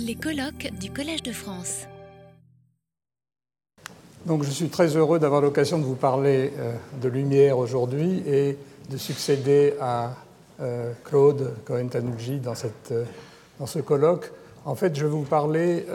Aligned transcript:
Les 0.00 0.16
colloques 0.16 0.70
du 0.80 0.90
Collège 0.90 1.22
de 1.22 1.30
France. 1.30 1.86
Donc, 4.26 4.42
je 4.42 4.50
suis 4.50 4.68
très 4.68 4.96
heureux 4.96 5.18
d'avoir 5.18 5.40
l'occasion 5.40 5.78
de 5.78 5.84
vous 5.84 5.94
parler 5.94 6.52
euh, 6.58 6.74
de 7.00 7.08
lumière 7.08 7.58
aujourd'hui 7.58 8.22
et 8.26 8.56
de 8.90 8.96
succéder 8.96 9.74
à 9.80 10.14
euh, 10.60 10.92
Claude 11.04 11.54
Cohen-Tanucci 11.64 12.38
dans, 12.38 12.54
euh, 12.90 13.04
dans, 13.60 13.66
ce 13.66 13.78
colloque. 13.78 14.32
En 14.64 14.74
fait, 14.74 14.96
je 14.96 15.04
vais 15.04 15.10
vous 15.10 15.22
parler 15.22 15.86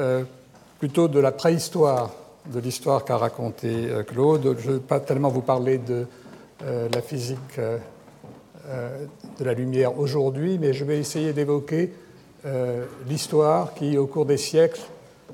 plutôt 0.79 1.07
de 1.07 1.20
la 1.20 1.31
préhistoire 1.31 2.11
de 2.54 2.59
l'histoire 2.59 3.04
qu'a 3.04 3.18
raconté 3.18 3.89
Claude. 4.07 4.55
Je 4.59 4.70
ne 4.70 4.73
vais 4.75 4.79
pas 4.79 5.00
tellement 5.00 5.29
vous 5.29 5.41
parler 5.41 5.79
de 5.79 6.05
la 6.61 7.02
physique 7.02 7.59
de 7.59 9.43
la 9.43 9.54
lumière 9.54 9.97
aujourd'hui, 9.97 10.59
mais 10.59 10.73
je 10.73 10.86
vais 10.86 11.00
essayer 11.00 11.34
d'évoquer 11.34 11.91
l'histoire 13.08 13.74
qui, 13.74 13.98
au 13.98 14.08
cours 14.08 14.26
des 14.26 14.38
siècles, 14.38 14.82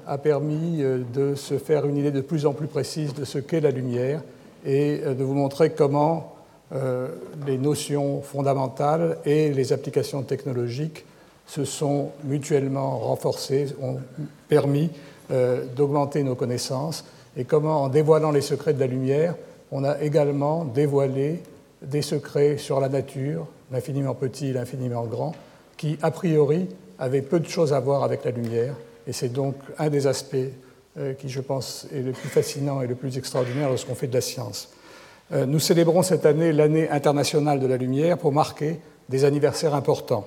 a 0.08 0.18
permis 0.18 0.82
euh, 0.82 1.04
de 1.14 1.36
se 1.36 1.58
faire 1.58 1.86
une 1.86 1.98
idée 1.98 2.12
de 2.12 2.22
plus 2.22 2.46
en 2.46 2.54
plus 2.54 2.68
précise 2.68 3.14
de 3.14 3.26
ce 3.26 3.40
qu'est 3.40 3.62
la 3.62 3.72
lumière 3.72 4.22
et 4.66 5.02
euh, 5.04 5.14
de 5.14 5.24
vous 5.24 5.34
montrer 5.34 5.72
comment 5.72 6.36
euh, 6.74 7.10
les 7.46 7.58
notions 7.58 8.22
fondamentales 8.22 9.18
et 9.26 9.52
les 9.52 9.74
applications 9.74 10.24
technologiques 10.24 11.06
se 11.48 11.66
sont 11.66 12.12
mutuellement 12.24 12.98
renforcées, 12.98 13.68
ont 13.82 13.98
permis 14.48 14.90
d'augmenter 15.76 16.24
nos 16.24 16.36
connaissances 16.36 17.06
et 17.38 17.46
comment, 17.46 17.84
en 17.84 17.90
dévoilant 17.90 18.32
les 18.32 18.42
secrets 18.42 18.74
de 18.74 18.80
la 18.80 18.88
lumière, 18.88 19.36
on 19.72 19.84
a 19.84 20.02
également 20.02 20.66
dévoilé 20.66 21.42
des 21.84 22.02
secrets 22.02 22.58
sur 22.58 22.80
la 22.80 22.90
nature, 22.90 23.48
l'infiniment 23.72 24.16
petit 24.16 24.48
et 24.48 24.54
l'infiniment 24.54 25.06
grand, 25.06 25.34
qui, 25.78 25.98
a 26.02 26.10
priori, 26.10 26.68
avaient 27.00 27.22
peu 27.22 27.40
de 27.40 27.48
choses 27.48 27.74
à 27.74 27.80
voir 27.80 28.04
avec 28.04 28.24
la 28.24 28.32
lumière 28.32 28.76
et 29.08 29.14
c'est 29.14 29.30
donc 29.30 29.56
un 29.78 29.90
des 29.90 30.08
aspects 30.08 30.36
euh, 30.98 31.14
qui, 31.14 31.30
je 31.30 31.42
pense, 31.42 31.88
est 31.94 32.02
le 32.02 32.12
plus 32.12 32.30
fascinant 32.30 32.82
et 32.82 32.88
le 32.88 32.96
plus 32.96 33.18
extraordinaire 33.18 33.70
lorsqu'on 33.70 33.96
fait 33.96 34.08
de 34.08 34.14
la 34.14 34.22
science. 34.22 34.70
Euh, 35.34 35.46
nous 35.46 35.60
célébrons 35.60 36.04
cette 36.04 36.26
année 36.26 36.52
l'année 36.52 36.90
internationale 36.90 37.60
de 37.60 37.68
la 37.68 37.78
lumière 37.78 38.18
pour 38.18 38.32
marquer 38.32 38.80
des 39.10 39.26
anniversaires 39.26 39.76
importants. 39.76 40.26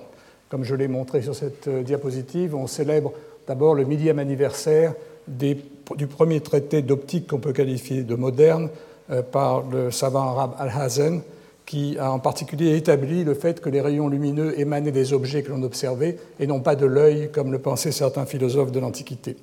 Comme 0.49 0.63
je 0.63 0.75
l'ai 0.75 0.87
montré 0.87 1.21
sur 1.21 1.35
cette 1.35 1.67
euh, 1.67 1.83
diapositive, 1.83 2.55
on 2.55 2.67
célèbre 2.67 3.13
d'abord 3.47 3.75
le 3.75 3.83
millième 3.83 4.19
anniversaire 4.19 4.93
du 5.27 6.07
premier 6.07 6.39
traité 6.41 6.81
d'optique 6.81 7.27
qu'on 7.27 7.39
peut 7.39 7.53
qualifier 7.53 8.03
de 8.03 8.15
moderne 8.15 8.69
par 9.31 9.63
le 9.63 9.91
savant 9.91 10.21
arabe 10.21 10.55
Al-Hazen, 10.57 11.21
qui 11.69 11.99
a 11.99 12.11
en 12.11 12.17
particulier 12.17 12.75
établi 12.75 13.23
le 13.23 13.35
fait 13.35 13.61
que 13.61 13.69
les 13.69 13.79
rayons 13.79 14.07
lumineux 14.07 14.59
émanaient 14.59 14.91
des 14.91 15.13
objets 15.13 15.43
que 15.43 15.51
l'on 15.51 15.61
observait 15.61 16.17
et 16.39 16.47
non 16.47 16.61
pas 16.61 16.75
de 16.75 16.87
l'œil, 16.87 17.29
comme 17.31 17.51
le 17.51 17.59
pensaient 17.59 17.91
certains 17.91 18.25
philosophes 18.25 18.71
de 18.71 18.79
l'Antiquité. 18.79 19.37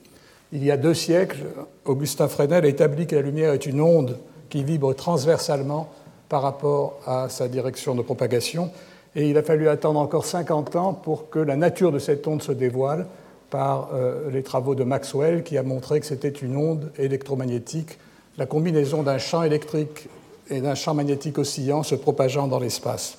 Il 0.50 0.64
y 0.64 0.72
a 0.72 0.76
deux 0.76 0.92
siècles, 0.92 1.38
Augustin 1.84 2.26
Fresnel 2.26 2.64
a 2.64 2.68
établi 2.68 3.06
que 3.06 3.14
la 3.14 3.22
lumière 3.22 3.52
est 3.52 3.64
une 3.64 3.80
onde 3.80 4.18
qui 4.48 4.64
vibre 4.64 4.92
transversalement 4.92 5.88
par 6.28 6.42
rapport 6.42 6.98
à 7.06 7.28
sa 7.28 7.46
direction 7.46 7.94
de 7.94 8.02
propagation, 8.02 8.72
et 9.14 9.30
il 9.30 9.38
a 9.38 9.44
fallu 9.44 9.68
attendre 9.68 10.00
encore 10.00 10.26
50 10.26 10.74
ans 10.74 10.94
pour 10.94 11.30
que 11.30 11.38
la 11.38 11.54
nature 11.54 11.92
de 11.92 12.00
cette 12.00 12.26
onde 12.26 12.42
se 12.42 12.50
dévoile 12.50 13.06
par 13.50 13.90
euh, 13.94 14.32
les 14.32 14.42
travaux 14.42 14.74
de 14.74 14.82
Maxwell, 14.82 15.44
qui 15.44 15.58
a 15.58 15.62
montré 15.62 16.00
que 16.00 16.06
c'était 16.06 16.28
une 16.30 16.56
onde 16.56 16.90
électromagnétique, 16.98 18.00
la 18.36 18.46
combinaison 18.46 19.04
d'un 19.04 19.18
champ 19.18 19.44
électrique 19.44 20.08
et 20.50 20.60
d'un 20.60 20.74
champ 20.74 20.94
magnétique 20.94 21.38
oscillant 21.38 21.82
se 21.82 21.94
propageant 21.94 22.48
dans 22.48 22.58
l'espace. 22.58 23.18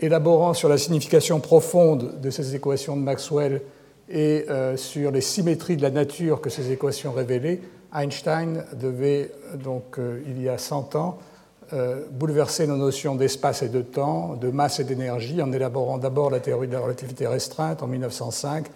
Élaborant 0.00 0.54
sur 0.54 0.68
la 0.68 0.78
signification 0.78 1.40
profonde 1.40 2.20
de 2.20 2.30
ces 2.30 2.54
équations 2.54 2.96
de 2.96 3.02
Maxwell 3.02 3.62
et 4.08 4.46
euh, 4.48 4.76
sur 4.76 5.10
les 5.10 5.20
symétries 5.20 5.76
de 5.76 5.82
la 5.82 5.90
nature 5.90 6.40
que 6.40 6.50
ces 6.50 6.70
équations 6.70 7.12
révélaient, 7.12 7.60
Einstein 7.94 8.64
devait, 8.74 9.32
donc, 9.54 9.98
euh, 9.98 10.22
il 10.26 10.40
y 10.42 10.48
a 10.48 10.58
100 10.58 10.94
ans, 10.94 11.18
euh, 11.72 12.04
bouleverser 12.10 12.66
nos 12.66 12.76
notions 12.76 13.14
d'espace 13.14 13.62
et 13.62 13.68
de 13.68 13.82
temps, 13.82 14.36
de 14.36 14.48
masse 14.48 14.80
et 14.80 14.84
d'énergie, 14.84 15.42
en 15.42 15.52
élaborant 15.52 15.98
d'abord 15.98 16.30
la 16.30 16.40
théorie 16.40 16.68
de 16.68 16.72
la 16.72 16.80
relativité 16.80 17.26
restreinte 17.26 17.82
en 17.82 17.86
1905, 17.86 18.66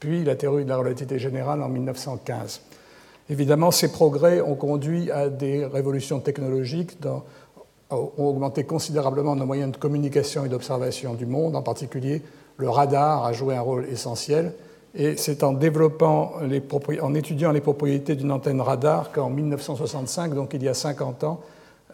puis 0.00 0.24
la 0.24 0.36
théorie 0.36 0.64
de 0.64 0.68
la 0.68 0.76
relativité 0.76 1.18
générale 1.18 1.62
en 1.62 1.68
1915. 1.68 2.60
Évidemment, 3.30 3.70
ces 3.70 3.92
progrès 3.92 4.40
ont 4.40 4.54
conduit 4.54 5.10
à 5.10 5.28
des 5.28 5.64
révolutions 5.64 6.20
technologiques, 6.20 6.98
ont 7.90 8.12
augmenté 8.18 8.64
considérablement 8.64 9.36
nos 9.36 9.46
moyens 9.46 9.72
de 9.72 9.76
communication 9.76 10.44
et 10.44 10.48
d'observation 10.48 11.14
du 11.14 11.26
monde, 11.26 11.56
en 11.56 11.62
particulier 11.62 12.22
le 12.56 12.68
radar 12.68 13.24
a 13.24 13.32
joué 13.32 13.56
un 13.56 13.60
rôle 13.60 13.86
essentiel. 13.90 14.52
Et 14.94 15.16
c'est 15.16 15.42
en 15.42 15.58
étudiant 17.14 17.52
les 17.52 17.60
propriétés 17.60 18.14
d'une 18.14 18.30
antenne 18.30 18.60
radar 18.60 19.10
qu'en 19.10 19.30
1965, 19.30 20.34
donc 20.34 20.52
il 20.52 20.62
y 20.62 20.68
a 20.68 20.74
50 20.74 21.24
ans, 21.24 21.40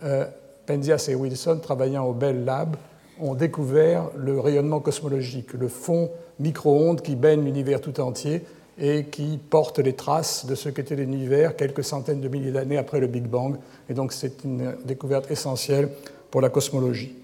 euh, 0.03 0.27
Penzias 0.67 1.07
et 1.09 1.15
Wilson, 1.15 1.61
travaillant 1.63 2.05
au 2.07 2.13
Bell 2.13 2.45
Lab, 2.45 2.77
ont 3.21 3.35
découvert 3.35 4.11
le 4.17 4.39
rayonnement 4.41 4.81
cosmologique, 4.81 5.53
le 5.55 5.69
fond 5.69 6.11
micro-ondes 6.41 7.01
qui 7.01 7.15
baigne 7.15 7.45
l'univers 7.45 7.81
tout 7.81 8.01
entier 8.01 8.45
et 8.81 9.05
qui 9.05 9.39
porte 9.51 9.79
les 9.79 9.95
traces 9.95 10.47
de 10.47 10.55
ce 10.55 10.69
qu'était 10.69 10.97
l'univers 10.97 11.57
quelques 11.57 11.85
centaines 11.85 12.21
de 12.21 12.29
milliers 12.29 12.53
d'années 12.53 12.79
après 12.79 13.01
le 13.01 13.07
Big 13.07 13.25
Bang. 13.25 13.57
Et 13.89 13.95
donc 13.95 14.13
c'est 14.13 14.45
une 14.45 14.77
découverte 14.85 15.31
essentielle 15.31 15.89
pour 16.31 16.41
la 16.41 16.49
cosmologie. 16.49 17.15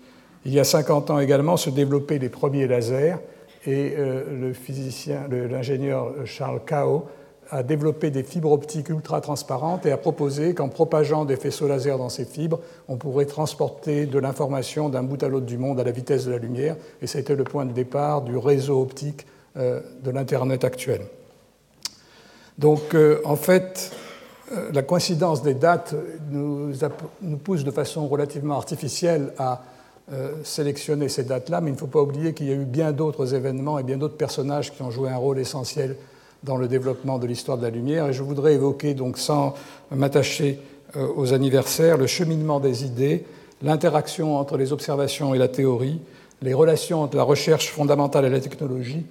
Il 0.45 0.53
y 0.53 0.61
a 0.61 0.65
50 0.65 1.11
ans 1.11 1.19
également 1.21 1.57
se 1.57 1.71
développaient 1.71 2.19
les 2.19 2.29
premiers 2.29 2.67
lasers 2.67 3.17
et 3.67 3.95
euh, 3.97 4.25
le 4.39 4.53
physicien, 4.53 5.27
l'ingénieur 5.31 6.13
Charles 6.27 6.61
Kao 6.67 7.07
a 7.51 7.63
développé 7.63 8.11
des 8.11 8.23
fibres 8.23 8.53
optiques 8.53 8.89
ultra 8.89 9.21
transparentes 9.21 9.87
et 9.87 9.93
a 9.93 9.97
proposé 9.97 10.55
qu'en 10.55 10.69
propageant 10.69 11.25
des 11.25 11.37
faisceaux 11.37 11.69
laser 11.69 11.99
dans 11.99 12.09
ces 12.09 12.25
fibres, 12.25 12.61
on 12.89 12.97
pourrait 12.97 13.27
transporter 13.27 14.07
de 14.07 14.19
l'information 14.19 14.89
d'un 14.89 15.03
bout 15.03 15.23
à 15.23 15.29
l'autre 15.29 15.47
du 15.47 15.59
monde 15.59 15.79
à 15.79 15.85
la 15.85 15.91
vitesse 15.91 16.25
de 16.27 16.33
la 16.33 16.39
lumière. 16.39 16.77
Et 17.03 17.07
c'était 17.07 17.37
le 17.37 17.45
point 17.45 17.65
de 17.65 17.73
départ 17.73 18.23
du 18.23 18.37
réseau 18.37 18.81
optique 18.81 19.27
euh, 19.57 19.81
de 20.03 20.11
l'Internet 20.11 20.65
actuel. 20.65 21.03
Donc, 22.59 22.95
euh, 22.95 23.21
en 23.25 23.37
fait, 23.37 23.93
euh, 24.53 24.71
la 24.73 24.83
coïncidence 24.83 25.43
des 25.43 25.55
dates 25.55 25.95
nous, 26.31 26.73
pousse 27.43 27.65
de 27.65 27.71
façon 27.71 28.07
relativement 28.07 28.57
artificielle 28.57 29.33
à 29.39 29.63
euh, 30.13 30.33
sélectionner 30.45 31.09
ces 31.09 31.25
dates-là, 31.25 31.61
mais 31.61 31.71
il 31.71 31.75
ne 31.75 31.79
faut 31.79 31.87
pas 31.87 32.03
oublier 32.03 32.35
qu'il 32.35 32.47
y 32.47 32.53
a 32.53 32.55
eu 32.55 32.65
bien 32.65 32.93
d'autres 32.93 33.35
événements 33.35 33.79
et 33.79 33.83
bien 33.83 33.97
d'autres 33.97 34.17
personnages 34.17 34.73
qui 34.73 34.83
ont 34.83 34.91
joué 34.91 35.11
un 35.11 35.17
rôle 35.17 35.39
essentiel 35.39 35.97
dans 36.43 36.57
le 36.57 36.69
développement 36.69 37.19
de 37.19 37.27
l'histoire 37.27 37.59
de 37.59 37.63
la 37.63 37.71
lumière. 37.71 38.09
Et 38.09 38.13
je 38.13 38.23
voudrais 38.23 38.55
évoquer, 38.55 38.95
donc, 38.95 39.19
sans 39.19 39.55
m'attacher 39.91 40.61
aux 41.17 41.33
anniversaires, 41.33 41.97
le 41.97 42.07
cheminement 42.07 42.61
des 42.61 42.85
idées, 42.85 43.25
l'interaction 43.63 44.37
entre 44.37 44.59
les 44.59 44.73
observations 44.73 45.35
et 45.35 45.39
la 45.39 45.49
théorie, 45.49 46.01
les 46.43 46.55
relations 46.55 47.03
entre 47.03 47.17
la 47.17 47.23
recherche 47.23 47.71
fondamentale 47.71 48.27
et 48.27 48.29
la 48.29 48.41
technologie, 48.41 49.07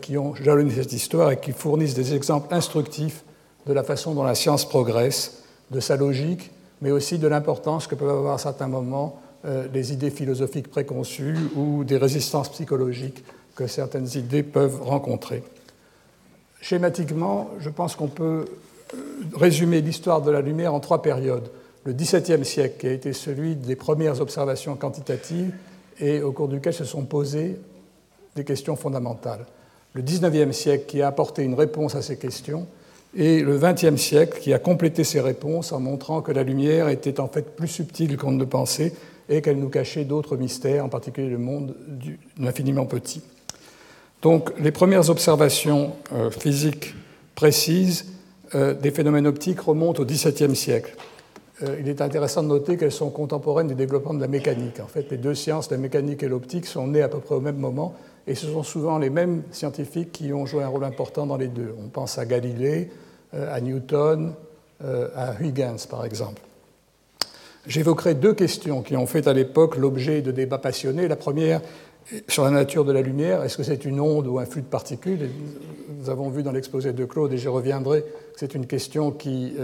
qui 0.00 0.16
ont 0.16 0.34
jalonné 0.36 0.70
cette 0.72 0.92
histoire 0.92 1.32
et 1.32 1.40
qui 1.40 1.52
fournissent 1.52 1.94
des 1.94 2.14
exemples 2.14 2.54
instructifs 2.54 3.24
de 3.66 3.72
la 3.72 3.82
façon 3.82 4.14
dont 4.14 4.22
la 4.22 4.34
science 4.34 4.68
progresse, 4.68 5.42
de 5.70 5.80
sa 5.80 5.96
logique, 5.96 6.50
mais 6.82 6.90
aussi 6.90 7.18
de 7.18 7.26
l'importance 7.26 7.86
que 7.86 7.94
peuvent 7.94 8.10
avoir 8.10 8.34
à 8.34 8.38
certains 8.38 8.68
moments 8.68 9.20
euh, 9.46 9.66
les 9.72 9.92
idées 9.92 10.10
philosophiques 10.10 10.68
préconçues 10.68 11.36
ou 11.56 11.84
des 11.84 11.96
résistances 11.96 12.50
psychologiques 12.50 13.24
que 13.54 13.66
certaines 13.66 14.08
idées 14.14 14.42
peuvent 14.42 14.82
rencontrer. 14.82 15.42
Schématiquement, 16.60 17.50
je 17.58 17.70
pense 17.70 17.96
qu'on 17.96 18.08
peut 18.08 18.44
euh, 18.94 18.96
résumer 19.34 19.80
l'histoire 19.80 20.22
de 20.22 20.30
la 20.30 20.40
lumière 20.40 20.74
en 20.74 20.80
trois 20.80 21.02
périodes. 21.02 21.50
Le 21.84 21.92
XVIIe 21.92 22.44
siècle, 22.44 22.76
qui 22.78 22.86
a 22.86 22.92
été 22.92 23.12
celui 23.12 23.56
des 23.56 23.76
premières 23.76 24.20
observations 24.20 24.74
quantitatives 24.76 25.54
et 26.00 26.22
au 26.22 26.32
cours 26.32 26.48
duquel 26.48 26.72
se 26.72 26.84
sont 26.84 27.04
posées 27.04 27.58
des 28.34 28.44
questions 28.44 28.76
fondamentales 28.76 29.46
le 29.94 30.02
XIXe 30.02 30.56
siècle 30.56 30.84
qui 30.86 31.02
a 31.02 31.08
apporté 31.08 31.42
une 31.42 31.54
réponse 31.54 31.94
à 31.94 32.02
ces 32.02 32.18
questions, 32.18 32.66
et 33.16 33.40
le 33.40 33.58
XXe 33.58 34.00
siècle 34.00 34.40
qui 34.40 34.52
a 34.52 34.58
complété 34.58 35.04
ces 35.04 35.20
réponses 35.20 35.72
en 35.72 35.80
montrant 35.80 36.20
que 36.20 36.32
la 36.32 36.42
lumière 36.42 36.88
était 36.88 37.20
en 37.20 37.28
fait 37.28 37.54
plus 37.54 37.68
subtile 37.68 38.16
qu'on 38.16 38.32
ne 38.32 38.40
le 38.40 38.46
pensait 38.46 38.92
et 39.28 39.40
qu'elle 39.40 39.58
nous 39.58 39.68
cachait 39.68 40.04
d'autres 40.04 40.36
mystères, 40.36 40.84
en 40.84 40.88
particulier 40.88 41.28
le 41.28 41.38
monde 41.38 41.74
de 41.86 42.12
l'infiniment 42.42 42.86
petit. 42.86 43.22
Donc 44.20 44.50
les 44.58 44.72
premières 44.72 45.10
observations 45.10 45.92
euh, 46.12 46.30
physiques 46.30 46.94
précises 47.34 48.06
euh, 48.54 48.74
des 48.74 48.90
phénomènes 48.90 49.26
optiques 49.26 49.60
remontent 49.60 50.02
au 50.02 50.06
XVIIe 50.06 50.56
siècle. 50.56 50.96
Euh, 51.62 51.76
il 51.80 51.88
est 51.88 52.00
intéressant 52.00 52.42
de 52.42 52.48
noter 52.48 52.76
qu'elles 52.76 52.92
sont 52.92 53.10
contemporaines 53.10 53.68
du 53.68 53.74
développement 53.74 54.14
de 54.14 54.20
la 54.20 54.28
mécanique. 54.28 54.80
En 54.80 54.88
fait, 54.88 55.10
les 55.10 55.18
deux 55.18 55.34
sciences, 55.34 55.70
la 55.70 55.76
mécanique 55.76 56.22
et 56.22 56.28
l'optique, 56.28 56.66
sont 56.66 56.88
nées 56.88 57.02
à 57.02 57.08
peu 57.08 57.20
près 57.20 57.36
au 57.36 57.40
même 57.40 57.58
moment 57.58 57.94
et 58.26 58.34
ce 58.34 58.46
sont 58.46 58.62
souvent 58.62 58.98
les 58.98 59.10
mêmes 59.10 59.42
scientifiques 59.50 60.10
qui 60.10 60.32
ont 60.32 60.46
joué 60.46 60.64
un 60.64 60.68
rôle 60.68 60.84
important 60.84 61.26
dans 61.26 61.36
les 61.36 61.48
deux. 61.48 61.74
On 61.78 61.88
pense 61.88 62.18
à 62.18 62.24
Galilée, 62.24 62.90
euh, 63.34 63.54
à 63.54 63.60
Newton, 63.60 64.34
euh, 64.82 65.08
à 65.14 65.34
Huygens 65.40 65.86
par 65.86 66.04
exemple. 66.04 66.42
J'évoquerai 67.66 68.14
deux 68.14 68.34
questions 68.34 68.82
qui 68.82 68.96
ont 68.96 69.06
fait 69.06 69.26
à 69.26 69.32
l'époque 69.32 69.76
l'objet 69.76 70.22
de 70.22 70.32
débats 70.32 70.58
passionnés. 70.58 71.08
La 71.08 71.16
première 71.16 71.60
sur 72.28 72.44
la 72.44 72.50
nature 72.50 72.84
de 72.84 72.92
la 72.92 73.00
lumière. 73.00 73.42
Est-ce 73.42 73.56
que 73.56 73.62
c'est 73.62 73.86
une 73.86 74.00
onde 74.00 74.26
ou 74.26 74.38
un 74.38 74.44
flux 74.44 74.60
de 74.60 74.66
particules? 74.66 75.30
Nous 75.98 76.10
avons 76.10 76.28
vu 76.28 76.42
dans 76.42 76.52
l'exposé 76.52 76.92
de 76.92 77.04
Claude, 77.06 77.32
et 77.32 77.38
j'y 77.38 77.48
reviendrai, 77.48 78.02
que 78.02 78.38
c'est 78.38 78.54
une 78.54 78.66
question 78.66 79.10
qui 79.10 79.54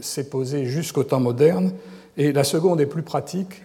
s'est 0.00 0.28
posée 0.28 0.64
jusqu'au 0.64 1.04
temps 1.04 1.20
moderne. 1.20 1.72
Et 2.16 2.32
la 2.32 2.44
seconde 2.44 2.80
est 2.80 2.86
plus 2.86 3.02
pratique, 3.02 3.62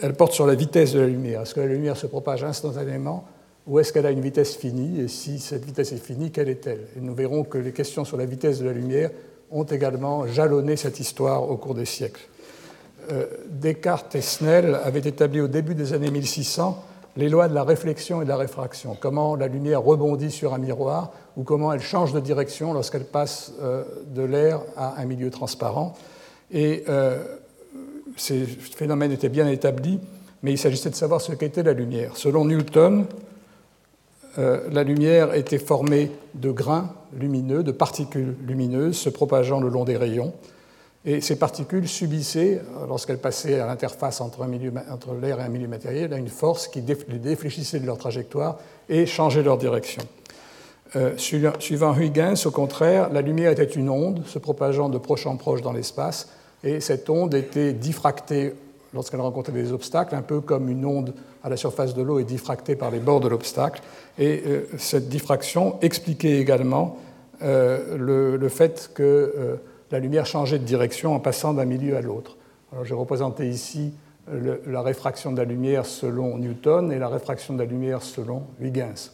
elle 0.00 0.14
porte 0.14 0.32
sur 0.32 0.46
la 0.46 0.54
vitesse 0.54 0.92
de 0.92 1.00
la 1.00 1.06
lumière. 1.06 1.42
Est-ce 1.42 1.54
que 1.54 1.60
la 1.60 1.66
lumière 1.66 1.96
se 1.96 2.06
propage 2.06 2.44
instantanément 2.44 3.26
ou 3.66 3.78
est-ce 3.78 3.92
qu'elle 3.92 4.06
a 4.06 4.10
une 4.10 4.20
vitesse 4.20 4.56
finie 4.56 5.00
Et 5.00 5.08
si 5.08 5.38
cette 5.38 5.64
vitesse 5.64 5.92
est 5.92 6.04
finie, 6.04 6.32
quelle 6.32 6.48
est-elle 6.48 6.80
Et 6.96 7.00
nous 7.00 7.14
verrons 7.14 7.44
que 7.44 7.58
les 7.58 7.72
questions 7.72 8.04
sur 8.04 8.16
la 8.16 8.24
vitesse 8.24 8.58
de 8.58 8.64
la 8.64 8.72
lumière 8.72 9.10
ont 9.50 9.64
également 9.64 10.26
jalonné 10.26 10.76
cette 10.76 10.98
histoire 10.98 11.48
au 11.48 11.56
cours 11.56 11.74
des 11.74 11.84
siècles. 11.84 12.26
Euh, 13.10 13.26
Descartes 13.48 14.14
et 14.14 14.20
Snell 14.20 14.74
avaient 14.82 15.00
établi 15.00 15.40
au 15.40 15.48
début 15.48 15.74
des 15.74 15.92
années 15.92 16.10
1600 16.10 16.84
les 17.16 17.28
lois 17.28 17.48
de 17.48 17.54
la 17.54 17.64
réflexion 17.64 18.22
et 18.22 18.24
de 18.24 18.28
la 18.28 18.36
réfraction, 18.36 18.96
comment 18.98 19.36
la 19.36 19.48
lumière 19.48 19.82
rebondit 19.82 20.30
sur 20.30 20.54
un 20.54 20.58
miroir 20.58 21.12
ou 21.36 21.42
comment 21.42 21.72
elle 21.72 21.80
change 21.80 22.12
de 22.12 22.20
direction 22.20 22.72
lorsqu'elle 22.72 23.04
passe 23.04 23.52
euh, 23.60 23.84
de 24.14 24.22
l'air 24.22 24.60
à 24.76 25.00
un 25.00 25.04
milieu 25.04 25.30
transparent. 25.30 25.94
Et 26.50 26.84
euh, 26.88 27.22
ces 28.16 28.44
phénomènes 28.44 29.12
étaient 29.12 29.28
bien 29.28 29.48
établis, 29.48 30.00
mais 30.42 30.52
il 30.52 30.58
s'agissait 30.58 30.90
de 30.90 30.94
savoir 30.94 31.20
ce 31.20 31.32
qu'était 31.32 31.62
la 31.62 31.72
lumière. 31.72 32.16
Selon 32.16 32.44
Newton, 32.44 33.06
la 34.36 34.82
lumière 34.82 35.34
était 35.34 35.58
formée 35.58 36.10
de 36.34 36.50
grains 36.50 36.90
lumineux, 37.18 37.62
de 37.62 37.72
particules 37.72 38.34
lumineuses 38.46 38.96
se 38.96 39.10
propageant 39.10 39.60
le 39.60 39.68
long 39.68 39.84
des 39.84 39.96
rayons. 39.96 40.32
Et 41.04 41.20
ces 41.20 41.36
particules 41.36 41.88
subissaient, 41.88 42.62
lorsqu'elles 42.86 43.18
passaient 43.18 43.58
à 43.58 43.66
l'interface 43.66 44.20
entre, 44.20 44.46
l'air 45.20 45.40
et 45.40 45.42
un 45.42 45.48
milieu 45.48 45.68
matériel, 45.68 46.12
une 46.16 46.28
force 46.28 46.68
qui 46.68 46.80
les 46.80 47.18
défléchissait 47.18 47.80
de 47.80 47.86
leur 47.86 47.98
trajectoire 47.98 48.58
et 48.88 49.06
changeait 49.06 49.42
leur 49.42 49.58
direction. 49.58 50.02
Euh, 50.94 51.16
suivant 51.16 51.94
Huygens, 51.94 52.46
au 52.46 52.50
contraire, 52.50 53.10
la 53.10 53.22
lumière 53.22 53.50
était 53.50 53.64
une 53.64 53.88
onde 53.88 54.24
se 54.26 54.38
propageant 54.38 54.88
de 54.88 54.98
proche 54.98 55.26
en 55.26 55.36
proche 55.36 55.62
dans 55.62 55.72
l'espace, 55.72 56.28
et 56.62 56.80
cette 56.80 57.10
onde 57.10 57.34
était 57.34 57.72
diffractée 57.72 58.52
lorsqu'elle 58.94 59.22
rencontrait 59.22 59.52
des 59.52 59.72
obstacles, 59.72 60.14
un 60.14 60.22
peu 60.22 60.40
comme 60.40 60.68
une 60.68 60.84
onde 60.84 61.14
à 61.42 61.48
la 61.48 61.56
surface 61.56 61.94
de 61.94 62.02
l'eau 62.02 62.18
est 62.20 62.24
diffractée 62.24 62.76
par 62.76 62.90
les 62.90 63.00
bords 63.00 63.20
de 63.20 63.28
l'obstacle. 63.28 63.82
Et 64.18 64.42
euh, 64.46 64.66
cette 64.78 65.08
diffraction 65.08 65.78
expliquait 65.80 66.38
également 66.38 66.98
euh, 67.42 68.36
le, 68.38 68.48
fait 68.48 68.90
que 68.94 69.58
la 69.92 70.00
lumière 70.00 70.26
changeait 70.26 70.58
de 70.58 70.64
direction 70.64 71.14
en 71.14 71.20
passant 71.20 71.54
d'un 71.54 71.66
milieu 71.66 71.96
à 71.96 72.00
l'autre. 72.00 72.36
J'ai 72.84 72.94
représenté 72.94 73.48
ici 73.48 73.92
la 74.66 74.82
réfraction 74.82 75.32
de 75.32 75.36
la 75.36 75.44
lumière 75.44 75.84
selon 75.84 76.38
Newton 76.38 76.90
et 76.90 76.98
la 76.98 77.08
réfraction 77.08 77.54
de 77.54 77.58
la 77.58 77.66
lumière 77.66 78.02
selon 78.02 78.44
Huygens. 78.60 79.12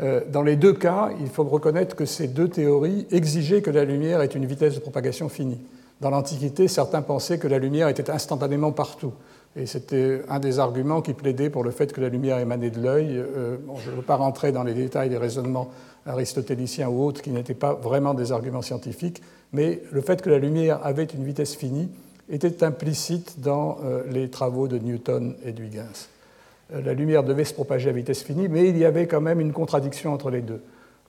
Euh, 0.00 0.20
dans 0.30 0.42
les 0.42 0.56
deux 0.56 0.74
cas, 0.74 1.10
il 1.20 1.26
faut 1.26 1.42
reconnaître 1.44 1.96
que 1.96 2.04
ces 2.04 2.28
deux 2.28 2.48
théories 2.48 3.06
exigeaient 3.10 3.62
que 3.62 3.70
la 3.70 3.84
lumière 3.84 4.20
ait 4.20 4.26
une 4.26 4.46
vitesse 4.46 4.76
de 4.76 4.80
propagation 4.80 5.28
finie. 5.28 5.60
Dans 6.00 6.10
l'Antiquité, 6.10 6.68
certains 6.68 7.02
pensaient 7.02 7.38
que 7.38 7.48
la 7.48 7.58
lumière 7.58 7.88
était 7.88 8.10
instantanément 8.10 8.70
partout. 8.70 9.12
Et 9.56 9.66
c'était 9.66 10.22
un 10.28 10.38
des 10.38 10.60
arguments 10.60 11.02
qui 11.02 11.14
plaidait 11.14 11.50
pour 11.50 11.64
le 11.64 11.72
fait 11.72 11.92
que 11.92 12.00
la 12.00 12.08
lumière 12.08 12.38
émanait 12.38 12.70
de 12.70 12.80
l'œil. 12.80 13.16
Euh, 13.16 13.56
je 13.82 13.90
ne 13.90 13.96
veux 13.96 14.02
pas 14.02 14.14
rentrer 14.14 14.52
dans 14.52 14.62
les 14.62 14.74
détails 14.74 15.08
des 15.08 15.16
raisonnements 15.16 15.70
aristotéliciens 16.06 16.88
ou 16.88 17.04
autres 17.04 17.22
qui 17.22 17.30
n'étaient 17.30 17.54
pas 17.54 17.74
vraiment 17.74 18.14
des 18.14 18.32
arguments 18.32 18.62
scientifiques, 18.62 19.22
mais 19.52 19.82
le 19.92 20.00
fait 20.00 20.22
que 20.22 20.30
la 20.30 20.38
lumière 20.38 20.80
avait 20.84 21.04
une 21.04 21.24
vitesse 21.24 21.54
finie 21.54 21.88
était 22.30 22.62
implicite 22.62 23.40
dans 23.40 23.78
euh, 23.82 24.02
les 24.10 24.28
travaux 24.28 24.68
de 24.68 24.78
Newton 24.78 25.34
et 25.44 25.52
d'Huygens. 25.52 26.08
Euh, 26.74 26.82
la 26.82 26.92
lumière 26.92 27.22
devait 27.22 27.44
se 27.44 27.54
propager 27.54 27.88
à 27.88 27.92
vitesse 27.92 28.22
finie, 28.22 28.48
mais 28.48 28.68
il 28.68 28.76
y 28.76 28.84
avait 28.84 29.06
quand 29.06 29.20
même 29.20 29.40
une 29.40 29.52
contradiction 29.52 30.12
entre 30.12 30.30
les 30.30 30.42
deux. 30.42 30.60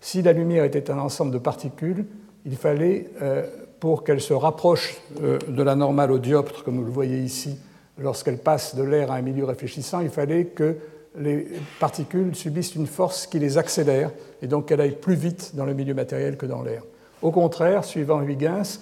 Si 0.01 0.21
la 0.21 0.31
lumière 0.31 0.63
était 0.63 0.89
un 0.89 0.97
ensemble 0.97 1.31
de 1.31 1.37
particules, 1.37 2.05
il 2.45 2.55
fallait, 2.55 3.09
euh, 3.21 3.45
pour 3.81 4.05
qu'elle 4.05 4.21
se 4.21 4.33
rapproche 4.33 4.97
de 5.19 5.63
la 5.63 5.75
normale 5.75 6.11
au 6.11 6.19
dioptre, 6.19 6.63
comme 6.63 6.77
vous 6.77 6.85
le 6.85 6.91
voyez 6.91 7.19
ici, 7.19 7.57
lorsqu'elle 7.97 8.37
passe 8.37 8.75
de 8.75 8.83
l'air 8.83 9.11
à 9.11 9.15
un 9.15 9.21
milieu 9.21 9.45
réfléchissant, 9.45 9.99
il 9.99 10.09
fallait 10.09 10.45
que 10.45 10.77
les 11.17 11.47
particules 11.79 12.35
subissent 12.35 12.75
une 12.75 12.87
force 12.87 13.27
qui 13.27 13.39
les 13.39 13.57
accélère 13.57 14.11
et 14.41 14.47
donc 14.47 14.67
qu'elles 14.67 14.81
aillent 14.81 14.99
plus 14.99 15.15
vite 15.15 15.51
dans 15.55 15.65
le 15.65 15.73
milieu 15.73 15.93
matériel 15.93 16.37
que 16.37 16.45
dans 16.45 16.61
l'air. 16.61 16.83
Au 17.21 17.31
contraire, 17.31 17.83
suivant 17.83 18.21
Huygens, 18.21 18.81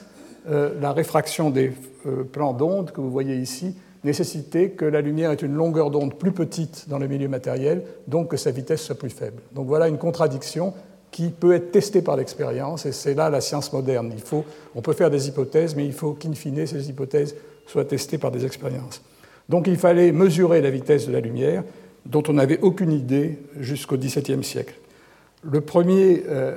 euh, 0.50 0.74
la 0.80 0.94
réfraction 0.94 1.50
des 1.50 1.72
euh, 2.06 2.24
plans 2.24 2.54
d'onde 2.54 2.92
que 2.92 3.02
vous 3.02 3.10
voyez 3.10 3.36
ici 3.36 3.76
nécessitait 4.04 4.70
que 4.70 4.86
la 4.86 5.02
lumière 5.02 5.32
ait 5.32 5.36
une 5.36 5.56
longueur 5.56 5.90
d'onde 5.90 6.18
plus 6.18 6.32
petite 6.32 6.88
dans 6.88 7.00
le 7.00 7.08
milieu 7.08 7.28
matériel, 7.28 7.84
donc 8.08 8.30
que 8.30 8.38
sa 8.38 8.52
vitesse 8.52 8.82
soit 8.82 8.98
plus 8.98 9.10
faible. 9.10 9.42
Donc 9.54 9.68
voilà 9.68 9.88
une 9.88 9.98
contradiction 9.98 10.74
qui 11.12 11.30
peut 11.30 11.54
être 11.54 11.72
testée 11.72 12.02
par 12.02 12.16
l'expérience, 12.16 12.86
et 12.86 12.92
c'est 12.92 13.16
là 13.16 13.30
la 13.30 13.42
science 13.42 13.74
moderne. 13.74 14.12
Il 14.14 14.22
faut, 14.22 14.46
on 14.76 14.82
peut 14.82 14.94
faire 14.94 15.10
des 15.10 15.28
hypothèses, 15.28 15.76
mais 15.76 15.86
il 15.86 15.94
faut 15.94 16.14
qu'in 16.14 16.34
fine, 16.34 16.66
ces 16.68 16.90
hypothèses 16.90 17.36
soient 17.66 17.86
testées 17.86 18.18
par 18.18 18.32
des 18.32 18.46
expériences. 18.46 19.02
Donc 19.50 19.68
il 19.68 19.78
fallait 19.78 20.12
mesurer 20.12 20.62
la 20.62 20.70
vitesse 20.70 21.08
de 21.08 21.14
la 21.14 21.20
lumière, 21.20 21.64
dont 22.10 22.24
on 22.28 22.34
n'avait 22.34 22.60
aucune 22.62 22.92
idée 22.92 23.40
jusqu'au 23.60 23.98
XVIIe 23.98 24.44
siècle. 24.44 24.76
Le 25.44 25.62
premier 25.62 26.24
euh, 26.28 26.56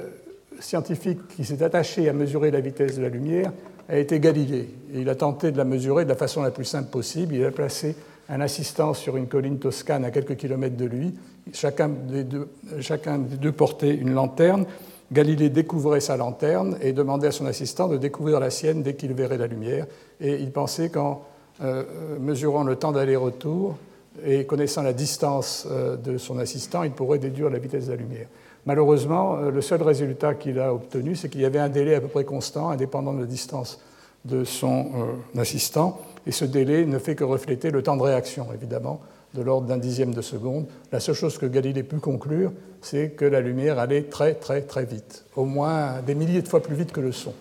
scientifique 0.61 1.19
qui 1.37 1.44
s'est 1.44 1.62
attaché 1.62 2.08
à 2.08 2.12
mesurer 2.12 2.50
la 2.50 2.61
vitesse 2.61 2.97
de 2.97 3.02
la 3.02 3.08
lumière 3.08 3.52
a 3.88 3.99
été 3.99 4.20
Galilée. 4.20 4.69
Et 4.94 5.00
il 5.00 5.08
a 5.08 5.14
tenté 5.14 5.50
de 5.50 5.58
la 5.58 5.64
mesurer 5.64 6.05
de 6.05 6.08
la 6.08 6.17
façon 6.17 6.43
la 6.43 6.50
plus 6.50 6.64
simple 6.64 6.91
possible. 6.91 7.35
Il 7.35 7.44
a 7.44 7.50
placé 7.50 7.97
un 8.29 8.41
assistant 8.41 8.94
sur 8.94 9.17
une 9.17 9.26
colline 9.26 9.58
toscane 9.58 10.05
à 10.05 10.11
quelques 10.11 10.37
kilomètres 10.37 10.76
de 10.76 10.85
lui. 10.85 11.14
Chacun 11.53 11.88
des 11.88 12.25
deux, 12.25 13.53
portait 13.53 13.94
une 13.94 14.12
lanterne. 14.12 14.67
Galilée 15.11 15.50
découvrait 15.50 16.00
sa 16.00 16.17
lanterne 16.17 16.76
et 16.81 16.93
demandait 16.93 17.26
à 17.26 17.32
son 17.32 17.46
assistant 17.46 17.88
de 17.88 17.96
découvrir 17.96 18.38
la 18.38 18.50
sienne 18.50 18.85
dès 18.85 18.94
qu'il 18.94 19.12
verrait 19.14 19.38
la 19.38 19.49
lumière. 19.49 19.87
Et 20.20 20.37
il 20.37 20.53
pensait 20.53 20.91
qu'en 20.91 21.23
euh, 21.62 21.82
mesurant 22.20 22.62
le 22.62 22.76
temps 22.76 22.93
d'aller-retour 22.93 23.76
et 24.25 24.44
connaissant 24.44 24.82
la 24.82 24.93
distance 24.93 25.67
euh, 25.70 25.96
de 25.96 26.19
son 26.19 26.38
assistant, 26.38 26.82
il 26.82 26.93
pourrait 26.93 27.19
déduire 27.19 27.50
la 27.50 27.58
vitesse 27.58 27.87
de 27.87 27.93
la 27.93 27.96
lumière. 27.96 28.26
Malheureusement, 28.67 29.37
euh, 29.37 29.50
le 29.50 29.61
seul 29.61 29.82
résultat 29.82 30.34
qu'il 30.34 30.58
a 30.58 30.75
obtenu, 30.75 31.17
c'est 31.17 31.28
qu'il 31.28 31.40
y 31.40 31.44
avait 31.44 31.58
un 31.58 31.69
délai 31.69 31.94
à 31.94 32.00
peu 32.00 32.08
près 32.08 32.25
constant, 32.25 32.70
indépendant 32.70 33.12
de 33.12 33.20
la 33.20 33.26
distance 33.26 33.81
de 34.25 34.44
son 34.44 34.90
euh, 35.37 35.40
assistant, 35.40 36.00
et 36.26 36.32
ce 36.32 36.44
délai 36.44 36.84
ne 36.84 36.99
fait 36.99 37.14
que 37.14 37.25
refléter 37.25 37.70
le 37.70 37.82
temps 37.82 37.96
de 37.96 38.02
réaction, 38.02 38.46
évidemment, 38.55 39.00
de 39.34 39.43
l'ordre 39.43 39.67
d'un 39.67 39.78
dixième 39.78 40.12
de 40.12 40.22
seconde. 40.22 40.67
La 40.93 41.00
seule 41.00 41.14
chose 41.14 41.38
que 41.38 41.46
Galilée 41.46 41.82
pu 41.82 41.96
conclure, 41.96 42.52
c'est 42.82 43.11
que 43.11 43.25
la 43.25 43.40
lumière 43.40 43.78
allait 43.78 44.02
très 44.02 44.34
très 44.34 44.62
très 44.62 44.84
vite, 44.84 45.25
au 45.37 45.44
moins 45.44 46.02
des 46.05 46.14
milliers 46.14 46.43
de 46.43 46.48
fois 46.48 46.60
plus 46.60 46.74
vite 46.74 46.93
que 46.93 47.00
le 47.00 47.12
son. 47.12 47.32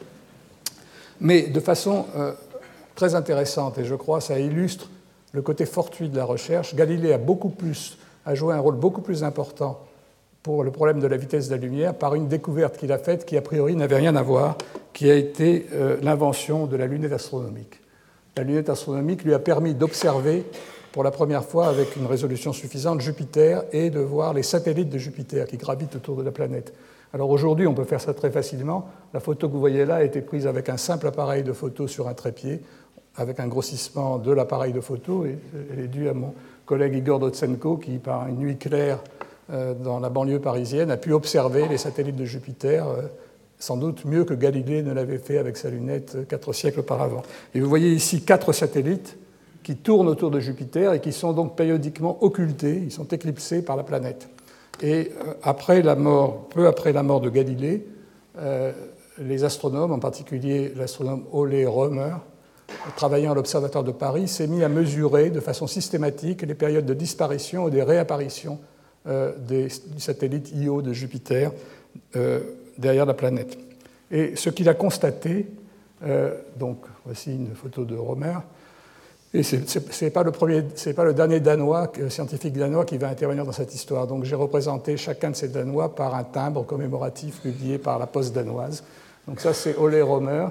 Mais 1.19 1.47
de 1.47 1.59
façon 1.59 2.05
très 2.95 3.15
intéressante, 3.15 3.79
et 3.79 3.85
je 3.85 3.95
crois 3.95 4.21
ça 4.21 4.39
illustre 4.39 4.89
le 5.33 5.41
côté 5.41 5.65
fortuit 5.65 6.09
de 6.09 6.17
la 6.17 6.25
recherche, 6.25 6.75
Galilée 6.75 7.13
a 7.13 7.17
beaucoup 7.17 7.49
plus, 7.49 7.97
a 8.25 8.35
joué 8.35 8.53
un 8.53 8.59
rôle 8.59 8.75
beaucoup 8.75 9.01
plus 9.01 9.23
important 9.23 9.79
pour 10.43 10.63
le 10.63 10.71
problème 10.71 10.99
de 10.99 11.07
la 11.07 11.17
vitesse 11.17 11.49
de 11.49 11.55
la 11.55 11.61
lumière 11.61 11.93
par 11.93 12.15
une 12.15 12.27
découverte 12.27 12.77
qu'il 12.77 12.91
a 12.91 12.97
faite 12.97 13.25
qui 13.25 13.37
a 13.37 13.41
priori 13.41 13.75
n'avait 13.75 13.97
rien 13.97 14.15
à 14.15 14.23
voir, 14.23 14.57
qui 14.93 15.09
a 15.11 15.15
été 15.15 15.67
euh, 15.73 15.97
l'invention 16.01 16.65
de 16.65 16.75
la 16.75 16.87
lunette 16.87 17.11
astronomique. 17.11 17.79
La 18.37 18.43
lunette 18.43 18.69
astronomique 18.69 19.23
lui 19.23 19.33
a 19.33 19.39
permis 19.39 19.73
d'observer 19.73 20.45
pour 20.91 21.03
la 21.03 21.11
première 21.11 21.43
fois 21.43 21.67
avec 21.67 21.95
une 21.95 22.05
résolution 22.05 22.53
suffisante 22.53 23.01
Jupiter 23.01 23.63
et 23.71 23.89
de 23.89 23.99
voir 23.99 24.33
les 24.33 24.43
satellites 24.43 24.89
de 24.89 24.97
Jupiter 24.97 25.45
qui 25.45 25.57
gravitent 25.57 25.95
autour 25.95 26.15
de 26.15 26.23
la 26.23 26.31
planète. 26.31 26.73
Alors 27.13 27.29
aujourd'hui, 27.29 27.67
on 27.67 27.73
peut 27.73 27.85
faire 27.85 28.01
ça 28.01 28.13
très 28.13 28.29
facilement. 28.29 28.87
La 29.13 29.19
photo 29.19 29.47
que 29.47 29.53
vous 29.53 29.59
voyez 29.59 29.85
là 29.85 29.95
a 29.95 30.03
été 30.03 30.21
prise 30.21 30.47
avec 30.47 30.69
un 30.69 30.77
simple 30.77 31.07
appareil 31.07 31.43
de 31.43 31.53
photo 31.53 31.87
sur 31.87 32.07
un 32.07 32.13
trépied, 32.13 32.61
avec 33.15 33.39
un 33.39 33.47
grossissement 33.47 34.17
de 34.17 34.31
l'appareil 34.31 34.73
de 34.73 34.81
photo. 34.81 35.25
Et 35.25 35.37
elle 35.71 35.79
est 35.79 35.87
due 35.87 36.09
à 36.09 36.13
mon 36.13 36.33
collègue 36.65 36.95
Igor 36.95 37.19
Dotsenko 37.19 37.77
qui, 37.77 37.97
par 37.97 38.27
une 38.27 38.37
nuit 38.37 38.57
claire, 38.57 38.99
euh, 39.51 39.73
dans 39.73 39.99
la 39.99 40.09
banlieue 40.09 40.39
parisienne, 40.39 40.91
a 40.91 40.97
pu 40.97 41.11
observer 41.11 41.67
les 41.67 41.79
satellites 41.79 42.15
de 42.15 42.25
Jupiter, 42.25 42.87
euh, 42.87 43.01
sans 43.57 43.77
doute 43.77 44.05
mieux 44.05 44.23
que 44.23 44.35
Galilée 44.35 44.83
ne 44.83 44.93
l'avait 44.93 45.17
fait 45.17 45.39
avec 45.39 45.57
sa 45.57 45.71
lunette 45.71 46.13
euh, 46.15 46.23
quatre 46.23 46.53
siècles 46.53 46.81
auparavant. 46.81 47.23
Et 47.55 47.59
vous 47.59 47.67
voyez 47.67 47.91
ici 47.91 48.21
quatre 48.21 48.53
satellites 48.53 49.17
qui 49.63 49.75
tournent 49.75 50.07
autour 50.07 50.29
de 50.29 50.39
Jupiter 50.39 50.93
et 50.93 51.01
qui 51.01 51.11
sont 51.11 51.33
donc 51.33 51.55
périodiquement 51.55 52.23
occultés, 52.23 52.79
ils 52.83 52.91
sont 52.91 53.07
éclipsés 53.07 53.63
par 53.63 53.75
la 53.75 53.83
planète. 53.83 54.29
Et 54.81 55.11
après 55.41 55.81
la 55.81 55.95
mort, 55.95 56.47
peu 56.49 56.67
après 56.67 56.93
la 56.93 57.03
mort 57.03 57.19
de 57.19 57.29
Galilée, 57.29 57.85
les 59.19 59.43
astronomes, 59.43 59.91
en 59.91 59.99
particulier 59.99 60.71
l'astronome 60.77 61.25
Ole 61.33 61.65
Römer, 61.67 62.15
travaillant 62.95 63.31
à 63.31 63.35
l'Observatoire 63.35 63.83
de 63.83 63.91
Paris, 63.91 64.27
s'est 64.27 64.47
mis 64.47 64.63
à 64.63 64.69
mesurer 64.69 65.29
de 65.29 65.39
façon 65.39 65.67
systématique 65.67 66.41
les 66.41 66.53
périodes 66.53 66.85
de 66.85 66.93
disparition 66.93 67.67
et 67.67 67.71
de 67.71 67.81
réapparition 67.81 68.59
euh, 69.07 69.31
des, 69.37 69.67
du 69.87 69.99
satellite 69.99 70.51
Io 70.55 70.81
de 70.81 70.93
Jupiter 70.93 71.51
euh, 72.15 72.39
derrière 72.77 73.05
la 73.05 73.13
planète. 73.13 73.57
Et 74.11 74.35
ce 74.35 74.49
qu'il 74.49 74.67
a 74.69 74.73
constaté, 74.73 75.47
euh, 76.03 76.35
donc 76.57 76.79
voici 77.05 77.31
une 77.33 77.55
photo 77.55 77.85
de 77.85 77.95
Romer, 77.95 78.37
Et 79.33 79.43
ce 79.43 79.55
n'est 79.55 80.11
pas, 80.11 80.23
le 80.23 80.31
pas 80.31 81.03
le 81.03 81.13
dernier 81.13 81.39
Danois, 81.39 81.91
scientifique 82.09 82.57
danois 82.57 82.83
qui 82.83 82.97
va 82.97 83.09
intervenir 83.09 83.45
dans 83.45 83.51
cette 83.51 83.73
histoire. 83.75 84.07
Donc 84.07 84.23
j'ai 84.23 84.35
représenté 84.35 84.97
chacun 84.97 85.29
de 85.29 85.35
ces 85.35 85.49
Danois 85.49 85.95
par 85.95 86.15
un 86.15 86.23
timbre 86.23 86.65
commémoratif 86.65 87.41
publié 87.41 87.77
par 87.77 87.99
la 87.99 88.07
Poste 88.07 88.33
danoise. 88.33 88.83
Donc 89.27 89.39
ça, 89.39 89.53
c'est 89.53 89.77
Ole 89.77 90.01
Romer, 90.01 90.47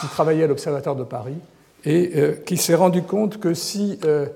qui 0.00 0.06
travaillait 0.06 0.44
à 0.44 0.46
l'Observatoire 0.46 0.96
de 0.96 1.04
Paris 1.04 1.36
et 1.84 2.12
euh, 2.16 2.32
qui 2.44 2.56
s'est 2.56 2.74
rendu 2.74 3.02
compte 3.02 3.38
que 3.38 3.54
si 3.54 3.98
euh, 4.04 4.26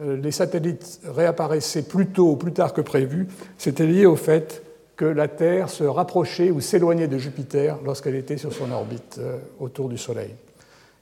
euh, 0.00 0.16
les 0.16 0.30
satellites 0.30 1.00
réapparaissaient 1.04 1.82
plus 1.82 2.08
tôt 2.08 2.32
ou 2.32 2.36
plus 2.36 2.52
tard 2.52 2.72
que 2.72 2.80
prévu, 2.80 3.28
c'était 3.58 3.86
lié 3.86 4.06
au 4.06 4.16
fait 4.16 4.62
que 4.96 5.04
la 5.04 5.26
Terre 5.26 5.70
se 5.70 5.84
rapprochait 5.84 6.50
ou 6.50 6.60
s'éloignait 6.60 7.08
de 7.08 7.18
Jupiter 7.18 7.78
lorsqu'elle 7.84 8.14
était 8.14 8.36
sur 8.36 8.52
son 8.52 8.70
orbite 8.70 9.20
autour 9.58 9.88
du 9.88 9.98
Soleil. 9.98 10.30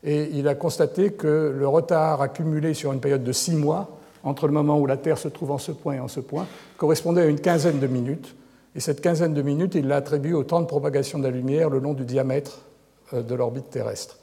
Et 0.03 0.31
il 0.33 0.49
a 0.49 0.55
constaté 0.55 1.13
que 1.13 1.55
le 1.55 1.69
retard 1.69 2.23
accumulé 2.23 2.73
sur 2.73 2.95
une 2.95 3.01
période 3.01 3.23
de 3.23 3.33
six 3.33 3.55
mois, 3.55 3.99
entre 4.25 4.47
le 4.47 4.55
moment 4.55 4.79
où 4.79 4.87
la 4.87 4.97
Terre 4.97 5.19
se 5.19 5.29
trouve 5.29 5.51
en 5.51 5.59
ce 5.59 5.73
point 5.73 5.95
et 5.95 6.01
en 6.01 6.09
ce 6.09 6.21
point, 6.21 6.47
correspondait 6.79 7.21
à 7.21 7.27
une 7.27 7.41
quinzaine 7.41 7.81
de 7.81 7.87
minutes. 7.87 8.35
Et 8.75 8.81
cette 8.81 9.03
quinzaine 9.03 9.35
de 9.35 9.43
minutes, 9.43 9.75
il 9.75 9.87
l'a 9.89 9.97
attribuée 9.97 10.33
au 10.33 10.45
temps 10.45 10.63
de 10.63 10.67
propagation 10.67 11.19
de 11.19 11.25
la 11.25 11.31
lumière 11.31 11.69
le 11.69 11.79
long 11.79 11.93
du 11.93 12.07
diamètre 12.07 12.61
de 13.13 13.35
l'orbite 13.35 13.69
terrestre. 13.69 14.17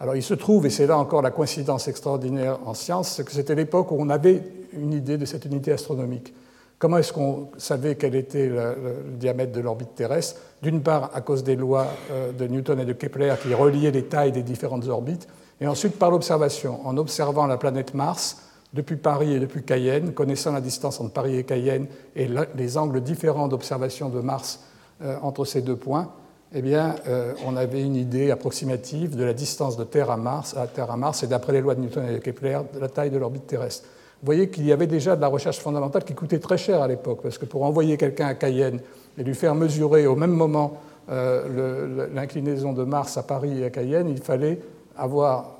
Alors 0.00 0.14
il 0.14 0.22
se 0.22 0.34
trouve, 0.34 0.66
et 0.66 0.70
c'est 0.70 0.86
là 0.86 0.96
encore 0.96 1.22
la 1.22 1.30
coïncidence 1.30 1.88
extraordinaire 1.88 2.58
en 2.64 2.74
science, 2.74 3.22
que 3.24 3.32
c'était 3.32 3.54
l'époque 3.54 3.90
où 3.90 3.96
on 3.98 4.08
avait 4.10 4.42
une 4.72 4.92
idée 4.92 5.18
de 5.18 5.24
cette 5.24 5.44
unité 5.44 5.72
astronomique. 5.72 6.32
Comment 6.78 6.98
est-ce 6.98 7.12
qu'on 7.12 7.48
savait 7.56 7.96
quel 7.96 8.14
était 8.14 8.46
le, 8.46 8.76
diamètre 9.18 9.50
de 9.50 9.60
l'orbite 9.60 9.96
terrestre? 9.96 10.40
D'une 10.62 10.80
part, 10.80 11.10
à 11.12 11.20
cause 11.20 11.42
des 11.42 11.56
lois 11.56 11.88
euh, 12.12 12.30
de 12.30 12.46
Newton 12.46 12.78
et 12.78 12.84
de 12.84 12.92
Kepler 12.92 13.34
qui 13.42 13.52
reliaient 13.52 13.90
les 13.90 14.04
tailles 14.04 14.30
des 14.30 14.44
différentes 14.44 14.86
orbites, 14.86 15.26
et 15.60 15.66
ensuite 15.66 15.98
par 15.98 16.12
l'observation, 16.12 16.86
en 16.86 16.96
observant 16.96 17.46
la 17.46 17.56
planète 17.56 17.94
Mars 17.94 18.42
depuis 18.74 18.96
Paris 18.96 19.34
et 19.34 19.40
depuis 19.40 19.64
Cayenne, 19.64 20.12
connaissant 20.12 20.52
la 20.52 20.60
distance 20.60 21.00
entre 21.00 21.12
Paris 21.12 21.36
et 21.36 21.42
Cayenne 21.42 21.86
et 22.14 22.28
les 22.54 22.78
angles 22.78 23.00
différents 23.00 23.48
d'observation 23.48 24.08
de 24.08 24.20
Mars 24.20 24.60
euh, 25.02 25.16
entre 25.22 25.44
ces 25.44 25.62
deux 25.62 25.76
points, 25.76 26.12
eh 26.54 26.62
bien, 26.62 26.94
euh, 27.06 27.34
on 27.46 27.56
avait 27.56 27.82
une 27.82 27.96
idée 27.96 28.30
approximative 28.30 29.16
de 29.16 29.24
la 29.24 29.34
distance 29.34 29.76
de 29.76 29.84
Terre 29.84 30.10
à 30.10 30.16
Mars, 30.16 30.56
à 30.56 30.66
Terre 30.66 30.90
à 30.90 30.96
Mars, 30.96 31.22
et 31.22 31.26
d'après 31.26 31.52
les 31.52 31.60
lois 31.60 31.74
de 31.74 31.80
Newton 31.80 32.06
et 32.08 32.14
de 32.14 32.18
Kepler, 32.18 32.60
de 32.72 32.78
la 32.78 32.88
taille 32.88 33.10
de 33.10 33.18
l'orbite 33.18 33.46
terrestre. 33.46 33.86
Vous 34.22 34.26
voyez 34.26 34.48
qu'il 34.48 34.64
y 34.64 34.72
avait 34.72 34.86
déjà 34.86 35.14
de 35.14 35.20
la 35.20 35.28
recherche 35.28 35.58
fondamentale 35.58 36.04
qui 36.04 36.14
coûtait 36.14 36.38
très 36.38 36.58
cher 36.58 36.80
à 36.80 36.88
l'époque, 36.88 37.20
parce 37.22 37.38
que 37.38 37.44
pour 37.44 37.62
envoyer 37.64 37.96
quelqu'un 37.96 38.26
à 38.26 38.34
Cayenne 38.34 38.80
et 39.18 39.22
lui 39.22 39.34
faire 39.34 39.54
mesurer 39.54 40.06
au 40.06 40.16
même 40.16 40.32
moment 40.32 40.78
euh, 41.10 42.08
l'inclinaison 42.14 42.72
de 42.72 42.84
Mars 42.84 43.16
à 43.18 43.22
Paris 43.22 43.60
et 43.60 43.66
à 43.66 43.70
Cayenne, 43.70 44.08
il 44.08 44.20
fallait 44.20 44.58
avoir 44.96 45.50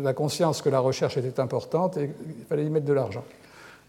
la 0.00 0.14
conscience 0.14 0.62
que 0.62 0.68
la 0.68 0.80
recherche 0.80 1.16
était 1.16 1.40
importante 1.40 1.96
et 1.96 2.10
il 2.38 2.44
fallait 2.46 2.64
y 2.64 2.70
mettre 2.70 2.86
de 2.86 2.92
l'argent. 2.92 3.24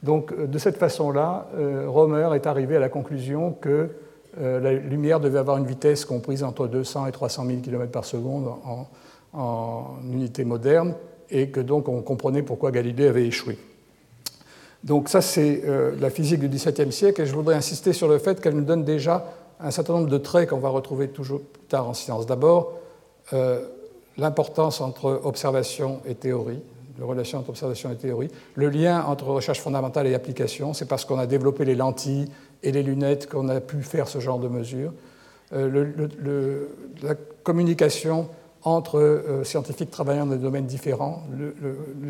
Donc, 0.02 0.38
de 0.38 0.58
cette 0.58 0.78
façon-là, 0.78 1.48
euh, 1.56 1.86
Romer 1.88 2.30
est 2.36 2.46
arrivé 2.46 2.76
à 2.76 2.80
la 2.80 2.90
conclusion 2.90 3.56
que 3.62 3.90
euh, 4.40 4.60
la 4.60 4.74
lumière 4.74 5.20
devait 5.20 5.40
avoir 5.40 5.58
une 5.58 5.66
vitesse 5.66 6.06
comprise 6.06 6.44
entre 6.44 6.68
200 6.68 7.08
et 7.08 7.12
300 7.12 7.46
000 7.46 7.60
km 7.60 7.92
par 7.92 8.06
seconde 8.06 8.50
en, 9.34 9.96
unité 10.12 10.46
moderne, 10.46 10.94
et 11.32 11.50
que 11.50 11.60
donc 11.60 11.90
on 11.90 12.02
comprenait 12.02 12.44
pourquoi 12.44 12.72
Galilée 12.72 13.08
avait 13.08 13.26
échoué. 13.26 13.58
Donc 14.84 15.10
ça, 15.10 15.22
c'est 15.22 15.64
euh, 15.66 15.96
la 16.00 16.12
physique 16.12 16.40
du 16.40 16.50
XVIIe 16.50 16.92
siècle, 16.92 17.22
et 17.22 17.26
je 17.26 17.34
voudrais 17.34 17.56
insister 17.56 17.94
sur 17.94 18.08
le 18.08 18.20
fait 18.20 18.40
qu'elle 18.42 18.56
nous 18.56 18.64
donne 18.64 18.84
déjà 18.84 19.26
un 19.60 19.72
certain 19.72 19.94
nombre 19.94 20.10
de 20.10 20.18
traits 20.18 20.50
qu'on 20.50 20.60
va 20.60 20.70
retrouver 20.70 21.08
toujours 21.08 21.42
plus 21.42 21.64
tard 21.64 21.88
en 21.88 21.94
science. 21.94 22.28
D'abord, 22.28 22.74
euh, 23.32 23.66
l'importance 24.18 24.82
entre 24.82 25.22
observation 25.24 26.02
et 26.06 26.16
théorie, 26.16 26.62
la 27.00 27.06
relation 27.06 27.40
entre 27.40 27.50
observation 27.50 27.92
et 27.92 27.96
théorie, 27.96 28.30
le 28.56 28.70
lien 28.70 29.04
entre 29.06 29.26
recherche 29.26 29.62
fondamentale 29.62 30.08
et 30.08 30.14
application, 30.14 30.74
c'est 30.74 30.86
parce 30.86 31.06
qu'on 31.06 31.18
a 31.18 31.26
développé 31.26 31.66
les 31.66 31.76
lentilles 31.76 32.30
et 32.64 32.72
les 32.72 32.84
lunettes 32.84 33.30
qu'on 33.30 33.50
a 33.50 33.60
pu 33.60 33.84
faire 33.84 34.08
ce 34.08 34.20
genre 34.20 34.40
de 34.40 34.48
mesures. 34.48 34.94
Euh, 35.54 36.68
la 37.02 37.16
communication 37.44 38.30
entre 38.64 39.00
euh, 39.00 39.44
scientifiques 39.44 39.92
travaillant 39.92 40.26
dans 40.26 40.36
des 40.36 40.42
domaines 40.42 40.66
différents, 40.66 41.24
le, 41.38 41.54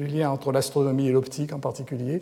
lien 0.06 0.30
entre 0.30 0.52
l'astronomie 0.52 1.08
et 1.08 1.12
l'optique 1.12 1.52
en 1.52 1.60
particulier, 1.60 2.22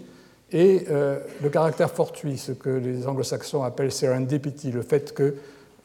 et 0.53 0.85
euh, 0.89 1.19
le 1.41 1.49
caractère 1.49 1.91
fortuit, 1.91 2.37
ce 2.37 2.51
que 2.51 2.69
les 2.69 3.07
anglo-saxons 3.07 3.63
appellent 3.63 3.91
serendipity, 3.91 4.71
le 4.71 4.81
fait 4.81 5.13
que 5.13 5.35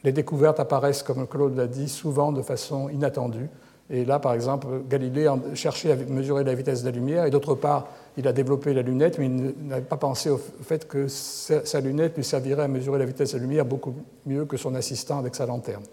les 0.03 0.11
découvertes 0.11 0.59
apparaissent, 0.59 1.03
comme 1.03 1.27
Claude 1.27 1.55
l'a 1.55 1.67
dit, 1.67 1.89
souvent 1.89 2.31
de 2.31 2.41
façon 2.41 2.89
inattendue. 2.89 3.49
Et 3.89 4.05
là, 4.05 4.19
par 4.19 4.33
exemple, 4.33 4.67
Galilée 4.89 5.29
cherchait 5.53 5.91
à 5.91 5.95
mesurer 5.95 6.43
la 6.43 6.53
vitesse 6.53 6.81
de 6.83 6.89
la 6.89 6.95
lumière, 6.95 7.25
et 7.25 7.29
d'autre 7.29 7.55
part, 7.55 7.87
il 8.17 8.27
a 8.27 8.33
développé 8.33 8.73
la 8.73 8.81
lunette, 8.81 9.19
mais 9.19 9.25
il 9.27 9.67
n'avait 9.67 9.81
pas 9.81 9.97
pensé 9.97 10.29
au 10.29 10.39
fait 10.63 10.87
que 10.87 11.07
sa 11.07 11.79
lunette 11.79 12.17
lui 12.17 12.23
servirait 12.23 12.63
à 12.63 12.67
mesurer 12.67 12.97
la 12.99 13.05
vitesse 13.05 13.33
de 13.33 13.37
la 13.37 13.43
lumière 13.43 13.65
beaucoup 13.65 13.93
mieux 14.25 14.45
que 14.45 14.57
son 14.57 14.73
assistant 14.75 15.19
avec 15.19 15.35
sa 15.35 15.45
lanterne. 15.45 15.83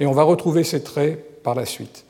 Et 0.00 0.06
on 0.06 0.12
va 0.12 0.24
retrouver 0.24 0.64
ces 0.64 0.82
traits 0.82 1.42
par 1.42 1.54
la 1.54 1.64
suite. 1.64 2.04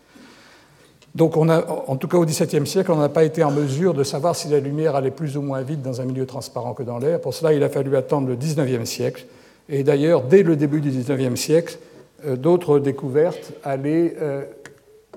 Donc, 1.15 1.37
en 1.37 1.97
tout 1.97 2.07
cas 2.07 2.19
au 2.19 2.25
XVIIe 2.25 2.67
siècle, 2.67 2.93
on 2.93 2.97
n'a 2.97 3.09
pas 3.09 3.25
été 3.25 3.43
en 3.43 3.51
mesure 3.51 3.95
de 3.95 4.05
savoir 4.05 4.37
si 4.37 4.49
la 4.49 4.61
lumière 4.61 4.95
allait 4.95 5.11
plus 5.11 5.37
ou 5.37 5.43
moins 5.43 5.61
vite 5.61 5.83
dans 5.83 6.01
un 6.01 6.05
milieu 6.05 6.25
transparent 6.25 6.73
que 6.73 6.85
dans 6.85 6.99
l'air. 6.99 7.21
Pour 7.21 7.35
cela, 7.35 7.53
il 7.53 7.63
a 7.65 7.69
fallu 7.69 7.97
attendre 7.97 8.29
le 8.29 8.37
XIXe 8.37 8.89
siècle. 8.89 9.27
Et 9.69 9.83
d'ailleurs, 9.83 10.23
dès 10.23 10.45
le 10.45 10.57
début 10.57 10.81
du 10.81 10.91
XIXe 10.91 11.39
siècle, 11.39 11.79
euh, 12.25 12.37
d'autres 12.37 12.79
découvertes 12.79 13.53
allaient 13.65 14.15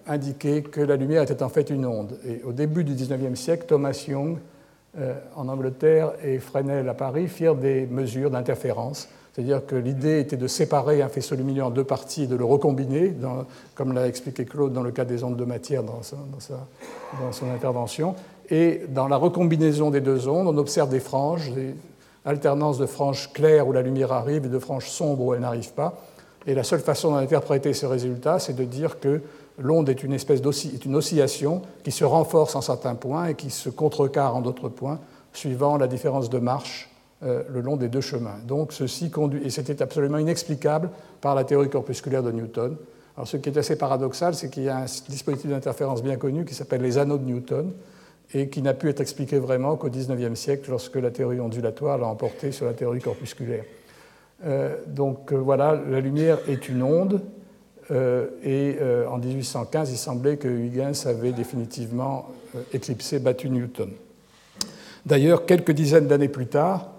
indiquer 0.08 0.62
que 0.64 0.82
la 0.82 0.96
lumière 0.96 1.24
était 1.24 1.44
en 1.44 1.50
fait 1.50 1.70
une 1.70 1.86
onde. 1.86 2.18
Et 2.28 2.42
au 2.44 2.52
début 2.52 2.84
du 2.84 2.94
XIXe 2.94 3.40
siècle, 3.40 3.66
Thomas 3.68 4.06
Young, 4.08 4.38
euh, 5.00 5.16
en 5.36 5.48
Angleterre, 5.48 6.14
et 6.24 6.40
Fresnel 6.40 6.88
à 6.88 6.94
Paris 6.94 7.28
firent 7.28 7.56
des 7.56 7.88
mesures 7.88 8.30
d'interférence. 8.30 9.10
C'est-à-dire 9.34 9.66
que 9.66 9.76
l'idée 9.76 10.20
était 10.20 10.38
de 10.38 10.46
séparer 10.46 11.02
un 11.02 11.10
faisceau 11.10 11.36
lumineux 11.36 11.64
en 11.64 11.72
deux 11.72 11.84
parties 11.84 12.24
et 12.24 12.28
de 12.28 12.36
le 12.36 12.46
recombiner, 12.46 13.16
comme 13.74 13.94
l'a 13.94 14.08
expliqué 14.08 14.46
Claude 14.46 14.74
dans 14.74 14.84
le 14.84 14.92
cas 14.92 15.06
des 15.06 15.24
ondes 15.24 15.36
de 15.36 15.46
matière 15.46 15.82
dans, 15.82 16.02
dans, 16.02 17.32
son 17.32 17.50
intervention. 17.50 18.14
Et 18.52 18.82
dans 18.90 19.08
la 19.08 19.18
recombinaison 19.18 19.90
des 19.90 20.02
deux 20.02 20.28
ondes, 20.28 20.48
on 20.48 20.58
observe 20.60 20.90
des 20.90 21.00
franges, 21.00 21.52
des 21.52 21.74
alternances 22.26 22.78
de 22.78 22.86
franges 22.86 23.34
claires 23.34 23.68
où 23.68 23.72
la 23.72 23.82
lumière 23.82 24.12
arrive 24.12 24.46
et 24.46 24.50
de 24.50 24.60
franges 24.60 24.90
sombres 24.90 25.24
où 25.24 25.34
elle 25.34 25.42
n'arrive 25.42 25.72
pas. 25.72 25.98
Et 26.46 26.54
la 26.54 26.64
seule 26.64 26.82
façon 26.82 27.16
d'interpréter 27.16 27.74
ces 27.74 27.88
résultats, 27.88 28.38
c'est 28.38 28.56
de 28.56 28.66
dire 28.66 29.00
que 29.00 29.22
l'onde 29.58 29.90
est 29.90 30.04
une 30.04 30.14
espèce 30.14 30.42
oscillation 30.46 31.62
qui 31.84 31.92
se 31.92 32.04
renforce 32.04 32.56
en 32.56 32.62
certains 32.62 32.96
points 32.96 33.28
et 33.28 33.36
qui 33.36 33.50
se 33.50 33.70
contrecarre 33.70 34.36
en 34.36 34.42
d'autres 34.42 34.70
points, 34.70 35.00
suivant 35.34 35.78
la 35.78 35.88
différence 35.88 36.30
de 36.30 36.40
marche 36.40 36.90
euh, 37.24 37.44
le 37.50 37.62
long 37.62 37.78
des 37.78 37.88
deux 37.88 38.02
chemins. 38.02 38.38
Donc 38.48 38.74
ceci 38.74 39.10
conduit, 39.10 39.42
et 39.44 39.50
c'était 39.50 39.82
absolument 39.82 40.18
inexplicable 40.18 40.90
par 41.22 41.36
la 41.36 41.44
théorie 41.44 41.70
corpusculaire 41.70 42.24
de 42.24 42.32
Newton. 42.32 42.76
Alors 43.16 43.28
ce 43.28 43.38
qui 43.38 43.50
est 43.50 43.58
assez 43.58 43.78
paradoxal, 43.78 44.34
c'est 44.34 44.50
qu'il 44.50 44.64
y 44.64 44.70
a 44.70 44.78
un 44.78 44.86
dispositif 45.08 45.50
d'interférence 45.50 46.02
bien 46.02 46.18
connu 46.18 46.46
qui 46.46 46.54
s'appelle 46.54 46.82
les 46.82 46.98
anneaux 46.98 47.18
de 47.18 47.26
Newton 47.26 47.72
et 48.34 48.50
qui 48.50 48.62
n'a 48.62 48.74
pu 48.74 48.90
être 48.90 49.02
expliqué 49.02 49.38
vraiment 49.38 49.76
qu'au 49.76 49.90
XIXe 49.90 50.38
siècle, 50.38 50.70
lorsque 50.72 50.96
la 50.96 51.12
théorie 51.12 51.40
ondulatoire 51.40 51.98
l'a 51.98 52.08
emporté 52.08 52.52
sur 52.52 52.66
la 52.66 52.74
théorie 52.74 53.02
corpusculaire. 53.02 53.64
Euh, 54.46 54.76
donc 54.88 55.32
euh, 55.32 55.38
voilà, 55.38 55.80
la 55.90 56.00
lumière 56.00 56.40
est 56.48 56.68
une 56.68 56.84
onde, 56.84 57.22
et 57.90 58.78
euh, 58.82 59.08
en 59.08 59.18
1815, 59.18 59.92
il 59.92 59.98
semblait 59.98 60.38
que 60.38 60.48
Huygens 60.48 61.06
avait 61.06 61.32
définitivement 61.32 62.30
euh, 62.56 62.62
éclipsé, 62.74 63.20
battu 63.20 63.50
Newton. 63.50 63.90
D'ailleurs, 65.06 65.46
quelques 65.46 65.72
dizaines 65.72 66.08
d'années 66.08 66.30
plus 66.30 66.48
tard, 66.48 66.90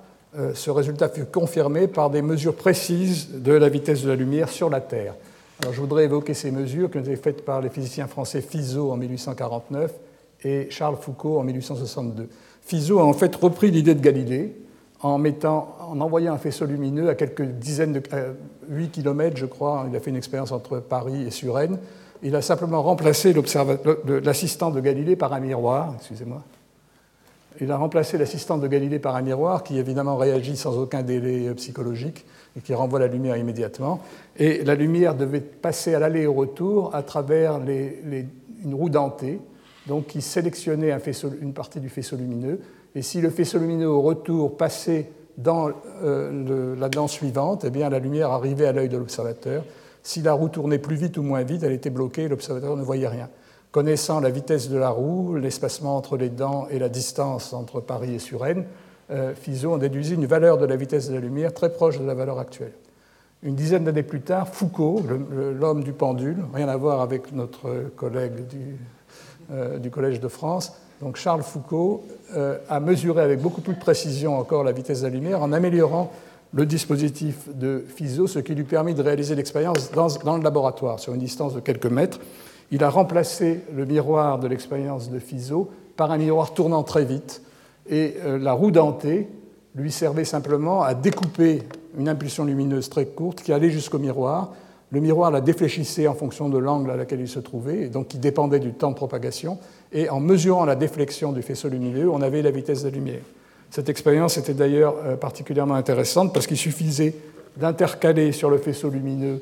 ce 0.54 0.70
résultat 0.70 1.08
fut 1.08 1.24
confirmé 1.24 1.86
par 1.86 2.10
des 2.10 2.20
mesures 2.20 2.56
précises 2.56 3.30
de 3.30 3.52
la 3.52 3.68
vitesse 3.68 4.02
de 4.02 4.08
la 4.08 4.16
lumière 4.16 4.48
sur 4.50 4.68
la 4.68 4.80
Terre. 4.80 5.14
Alors, 5.62 5.72
je 5.72 5.80
voudrais 5.80 6.04
évoquer 6.04 6.34
ces 6.34 6.50
mesures 6.50 6.90
qui 6.90 6.98
ont 6.98 7.00
été 7.00 7.16
faites 7.16 7.44
par 7.44 7.62
les 7.62 7.70
physiciens 7.70 8.08
français 8.08 8.42
Fizeau 8.42 8.90
en 8.90 8.96
1849 8.96 9.92
et 10.44 10.66
Charles 10.70 10.98
Foucault 11.00 11.38
en 11.38 11.44
1862. 11.44 12.28
Fizeau 12.62 12.98
a 12.98 13.04
en 13.04 13.12
fait 13.14 13.34
repris 13.36 13.70
l'idée 13.70 13.94
de 13.94 14.02
Galilée 14.02 14.54
en, 15.04 16.00
envoyant 16.00 16.32
un 16.32 16.38
faisceau 16.38 16.64
lumineux 16.64 17.10
à 17.10 17.14
quelques 17.14 17.42
dizaines 17.42 17.92
de 17.92 18.02
8 18.70 18.90
km, 18.90 19.36
je 19.36 19.44
crois. 19.44 19.86
Il 19.90 19.94
a 19.94 20.00
fait 20.00 20.10
une 20.10 20.16
expérience 20.16 20.50
entre 20.50 20.78
Paris 20.78 21.26
et 21.26 21.30
Suresnes. 21.30 21.78
Il 22.22 22.34
a 22.34 22.40
simplement 22.40 22.82
remplacé 22.82 23.34
l'assistant 24.24 24.70
de 24.70 24.80
Galilée 24.80 25.14
par 25.14 25.34
un 25.34 25.40
miroir. 25.40 25.92
Excusez-moi. 25.98 26.42
Il 27.60 27.70
a 27.70 27.76
remplacé 27.76 28.16
l'assistant 28.16 28.56
de 28.56 28.66
Galilée 28.66 28.98
par 28.98 29.14
un 29.14 29.22
miroir 29.22 29.62
qui 29.62 29.78
évidemment 29.78 30.16
réagit 30.16 30.56
sans 30.56 30.78
aucun 30.78 31.02
délai 31.02 31.52
psychologique 31.54 32.24
et 32.56 32.60
qui 32.60 32.72
renvoie 32.72 32.98
la 32.98 33.06
lumière 33.06 33.36
immédiatement. 33.36 34.00
Et 34.38 34.64
la 34.64 34.74
lumière 34.74 35.14
devait 35.14 35.40
passer 35.40 35.94
à 35.94 35.98
l'aller 35.98 36.22
et 36.22 36.26
au 36.26 36.32
retour 36.32 36.94
à 36.94 37.02
travers 37.02 37.60
une 37.60 38.74
roue 38.74 38.88
dentée, 38.88 39.38
donc 39.86 40.06
qui 40.06 40.22
sélectionnait 40.22 40.96
une 41.42 41.52
partie 41.52 41.78
du 41.78 41.90
faisceau 41.90 42.16
lumineux 42.16 42.58
et 42.94 43.02
si 43.02 43.20
le 43.20 43.30
faisceau 43.30 43.58
lumineux 43.58 43.88
au 43.88 44.00
retour 44.00 44.56
passait 44.56 45.10
dans 45.36 45.70
euh, 46.02 46.76
la 46.76 46.88
dent 46.88 47.08
suivante, 47.08 47.64
eh 47.64 47.70
bien, 47.70 47.88
la 47.90 47.98
lumière 47.98 48.30
arrivait 48.30 48.66
à 48.66 48.72
l'œil 48.72 48.88
de 48.88 48.96
l'observateur. 48.96 49.64
Si 50.02 50.22
la 50.22 50.32
roue 50.32 50.48
tournait 50.48 50.78
plus 50.78 50.96
vite 50.96 51.16
ou 51.16 51.22
moins 51.22 51.42
vite, 51.42 51.62
elle 51.62 51.72
était 51.72 51.90
bloquée 51.90 52.24
et 52.24 52.28
l'observateur 52.28 52.76
ne 52.76 52.82
voyait 52.82 53.08
rien. 53.08 53.28
connaissant 53.72 54.20
la 54.20 54.30
vitesse 54.30 54.68
de 54.68 54.76
la 54.76 54.90
roue, 54.90 55.34
l'espacement 55.34 55.96
entre 55.96 56.16
les 56.16 56.28
dents 56.28 56.68
et 56.70 56.78
la 56.78 56.88
distance 56.88 57.52
entre 57.52 57.80
Paris 57.80 58.14
et 58.14 58.18
Suresnes, 58.20 58.66
euh, 59.10 59.34
Fizeau 59.34 59.72
en 59.72 59.78
déduisit 59.78 60.14
une 60.14 60.26
valeur 60.26 60.58
de 60.58 60.64
la 60.64 60.76
vitesse 60.76 61.08
de 61.08 61.14
la 61.14 61.20
lumière 61.20 61.52
très 61.52 61.72
proche 61.72 61.98
de 61.98 62.06
la 62.06 62.14
valeur 62.14 62.38
actuelle. 62.38 62.72
Une 63.42 63.56
dizaine 63.56 63.84
d'années 63.84 64.04
plus 64.04 64.20
tard, 64.20 64.48
Foucault, 64.48 65.02
l'homme 65.58 65.82
du 65.82 65.92
pendule, 65.92 66.44
rien 66.54 66.68
à 66.68 66.76
voir 66.76 67.00
avec 67.00 67.32
notre 67.32 67.90
collègue 67.96 68.46
du, 68.46 68.76
euh, 69.50 69.78
du 69.78 69.90
Collège 69.90 70.20
de 70.20 70.28
France, 70.28 70.72
donc 71.04 71.16
Charles 71.16 71.42
Foucault, 71.42 72.02
euh, 72.34 72.56
a 72.70 72.80
mesuré 72.80 73.22
avec 73.22 73.40
beaucoup 73.40 73.60
plus 73.60 73.74
de 73.74 73.78
précision 73.78 74.38
encore 74.38 74.64
la 74.64 74.72
vitesse 74.72 75.02
de 75.02 75.06
la 75.06 75.12
lumière 75.12 75.42
en 75.42 75.52
améliorant 75.52 76.10
le 76.54 76.64
dispositif 76.64 77.46
de 77.54 77.84
Fizeau, 77.94 78.26
ce 78.26 78.38
qui 78.38 78.54
lui 78.54 78.64
permet 78.64 78.94
de 78.94 79.02
réaliser 79.02 79.34
l'expérience 79.34 79.90
dans, 79.92 80.36
le 80.36 80.42
laboratoire 80.42 80.98
sur 80.98 81.12
une 81.12 81.20
distance 81.20 81.52
de 81.52 81.60
quelques 81.60 81.86
mètres. 81.86 82.20
Il 82.70 82.82
a 82.82 82.88
remplacé 82.88 83.60
le 83.76 83.84
miroir 83.84 84.38
de 84.38 84.48
l'expérience 84.48 85.10
de 85.10 85.18
Fizeau 85.18 85.70
par 85.94 86.10
un 86.10 86.16
miroir 86.16 86.54
tournant 86.54 86.84
très 86.84 87.04
vite 87.04 87.42
et 87.90 88.14
euh, 88.24 88.38
la 88.38 88.54
roue 88.54 88.70
dentée 88.70 89.28
lui 89.74 89.92
servait 89.92 90.24
simplement 90.24 90.82
à 90.82 90.94
découper 90.94 91.64
une 91.98 92.08
impulsion 92.08 92.46
lumineuse 92.46 92.88
très 92.88 93.04
courte 93.04 93.42
qui 93.42 93.52
allait 93.52 93.70
jusqu'au 93.70 93.98
miroir. 93.98 94.52
Le 94.90 95.00
miroir 95.00 95.30
la 95.30 95.40
défléchissait 95.40 96.06
en 96.06 96.14
fonction 96.14 96.48
de 96.48 96.56
l'angle 96.56 96.90
à 96.90 96.96
laquelle 96.96 97.20
il 97.20 97.28
se 97.28 97.40
trouvait, 97.40 97.82
et 97.82 97.88
donc 97.88 98.08
qui 98.08 98.18
dépendait 98.18 98.60
du 98.60 98.72
temps 98.72 98.90
de 98.90 98.96
propagation. 98.96 99.58
Et 99.94 100.10
en 100.10 100.20
mesurant 100.20 100.64
la 100.64 100.74
déflexion 100.74 101.32
du 101.32 101.40
faisceau 101.40 101.68
lumineux, 101.68 102.10
on 102.10 102.20
avait 102.20 102.42
la 102.42 102.50
vitesse 102.50 102.82
de 102.82 102.88
la 102.88 102.94
lumière. 102.94 103.22
Cette 103.70 103.88
expérience 103.88 104.36
était 104.36 104.54
d'ailleurs 104.54 104.96
euh, 105.04 105.16
particulièrement 105.16 105.74
intéressante 105.74 106.34
parce 106.34 106.46
qu'il 106.46 106.56
suffisait 106.56 107.14
d'intercaler 107.56 108.32
sur 108.32 108.50
le 108.50 108.58
faisceau 108.58 108.90
lumineux 108.90 109.40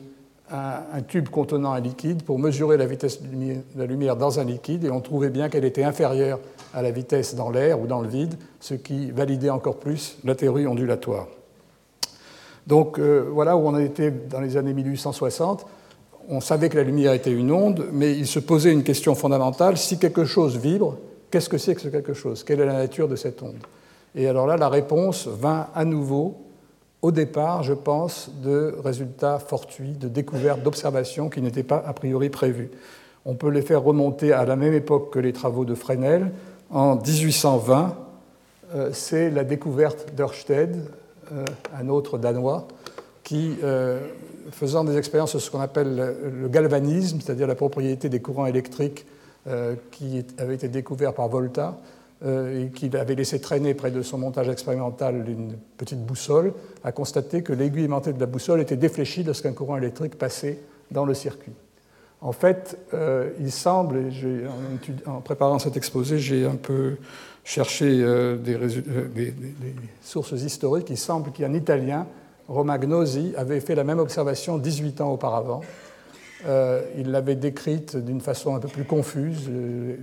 un, 0.50 1.00
tube 1.00 1.28
contenant 1.30 1.72
un 1.72 1.80
liquide 1.80 2.22
pour 2.22 2.38
mesurer 2.38 2.76
la 2.76 2.84
vitesse 2.84 3.22
de 3.22 3.56
la 3.74 3.86
lumière 3.86 4.16
dans 4.16 4.38
un 4.38 4.44
liquide 4.44 4.84
et 4.84 4.90
on 4.90 5.00
trouvait 5.00 5.30
bien 5.30 5.48
qu'elle 5.48 5.64
était 5.64 5.84
inférieure 5.84 6.38
à 6.74 6.82
la 6.82 6.90
vitesse 6.90 7.34
dans 7.34 7.50
l'air 7.50 7.80
ou 7.80 7.86
dans 7.86 8.02
le 8.02 8.08
vide, 8.08 8.34
ce 8.60 8.74
qui 8.74 9.10
validait 9.10 9.50
encore 9.50 9.76
plus 9.76 10.18
la 10.24 10.34
théorie 10.34 10.66
ondulatoire. 10.66 11.28
Donc 12.66 12.98
euh, 12.98 13.26
voilà 13.30 13.56
où 13.56 13.66
on 13.66 13.78
était 13.78 14.10
dans 14.10 14.40
les 14.40 14.56
années 14.56 14.74
1860. 14.74 15.66
On 16.28 16.40
savait 16.40 16.68
que 16.68 16.76
la 16.76 16.84
lumière 16.84 17.12
était 17.12 17.32
une 17.32 17.52
onde, 17.52 17.86
mais 17.92 18.12
il 18.12 18.26
se 18.26 18.38
posait 18.38 18.72
une 18.72 18.84
question 18.84 19.14
fondamentale. 19.14 19.76
Si 19.76 19.98
quelque 19.98 20.24
chose 20.24 20.56
vibre, 20.56 20.96
qu'est-ce 21.30 21.48
que 21.48 21.58
c'est 21.58 21.74
que 21.74 21.80
ce 21.80 21.88
quelque 21.88 22.14
chose? 22.14 22.44
Quelle 22.44 22.60
est 22.60 22.66
la 22.66 22.74
nature 22.74 23.08
de 23.08 23.16
cette 23.16 23.42
onde? 23.42 23.56
Et 24.14 24.28
alors 24.28 24.46
là, 24.46 24.56
la 24.56 24.68
réponse 24.68 25.26
vint 25.26 25.68
à 25.74 25.84
nouveau 25.84 26.36
au 27.02 27.10
départ, 27.10 27.64
je 27.64 27.72
pense, 27.72 28.30
de 28.42 28.76
résultats 28.82 29.40
fortuits, 29.40 29.92
de 29.92 30.06
découvertes, 30.06 30.62
d'observations 30.62 31.28
qui 31.28 31.42
n'étaient 31.42 31.64
pas 31.64 31.82
a 31.84 31.92
priori 31.92 32.30
prévues. 32.30 32.70
On 33.26 33.34
peut 33.34 33.50
les 33.50 33.62
faire 33.62 33.82
remonter 33.82 34.32
à 34.32 34.44
la 34.44 34.54
même 34.54 34.72
époque 34.72 35.12
que 35.12 35.18
les 35.18 35.32
travaux 35.32 35.64
de 35.64 35.74
Fresnel. 35.74 36.30
En 36.70 36.96
1820, 36.96 37.96
euh, 38.74 38.90
c'est 38.92 39.30
la 39.30 39.42
découverte 39.42 40.14
d'Ørsted, 40.14 40.76
euh, 41.32 41.44
un 41.76 41.88
autre 41.88 42.18
Danois, 42.18 42.68
qui, 43.32 43.56
euh, 43.62 44.00
faisant 44.50 44.84
des 44.84 44.96
expériences 44.96 45.30
sur 45.30 45.40
ce 45.40 45.50
qu'on 45.50 45.60
appelle 45.60 46.16
le 46.40 46.48
galvanisme, 46.48 47.20
c'est-à-dire 47.20 47.46
la 47.46 47.54
propriété 47.54 48.08
des 48.08 48.20
courants 48.20 48.46
électriques 48.46 49.06
qui 49.90 50.24
avait 50.38 50.54
été 50.54 50.68
découvert 50.68 51.14
par 51.14 51.26
Volta, 51.26 51.76
euh, 52.24 52.66
et 52.66 52.68
qu'il 52.68 52.96
avait 52.96 53.16
laissé 53.16 53.40
traîner 53.40 53.74
près 53.74 53.90
de 53.90 54.00
son 54.00 54.16
montage 54.16 54.48
expérimental 54.48 55.28
une 55.28 55.56
petite 55.76 56.06
boussole, 56.06 56.52
a 56.84 56.92
constaté 56.92 57.42
que 57.42 57.52
l'aiguille 57.52 57.86
aimantée 57.86 58.12
de 58.12 58.20
la 58.20 58.26
boussole 58.26 58.60
était 58.60 58.76
défléchie 58.76 59.24
lorsqu'un 59.24 59.52
courant 59.52 59.76
électrique 59.76 60.16
passait 60.16 60.60
dans 60.92 61.04
le 61.04 61.14
circuit. 61.14 61.50
En 62.20 62.30
fait, 62.30 62.78
euh, 62.94 63.30
il 63.40 63.50
semble, 63.50 63.96
et 63.96 64.44
en, 65.04 65.20
préparant 65.20 65.58
cet 65.58 65.76
exposé, 65.76 66.20
j'ai 66.20 66.46
un 66.46 66.54
peu 66.54 66.98
cherché 67.42 67.86
euh, 67.90 68.36
des, 68.36 69.34
sources 70.00 70.30
historiques. 70.30 70.90
Il 70.90 70.98
semble 70.98 71.32
qu'un 71.32 71.52
Italien, 71.54 72.06
Romagnosi, 72.48 73.32
avait 73.36 73.60
fait 73.60 73.74
la 73.74 73.84
même 73.84 73.98
observation 73.98 74.58
18 74.58 75.00
ans 75.00 75.12
auparavant 75.12 75.62
euh, 76.46 76.82
il 76.96 77.10
l'avait 77.10 77.36
décrite 77.36 77.96
d'une 77.96 78.20
façon 78.20 78.54
un 78.54 78.58
peu 78.58 78.68
plus 78.68 78.84
confuse. 78.84 79.48
Euh, 79.48 79.96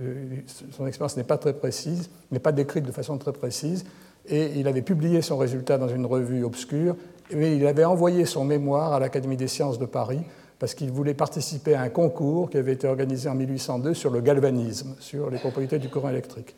son 0.70 0.86
expérience 0.86 1.16
n'est 1.16 1.24
pas 1.24 1.38
très 1.38 1.52
précise, 1.52 2.10
n'est 2.30 2.38
pas 2.38 2.52
décrite 2.52 2.84
de 2.84 2.92
façon 2.92 3.18
très 3.18 3.32
précise. 3.32 3.84
Et 4.26 4.52
il 4.56 4.68
avait 4.68 4.82
publié 4.82 5.22
son 5.22 5.36
résultat 5.36 5.76
dans 5.76 5.88
une 5.88 6.06
revue 6.06 6.44
obscure, 6.44 6.96
mais 7.34 7.56
il 7.56 7.66
avait 7.66 7.84
envoyé 7.84 8.24
son 8.24 8.44
mémoire 8.44 8.92
à 8.92 9.00
l'Académie 9.00 9.36
des 9.36 9.48
sciences 9.48 9.78
de 9.78 9.86
Paris 9.86 10.20
parce 10.58 10.74
qu'il 10.74 10.90
voulait 10.90 11.14
participer 11.14 11.74
à 11.74 11.80
un 11.80 11.88
concours 11.88 12.50
qui 12.50 12.58
avait 12.58 12.74
été 12.74 12.86
organisé 12.86 13.28
en 13.28 13.34
1802 13.34 13.94
sur 13.94 14.10
le 14.10 14.20
galvanisme, 14.20 14.94
sur 15.00 15.30
les 15.30 15.38
propriétés 15.38 15.78
du 15.78 15.88
courant 15.88 16.10
électrique. 16.10 16.54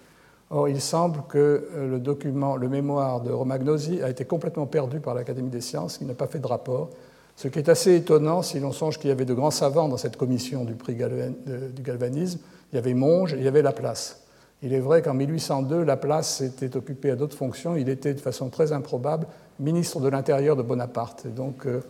Or, 0.55 0.69
il 0.69 0.83
semble 0.83 1.23
que 1.29 1.67
euh, 1.75 1.91
le 1.91 1.99
document, 1.99 2.57
le 2.57 2.69
mémoire 2.69 3.23
de 3.23 3.33
Romagnosi 3.33 4.03
a 4.03 4.11
été 4.11 4.27
complètement 4.27 4.67
perdu 4.67 5.01
par 5.01 5.15
l'Académie 5.15 5.49
des 5.49 5.62
sciences, 5.62 5.97
qui 5.97 6.05
n'a 6.05 6.12
pas 6.12 6.27
fait 6.27 6.41
de 6.41 6.47
rapport, 6.47 6.91
ce 7.37 7.49
qui 7.49 7.59
est 7.59 7.71
assez 7.71 7.97
étonnant 7.97 8.43
si 8.43 8.61
l'on 8.61 8.73
songe 8.73 8.99
qu'il 8.99 9.09
y 9.09 9.12
avait 9.12 9.25
de 9.25 9.33
grands 9.33 9.51
savants 9.51 9.88
dans 9.88 9.97
cette 9.97 10.19
commission 10.19 10.65
du 10.65 10.75
prix 10.75 10.95
du 10.95 11.83
galvanisme. 11.83 12.38
Il 12.71 12.77
y 12.77 12.79
avait 12.79 12.93
Monge 12.93 13.33
et 13.33 13.38
il 13.38 13.45
y 13.45 13.49
avait 13.49 13.62
Laplace. 13.62 14.23
Il 14.62 14.75
est 14.75 14.81
vrai 14.81 15.01
qu'en 15.01 15.15
1802, 15.15 15.83
Laplace 15.83 16.43
était 16.43 16.77
occupé 16.77 17.11
à 17.11 17.17
d'autres 17.17 17.37
fonctions. 17.37 17.75
Il 17.75 17.88
était 17.88 18.12
de 18.12 18.21
façon 18.21 18.51
très 18.51 18.73
improbable 18.73 19.27
ministre 19.59 20.01
de 20.01 20.09
l'Intérieur 20.09 20.55
de 20.55 20.62
Bonaparte. 20.62 21.25
Et 21.27 21.31
donc, 21.31 21.67
euh, 21.67 21.81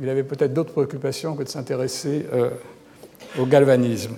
il 0.00 0.08
avait 0.08 0.24
peut-être 0.24 0.52
d'autres 0.52 0.72
préoccupations 0.72 1.36
que 1.36 1.44
de 1.44 1.48
s'intéresser 1.48 2.26
euh, 2.32 2.50
au 3.38 3.46
galvanisme. 3.46 4.14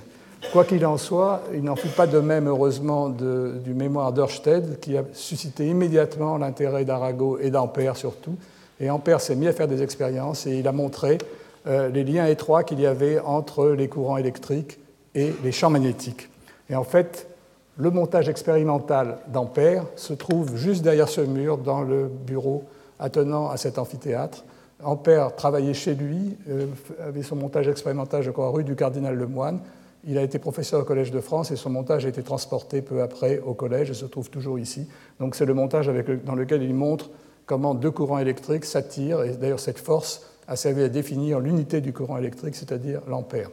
Quoi 0.52 0.64
qu'il 0.64 0.84
en 0.86 0.96
soit, 0.96 1.42
il 1.52 1.62
n'en 1.62 1.76
fut 1.76 1.88
pas 1.88 2.06
de 2.06 2.18
même, 2.18 2.48
heureusement, 2.48 3.08
du 3.08 3.74
mémoire 3.74 4.12
d'Ørsted, 4.12 4.80
qui 4.80 4.96
a 4.96 5.04
suscité 5.12 5.68
immédiatement 5.68 6.38
l'intérêt 6.38 6.84
d'Arago 6.84 7.38
et 7.40 7.50
d'Ampère 7.50 7.96
surtout, 7.96 8.36
et 8.80 8.90
Ampère 8.90 9.20
s'est 9.20 9.36
mis 9.36 9.46
à 9.46 9.52
faire 9.52 9.68
des 9.68 9.82
expériences 9.82 10.46
et 10.46 10.58
il 10.58 10.66
a 10.66 10.72
montré 10.72 11.18
euh, 11.66 11.90
les 11.90 12.02
liens 12.02 12.26
étroits 12.26 12.64
qu'il 12.64 12.80
y 12.80 12.86
avait 12.86 13.20
entre 13.20 13.68
les 13.68 13.88
courants 13.88 14.16
électriques 14.16 14.78
et 15.14 15.32
les 15.44 15.52
champs 15.52 15.68
magnétiques. 15.70 16.30
Et 16.70 16.74
en 16.74 16.84
fait, 16.84 17.28
le 17.76 17.90
montage 17.90 18.28
expérimental 18.28 19.18
d'Ampère 19.28 19.84
se 19.96 20.14
trouve 20.14 20.56
juste 20.56 20.82
derrière 20.82 21.08
ce 21.08 21.20
mur 21.20 21.58
dans 21.58 21.82
le 21.82 22.06
bureau 22.06 22.64
attenant 22.98 23.50
à 23.50 23.58
cet 23.58 23.78
amphithéâtre. 23.78 24.44
Ampère 24.82 25.36
travaillait 25.36 25.74
chez 25.74 25.94
lui, 25.94 26.38
euh, 26.48 26.66
avait 27.06 27.22
son 27.22 27.36
montage 27.36 27.68
expérimental, 27.68 28.22
je 28.22 28.30
crois, 28.30 28.48
rue 28.50 28.64
du 28.64 28.76
Cardinal 28.76 29.14
Lemoine. 29.14 29.60
Il 30.06 30.16
a 30.16 30.22
été 30.22 30.38
professeur 30.38 30.80
au 30.80 30.84
Collège 30.84 31.10
de 31.10 31.20
France 31.20 31.50
et 31.50 31.56
son 31.56 31.70
montage 31.70 32.06
a 32.06 32.08
été 32.08 32.22
transporté 32.22 32.80
peu 32.80 33.02
après 33.02 33.38
au 33.40 33.52
collège 33.52 33.90
et 33.90 33.94
se 33.94 34.06
trouve 34.06 34.30
toujours 34.30 34.58
ici. 34.58 34.88
Donc 35.18 35.34
c'est 35.34 35.44
le 35.44 35.54
montage 35.54 35.90
dans 36.24 36.34
lequel 36.34 36.62
il 36.62 36.74
montre 36.74 37.10
comment 37.44 37.74
deux 37.74 37.90
courants 37.90 38.18
électriques 38.18 38.64
s'attirent, 38.64 39.24
et 39.24 39.30
d'ailleurs 39.30 39.60
cette 39.60 39.78
force 39.78 40.22
a 40.46 40.56
servi 40.56 40.82
à 40.82 40.88
définir 40.88 41.40
l'unité 41.40 41.80
du 41.80 41.92
courant 41.92 42.16
électrique, 42.16 42.54
c'est-à-dire 42.54 43.02
l'ampère. 43.08 43.50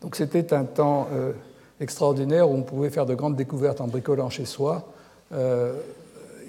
Donc 0.00 0.14
c'était 0.14 0.52
un 0.52 0.64
temps 0.64 1.08
euh, 1.12 1.32
extraordinaire 1.80 2.50
où 2.50 2.54
on 2.54 2.62
pouvait 2.62 2.90
faire 2.90 3.06
de 3.06 3.14
grandes 3.14 3.34
découvertes 3.34 3.80
en 3.80 3.86
bricolant 3.86 4.30
chez 4.30 4.44
soi. 4.44 4.88
Euh, 5.32 5.74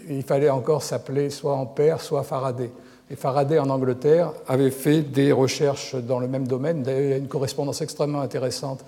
il 0.10 0.24
fallait 0.24 0.50
encore 0.50 0.84
s'appeler 0.84 1.30
soit 1.30 1.56
Ampère, 1.56 2.02
soit 2.02 2.24
Faraday. 2.24 2.72
Et 3.10 3.16
Faraday 3.16 3.58
en 3.58 3.70
Angleterre 3.70 4.34
avait 4.48 4.72
fait 4.72 5.02
des 5.02 5.32
recherches 5.32 5.96
dans 5.96 6.20
le 6.20 6.28
même 6.28 6.46
domaine. 6.46 6.84
D'ailleurs, 6.84 7.02
il 7.02 7.10
y 7.10 7.14
a 7.14 7.18
une 7.18 7.28
correspondance 7.28 7.82
extrêmement 7.82 8.20
intéressante 8.20 8.84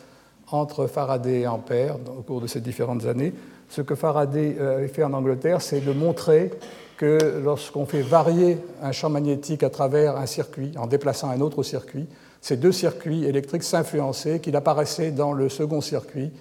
entre 0.51 0.88
Faraday 0.88 1.41
et 1.41 1.47
Ampère 1.47 1.95
au 2.17 2.21
cours 2.21 2.41
de 2.41 2.47
ces 2.47 2.60
différentes 2.60 3.05
années. 3.05 3.34
Ce 3.69 3.82
que 3.82 3.95
Faraday 3.95 4.58
euh, 4.60 4.77
avait 4.77 4.88
fait 4.88 5.03
en 5.03 5.13
Angleterre, 5.13 5.62
c'est 5.62 5.79
de 5.79 5.93
montrer 5.93 6.51
que 6.97 7.39
lorsqu'on 7.41 7.86
fait 7.86 8.01
varier 8.01 8.58
un 8.82 8.91
champ 8.91 9.10
magnétique 9.10 9.63
à 9.63 9.69
travers 9.69 10.17
un 10.17 10.25
circuit, 10.25 10.73
en 10.77 10.88
déplaçant 10.88 11.29
un 11.29 11.39
autre 11.39 11.63
circuit, 11.63 12.08
ces 12.41 12.58
deux 12.58 12.73
circuits 12.73 13.23
électriques 13.25 13.63
s'influençaient, 13.63 14.39
qu'il 14.39 14.55
apparaissait 14.55 15.12
dans 15.12 15.32
le 15.32 15.47
second 15.47 15.79
circuit 15.79 16.32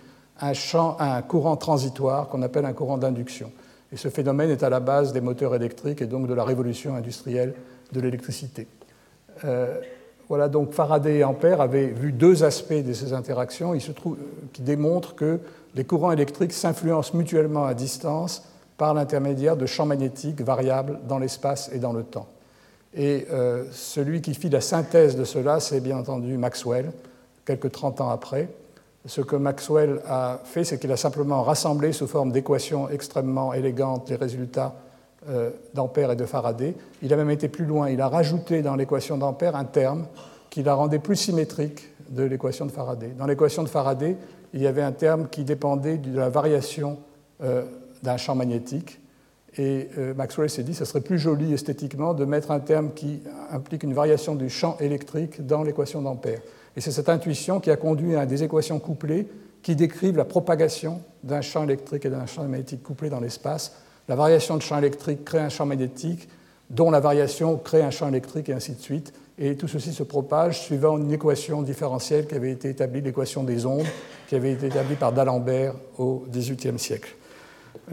un, 0.40 0.52
un 0.98 1.22
courant 1.22 1.56
transitoire 1.56 2.28
qu'on 2.28 2.42
appelle 2.42 2.64
un 2.64 2.72
courant 2.72 2.98
d'induction. 2.98 3.52
Et 3.92 3.96
ce 3.96 4.08
phénomène 4.08 4.50
est 4.50 4.62
à 4.62 4.70
la 4.70 4.80
base 4.80 5.12
des 5.12 5.20
moteurs 5.20 5.54
électriques 5.54 6.02
et 6.02 6.06
donc 6.06 6.26
de 6.26 6.34
la 6.34 6.44
révolution 6.44 6.94
industrielle 6.94 7.54
de 7.92 8.00
l'électricité. 8.00 8.66
Euh, 9.44 9.80
voilà, 10.28 10.48
donc 10.48 10.72
Faraday 10.72 11.18
et 11.18 11.24
Ampère 11.24 11.60
avaient 11.60 11.86
vu 11.86 12.12
deux 12.12 12.44
aspects 12.44 12.74
de 12.74 12.92
ces 12.92 13.14
interactions 13.14 13.76
trouve, 13.94 14.18
qui 14.52 14.60
démontrent 14.60 15.14
que 15.14 15.40
les 15.74 15.84
courants 15.84 16.12
électriques 16.12 16.52
s'influencent 16.52 17.16
mutuellement 17.16 17.64
à 17.64 17.72
distance 17.72 18.44
par 18.76 18.92
l'intermédiaire 18.92 19.56
de 19.56 19.64
champs 19.64 19.86
magnétiques 19.86 20.42
variables 20.42 21.00
dans 21.08 21.18
l'espace 21.18 21.70
et 21.72 21.78
dans 21.78 21.92
le 21.92 22.04
temps. 22.04 22.28
Et 22.94 23.26
euh, 23.30 23.64
celui 23.72 24.20
qui 24.20 24.34
fit 24.34 24.50
la 24.50 24.60
synthèse 24.60 25.16
de 25.16 25.24
cela, 25.24 25.60
c'est 25.60 25.80
bien 25.80 25.96
entendu 25.98 26.36
Maxwell, 26.36 26.92
quelques 27.44 27.72
30 27.72 28.00
ans 28.02 28.10
après. 28.10 28.48
Ce 29.08 29.22
que 29.22 29.36
Maxwell 29.36 30.02
a 30.06 30.38
fait, 30.44 30.64
c'est 30.64 30.78
qu'il 30.78 30.92
a 30.92 30.98
simplement 30.98 31.42
rassemblé 31.42 31.92
sous 31.92 32.06
forme 32.06 32.30
d'équations 32.30 32.90
extrêmement 32.90 33.54
élégantes 33.54 34.10
les 34.10 34.16
résultats 34.16 34.74
euh, 35.30 35.50
d'Ampère 35.72 36.12
et 36.12 36.16
de 36.16 36.26
Faraday. 36.26 36.74
Il 37.02 37.12
a 37.14 37.16
même 37.16 37.30
été 37.30 37.48
plus 37.48 37.64
loin, 37.64 37.88
il 37.88 38.02
a 38.02 38.08
rajouté 38.08 38.60
dans 38.60 38.76
l'équation 38.76 39.16
d'Ampère 39.16 39.56
un 39.56 39.64
terme 39.64 40.06
qui 40.50 40.62
la 40.62 40.74
rendait 40.74 40.98
plus 40.98 41.16
symétrique 41.16 41.88
de 42.10 42.22
l'équation 42.22 42.66
de 42.66 42.70
Faraday. 42.70 43.14
Dans 43.16 43.26
l'équation 43.26 43.62
de 43.62 43.68
Faraday, 43.68 44.18
il 44.52 44.60
y 44.60 44.66
avait 44.66 44.82
un 44.82 44.92
terme 44.92 45.28
qui 45.28 45.42
dépendait 45.42 45.96
de 45.96 46.14
la 46.14 46.28
variation 46.28 46.98
euh, 47.42 47.64
d'un 48.02 48.18
champ 48.18 48.34
magnétique. 48.34 49.00
Et 49.56 49.88
euh, 49.96 50.12
Maxwell 50.12 50.50
s'est 50.50 50.62
dit 50.62 50.74
ce 50.74 50.84
serait 50.84 51.00
plus 51.00 51.18
joli 51.18 51.54
esthétiquement 51.54 52.12
de 52.12 52.26
mettre 52.26 52.50
un 52.50 52.60
terme 52.60 52.92
qui 52.92 53.22
implique 53.50 53.84
une 53.84 53.94
variation 53.94 54.34
du 54.34 54.50
champ 54.50 54.76
électrique 54.80 55.46
dans 55.46 55.62
l'équation 55.62 56.02
d'Ampère. 56.02 56.40
Et 56.78 56.80
c'est 56.80 56.92
cette 56.92 57.08
intuition 57.08 57.58
qui 57.58 57.72
a 57.72 57.76
conduit 57.76 58.14
à 58.14 58.24
des 58.24 58.44
équations 58.44 58.78
couplées 58.78 59.26
qui 59.62 59.74
décrivent 59.74 60.16
la 60.16 60.24
propagation 60.24 61.00
d'un 61.24 61.40
champ 61.40 61.64
électrique 61.64 62.06
et 62.06 62.08
d'un 62.08 62.24
champ 62.26 62.44
magnétique 62.44 62.84
couplé 62.84 63.10
dans 63.10 63.18
l'espace. 63.18 63.74
La 64.06 64.14
variation 64.14 64.56
de 64.56 64.62
champ 64.62 64.78
électrique 64.78 65.24
crée 65.24 65.40
un 65.40 65.48
champ 65.48 65.66
magnétique, 65.66 66.28
dont 66.70 66.92
la 66.92 67.00
variation 67.00 67.56
crée 67.56 67.82
un 67.82 67.90
champ 67.90 68.08
électrique, 68.08 68.48
et 68.48 68.52
ainsi 68.52 68.74
de 68.74 68.80
suite. 68.80 69.12
Et 69.40 69.56
tout 69.56 69.66
ceci 69.66 69.92
se 69.92 70.04
propage 70.04 70.60
suivant 70.60 70.98
une 70.98 71.10
équation 71.10 71.62
différentielle 71.62 72.28
qui 72.28 72.36
avait 72.36 72.52
été 72.52 72.68
établie, 72.68 73.00
l'équation 73.00 73.42
des 73.42 73.66
ondes, 73.66 73.86
qui 74.28 74.36
avait 74.36 74.52
été 74.52 74.66
établie 74.66 74.94
par 74.94 75.12
d'Alembert 75.12 75.74
au 75.98 76.26
XVIIIe 76.30 76.78
siècle. 76.78 77.12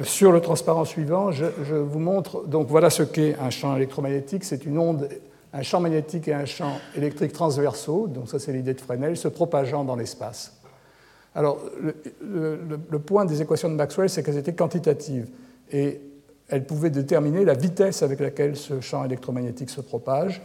Sur 0.03 0.31
le 0.31 0.41
transparent 0.41 0.85
suivant, 0.85 1.31
je, 1.31 1.45
vous 1.73 1.99
montre, 1.99 2.45
donc 2.45 2.67
voilà 2.67 2.91
ce 2.91 3.01
qu'est 3.01 3.35
un 3.39 3.49
champ 3.49 3.75
électromagnétique. 3.75 4.43
C'est 4.43 4.63
une 4.63 4.77
onde, 4.77 5.09
un 5.55 5.61
champ 5.61 5.79
magnétique 5.79 6.27
et 6.27 6.33
un 6.33 6.45
champ 6.45 6.73
électrique 6.95 7.31
transversaux, 7.31 8.07
donc 8.07 8.29
ça 8.29 8.39
c'est 8.39 8.51
l'idée 8.51 8.73
de 8.73 8.81
Fresnel, 8.81 9.15
se 9.15 9.29
propageant 9.29 9.85
dans 9.85 9.95
l'espace. 9.95 10.53
Alors, 11.33 11.59
le, 12.21 12.99
point 12.99 13.25
des 13.25 13.41
équations 13.41 13.69
de 13.69 13.75
Maxwell, 13.75 14.09
c'est 14.09 14.23
qu'elles 14.23 14.37
étaient 14.37 14.53
quantitatives 14.53 15.27
et 15.71 15.99
elles 16.47 16.65
pouvaient 16.65 16.89
déterminer 16.89 17.43
la 17.43 17.53
vitesse 17.53 18.03
avec 18.03 18.19
laquelle 18.19 18.55
ce 18.55 18.79
champ 18.79 19.03
électromagnétique 19.03 19.69
se 19.69 19.81
propage. 19.81 20.41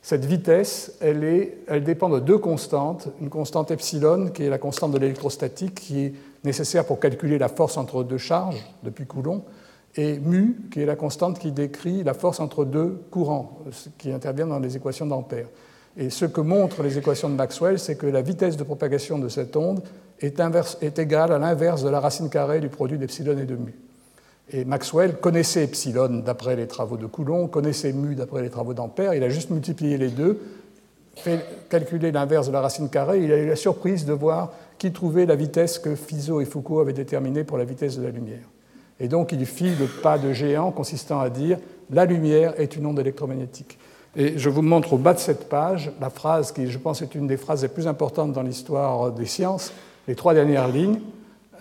Cette 0.00 0.24
vitesse, 0.24 0.96
elle, 1.00 1.22
est, 1.22 1.58
elle 1.68 1.84
dépend 1.84 2.08
de 2.08 2.18
deux 2.18 2.38
constantes. 2.38 3.08
Une 3.20 3.28
constante 3.28 3.70
epsilon, 3.70 4.30
qui 4.30 4.42
est 4.42 4.48
la 4.48 4.58
constante 4.58 4.90
de 4.90 4.98
l'électrostatique, 4.98 5.76
qui 5.76 6.00
est 6.06 6.14
nécessaire 6.42 6.84
pour 6.84 6.98
calculer 6.98 7.38
la 7.38 7.48
force 7.48 7.76
entre 7.76 8.02
deux 8.02 8.18
charges, 8.18 8.64
depuis 8.82 9.06
Coulomb, 9.06 9.44
et 9.96 10.18
mu, 10.18 10.56
qui 10.70 10.80
est 10.80 10.86
la 10.86 10.96
constante 10.96 11.38
qui 11.38 11.52
décrit 11.52 12.02
la 12.02 12.14
force 12.14 12.40
entre 12.40 12.64
deux 12.64 13.02
courants, 13.10 13.58
qui 13.98 14.10
interviennent 14.10 14.48
dans 14.48 14.58
les 14.58 14.76
équations 14.76 15.06
d'Ampère. 15.06 15.46
Et 15.96 16.08
ce 16.08 16.24
que 16.24 16.40
montrent 16.40 16.82
les 16.82 16.96
équations 16.96 17.28
de 17.28 17.34
Maxwell, 17.34 17.78
c'est 17.78 17.96
que 17.96 18.06
la 18.06 18.22
vitesse 18.22 18.56
de 18.56 18.64
propagation 18.64 19.18
de 19.18 19.28
cette 19.28 19.56
onde 19.56 19.82
est, 20.20 20.40
est 20.80 20.98
égale 20.98 21.32
à 21.32 21.38
l'inverse 21.38 21.82
de 21.82 21.90
la 21.90 22.00
racine 22.00 22.30
carrée 22.30 22.60
du 22.60 22.70
produit 22.70 22.96
d'epsilon 22.96 23.36
et 23.38 23.44
de 23.44 23.56
mu. 23.56 23.74
Et 24.50 24.64
Maxwell 24.64 25.16
connaissait 25.16 25.64
epsilon 25.64 26.22
d'après 26.24 26.56
les 26.56 26.66
travaux 26.66 26.96
de 26.96 27.06
Coulomb, 27.06 27.46
connaissait 27.46 27.92
mu 27.92 28.14
d'après 28.14 28.42
les 28.42 28.50
travaux 28.50 28.74
d'Ampère, 28.74 29.14
il 29.14 29.22
a 29.22 29.28
juste 29.28 29.50
multiplié 29.50 29.98
les 29.98 30.08
deux, 30.08 30.40
fait 31.16 31.44
calculer 31.68 32.10
l'inverse 32.10 32.46
de 32.46 32.52
la 32.52 32.62
racine 32.62 32.88
carrée, 32.88 33.22
il 33.22 33.32
a 33.32 33.36
eu 33.36 33.46
la 33.46 33.56
surprise 33.56 34.04
de 34.06 34.12
voir 34.12 34.52
qu'il 34.78 34.92
trouvait 34.92 35.26
la 35.26 35.36
vitesse 35.36 35.78
que 35.78 35.94
Fizeau 35.94 36.40
et 36.40 36.44
Foucault 36.44 36.80
avaient 36.80 36.92
déterminée 36.92 37.44
pour 37.44 37.58
la 37.58 37.64
vitesse 37.64 37.98
de 37.98 38.02
la 38.02 38.10
lumière. 38.10 38.51
Et 39.02 39.08
donc 39.08 39.32
il 39.32 39.44
fit 39.44 39.74
le 39.74 39.86
pas 39.86 40.16
de 40.16 40.32
géant 40.32 40.70
consistant 40.70 41.20
à 41.20 41.28
dire 41.28 41.58
la 41.90 42.06
lumière 42.06 42.54
est 42.58 42.76
une 42.76 42.86
onde 42.86 43.00
électromagnétique. 43.00 43.78
Et 44.16 44.38
je 44.38 44.48
vous 44.48 44.62
montre 44.62 44.94
au 44.94 44.96
bas 44.98 45.12
de 45.12 45.18
cette 45.18 45.48
page 45.48 45.90
la 46.00 46.08
phrase 46.08 46.52
qui, 46.52 46.70
je 46.70 46.78
pense, 46.78 47.02
est 47.02 47.14
une 47.14 47.26
des 47.26 47.36
phrases 47.36 47.62
les 47.62 47.68
plus 47.68 47.86
importantes 47.86 48.32
dans 48.32 48.42
l'histoire 48.42 49.10
des 49.10 49.26
sciences, 49.26 49.72
les 50.06 50.14
trois 50.14 50.34
dernières 50.34 50.68
lignes, 50.68 51.00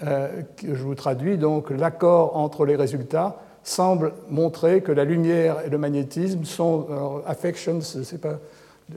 euh, 0.03 0.41
que 0.57 0.75
je 0.75 0.83
vous 0.83 0.95
traduis. 0.95 1.37
Donc, 1.37 1.69
l'accord 1.69 2.35
entre 2.37 2.65
les 2.65 2.75
résultats 2.75 3.37
semble 3.63 4.13
montrer 4.29 4.81
que 4.81 4.91
la 4.91 5.05
lumière 5.05 5.57
et 5.65 5.69
le 5.69 5.77
magnétisme 5.77 6.43
sont 6.43 6.87
affections, 7.25 7.79
pas, 8.21 8.39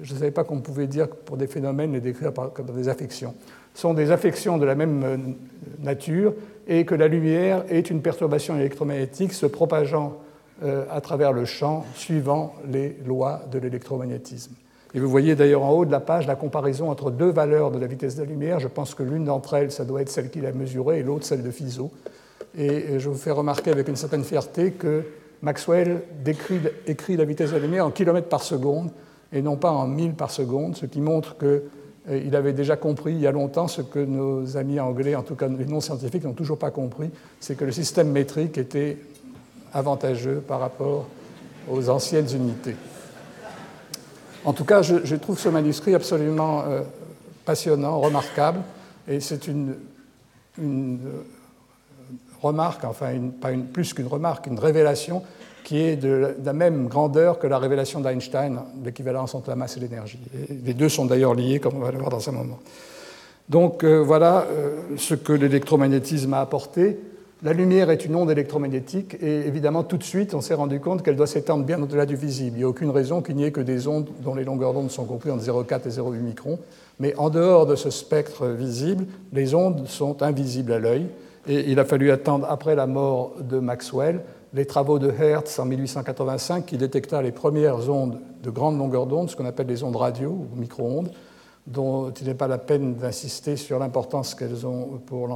je 0.02 0.14
ne 0.14 0.18
savais 0.18 0.30
pas 0.30 0.44
qu'on 0.44 0.61
pouvait 0.61 0.87
dire 0.87 1.09
pour 1.09 1.37
des 1.37 1.46
phénomènes 1.46 1.92
les 1.92 2.00
décrire 2.00 2.33
comme 2.52 2.66
des 2.66 2.88
affections, 2.88 3.35
sont 3.74 3.94
des 3.94 4.11
affections 4.11 4.59
de 4.59 4.64
la 4.64 4.74
même 4.74 5.02
euh, 5.04 5.16
nature 5.80 6.33
et 6.66 6.85
que 6.85 6.94
la 6.94 7.09
lumière 7.09 7.64
est 7.68 7.90
une 7.90 8.00
perturbation 8.00 8.57
électromagnétique 8.57 9.33
se 9.33 9.46
propageant 9.46 10.18
euh, 10.62 10.85
à 10.90 11.00
travers 11.00 11.33
le 11.33 11.44
champ 11.44 11.85
suivant 11.94 12.55
les 12.70 12.96
lois 13.07 13.42
de 13.50 13.59
l'électromagnétisme. 13.59 14.55
Et 14.94 15.00
vous 15.00 15.11
voyez 15.11 15.35
d'ailleurs 15.35 15.64
en 15.64 15.70
haut 15.70 15.85
de 15.85 15.90
la 15.90 16.00
page 16.00 16.27
la 16.27 16.37
comparaison 16.37 16.90
entre 16.90 17.11
deux 17.11 17.31
valeurs 17.31 17.72
de 17.72 17.79
la 17.79 17.88
vitesse 17.88 18.14
de 18.14 18.22
la 18.22 18.29
lumière. 18.29 18.61
Je 18.61 18.68
pense 18.68 18.94
que 18.94 19.03
l'une 19.03 19.24
d'entre 19.24 19.55
elles, 19.55 19.72
ça 19.72 19.85
doit 19.85 20.00
être 20.03 20.09
celle 20.09 20.31
qu'il 20.31 20.46
a 20.46 20.53
mesurée 20.53 21.00
et 21.00 21.03
l'autre 21.03 21.27
celle 21.27 21.42
de 21.42 21.50
Fizeau. 21.50 21.90
Et 22.57 23.00
je 23.00 23.09
vous 23.09 23.16
fais 23.16 23.33
remarquer 23.33 23.72
avec 23.72 23.88
une 23.88 23.96
certaine 23.96 24.22
fierté 24.22 24.70
que 24.70 25.03
Maxwell 25.42 26.03
décrit, 26.24 26.61
écrit 26.87 27.16
la 27.16 27.24
vitesse 27.24 27.50
de 27.50 27.57
la 27.57 27.62
lumière 27.62 27.85
en 27.85 27.90
kilomètres 27.90 28.29
par 28.29 28.44
seconde 28.44 28.90
et 29.33 29.42
non 29.42 29.57
pas 29.57 29.70
en 29.70 29.88
milles 29.88 30.14
par 30.14 30.31
seconde, 30.31 30.77
ce 30.77 30.87
qui 30.87 31.00
montre 31.00 31.37
euh, 32.11 32.37
avait 32.37 32.53
déjà 32.53 32.77
compris 32.77 33.12
il 33.12 33.21
y 33.21 33.27
a 33.27 33.33
longtemps 33.33 33.69
ce 33.69 33.83
que 33.83 33.99
nos 33.99 34.57
amis 34.57 34.81
anglais, 34.81 35.14
en 35.14 35.23
tout 35.23 35.35
cas 35.35 35.49
les 35.49 35.64
non-scientifiques, 35.64 36.25
n'ont 36.25 36.33
toujours 36.33 36.59
pas 36.59 36.71
compris, 36.71 37.11
c'est 37.40 37.57
que 37.57 37.64
le 37.64 37.73
système 37.73 38.11
métrique 38.11 38.59
était 38.59 38.99
avantageux 39.73 40.43
par 40.47 40.61
rapport 40.61 41.07
aux 41.71 41.88
anciennes 41.88 42.29
unités. 42.35 42.77
En 44.45 44.53
tout 44.53 44.64
cas, 44.64 44.83
je, 44.83 45.17
trouve 45.17 45.38
ce 45.38 45.49
manuscrit 45.49 45.95
absolument 45.95 46.64
euh, 46.67 46.83
passionnant, 47.47 47.99
remarquable, 47.99 48.61
et 49.09 49.21
c'est 49.21 49.49
une, 49.49 49.75
euh, 50.61 50.97
remarque, 52.43 52.85
enfin 52.85 53.12
pas 53.40 53.53
une, 53.53 53.64
plus 53.64 53.95
qu'une 53.95 54.07
remarque, 54.07 54.47
une 54.47 54.59
révélation 54.59 55.23
qui 55.64 55.81
est 55.81 55.96
de, 55.96 56.37
la 56.44 56.53
même 56.53 56.87
grandeur 56.87 57.38
que 57.38 57.46
la 57.46 57.59
révélation 57.59 58.00
d'Einstein, 58.00 58.61
l'équivalence 58.85 59.35
entre 59.35 59.50
la 59.50 59.57
masse 59.57 59.77
et 59.77 59.81
l'énergie. 59.81 60.20
Les 60.64 60.74
deux 60.74 60.88
sont 60.88 61.07
d'ailleurs 61.07 61.35
liés, 61.35 61.59
comme 61.59 61.77
on 61.77 61.81
va 61.81 61.90
le 61.90 61.98
voir 61.98 62.11
dans 62.11 62.29
un 62.29 62.33
moment. 62.33 62.59
Donc 63.48 63.83
euh, 63.83 63.98
voilà 63.98 64.46
ce 64.96 65.14
que 65.14 65.33
l'électromagnétisme 65.33 66.33
a 66.35 66.40
apporté. 66.40 66.98
La 67.44 67.53
lumière 67.53 67.90
est 67.90 68.07
une 68.07 68.16
onde 68.16 68.31
électromagnétique 68.31 69.18
et 69.20 69.40
évidemment 69.40 69.83
tout 69.83 69.98
de 69.98 70.03
suite 70.03 70.33
on 70.33 70.40
s'est 70.40 70.55
rendu 70.55 70.81
compte 70.81 71.03
qu'elle 71.03 71.16
doit 71.16 71.27
s'étendre 71.27 71.62
bien 71.62 71.83
au-delà 71.83 72.07
du 72.07 72.16
visible. 72.16 72.57
Il 72.57 72.61
n'y 72.61 72.64
a 72.64 72.68
aucune 72.68 72.88
raison 72.88 73.20
qu'il 73.20 73.37
n'y 73.37 73.44
ait 73.44 73.53
que 73.53 73.61
des 73.61 73.87
ondes 73.87 74.09
dont 74.20 74.35
les 74.35 74.44
longueurs 74.44 74.72
d'onde 74.72 74.90
sont 74.90 75.05
comprises 75.05 75.31
entre 75.31 75.44
0,4 75.44 75.87
et 75.87 75.90
0,8 75.90 76.20
microns. 76.20 76.59
Mais 77.00 77.14
en 77.16 77.29
dehors 77.29 77.66
de 77.66 77.77
ce 77.77 77.90
spectre 77.90 78.46
visible, 78.46 79.05
les 79.35 79.55
ondes 79.55 79.87
sont 79.87 80.22
invisibles 80.22 80.72
à 80.72 80.79
l'œil. 80.79 81.07
Et 81.46 81.70
il 81.70 81.79
a 81.79 81.85
fallu 81.85 82.11
attendre 82.11 82.46
après 82.48 82.74
la 82.74 82.87
mort 82.87 83.35
de 83.38 83.59
Maxwell 83.59 84.22
les 84.55 84.67
travaux 84.67 84.99
de 84.99 85.11
Hertz 85.11 85.59
en 85.59 85.64
1885 85.64 86.64
qui 86.64 86.79
détecta 86.79 87.21
les 87.21 87.33
premières 87.33 87.90
ondes 87.90 88.21
de 88.43 88.51
grande 88.51 88.79
longueur 88.79 89.07
d'onde, 89.07 89.29
ce 89.29 89.37
qu'on 89.37 89.47
appelle 89.47 89.67
les 89.67 89.83
ondes 89.83 89.97
radio 89.97 90.31
ou 90.31 90.49
micro-ondes, 90.57 91.11
dont 91.67 92.11
il 92.12 92.27
n'est 92.29 92.35
pas 92.35 92.47
la 92.47 92.59
peine 92.59 92.95
d'insister 92.95 93.57
sur 93.57 93.79
l'importance 93.79 94.35
qu'elles 94.35 94.67
ont 94.67 95.01
pour 95.07 95.29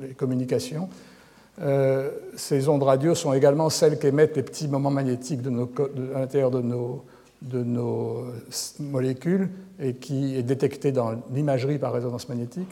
les 0.00 0.14
communications. 0.14 0.88
Euh, 1.62 2.10
ces 2.36 2.68
ondes 2.68 2.82
radio 2.82 3.14
sont 3.14 3.32
également 3.32 3.70
celles 3.70 3.98
qu'émettent 3.98 4.36
les 4.36 4.42
petits 4.42 4.68
moments 4.68 4.90
magnétiques 4.90 5.40
à 6.14 6.18
l'intérieur 6.18 6.50
de 6.50 6.60
nos, 6.60 7.04
de 7.42 7.62
nos 7.62 8.24
molécules 8.80 9.48
et 9.78 9.94
qui 9.94 10.36
est 10.36 10.42
détecté 10.42 10.90
dans 10.90 11.12
l'imagerie 11.32 11.78
par 11.78 11.92
résonance 11.92 12.28
magnétique. 12.28 12.68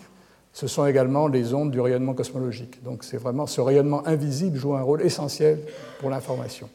Ce 0.54 0.68
sont 0.68 0.86
également 0.86 1.26
les 1.26 1.52
ondes 1.52 1.72
du 1.72 1.80
rayonnement 1.80 2.14
cosmologique. 2.14 2.82
Donc 2.84 3.02
c'est 3.02 3.16
vraiment 3.16 3.46
ce 3.46 3.60
rayonnement 3.60 4.06
invisible 4.06 4.56
joue 4.56 4.74
un 4.74 4.82
rôle 4.82 5.02
essentiel 5.02 5.58
pour 5.98 6.10
l'information, 6.10 6.70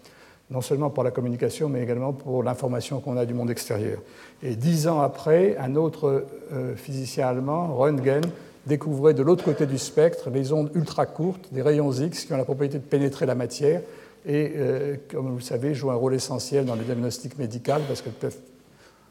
non 0.51 0.59
seulement 0.59 0.89
pour 0.89 1.03
la 1.03 1.11
communication, 1.11 1.69
mais 1.69 1.81
également 1.81 2.11
pour 2.11 2.43
l'information 2.43 2.99
qu'on 2.99 3.15
a 3.15 3.25
du 3.25 3.33
monde 3.33 3.49
extérieur. 3.49 3.99
Et 4.43 4.57
dix 4.57 4.89
ans 4.89 4.99
après, 4.99 5.55
un 5.57 5.75
autre 5.75 6.25
euh, 6.51 6.75
physicien 6.75 7.27
allemand, 7.27 7.73
Röntgen, 7.73 8.25
découvrait 8.67 9.13
de 9.13 9.23
l'autre 9.23 9.45
côté 9.45 9.65
du 9.65 9.77
spectre 9.77 10.29
les 10.29 10.51
ondes 10.51 10.69
ultra 10.75 11.05
courtes, 11.05 11.47
des 11.53 11.61
rayons 11.61 11.93
X 11.93 12.25
qui 12.25 12.33
ont 12.33 12.37
la 12.37 12.43
propriété 12.43 12.79
de 12.79 12.83
pénétrer 12.83 13.25
la 13.25 13.35
matière 13.35 13.81
et, 14.25 14.51
euh, 14.57 14.95
comme 15.09 15.29
vous 15.29 15.37
le 15.37 15.41
savez, 15.41 15.73
jouent 15.73 15.91
un 15.91 15.95
rôle 15.95 16.13
essentiel 16.13 16.65
dans 16.65 16.75
les 16.75 16.83
diagnostics 16.83 17.39
médicaux 17.39 17.79
parce 17.87 18.03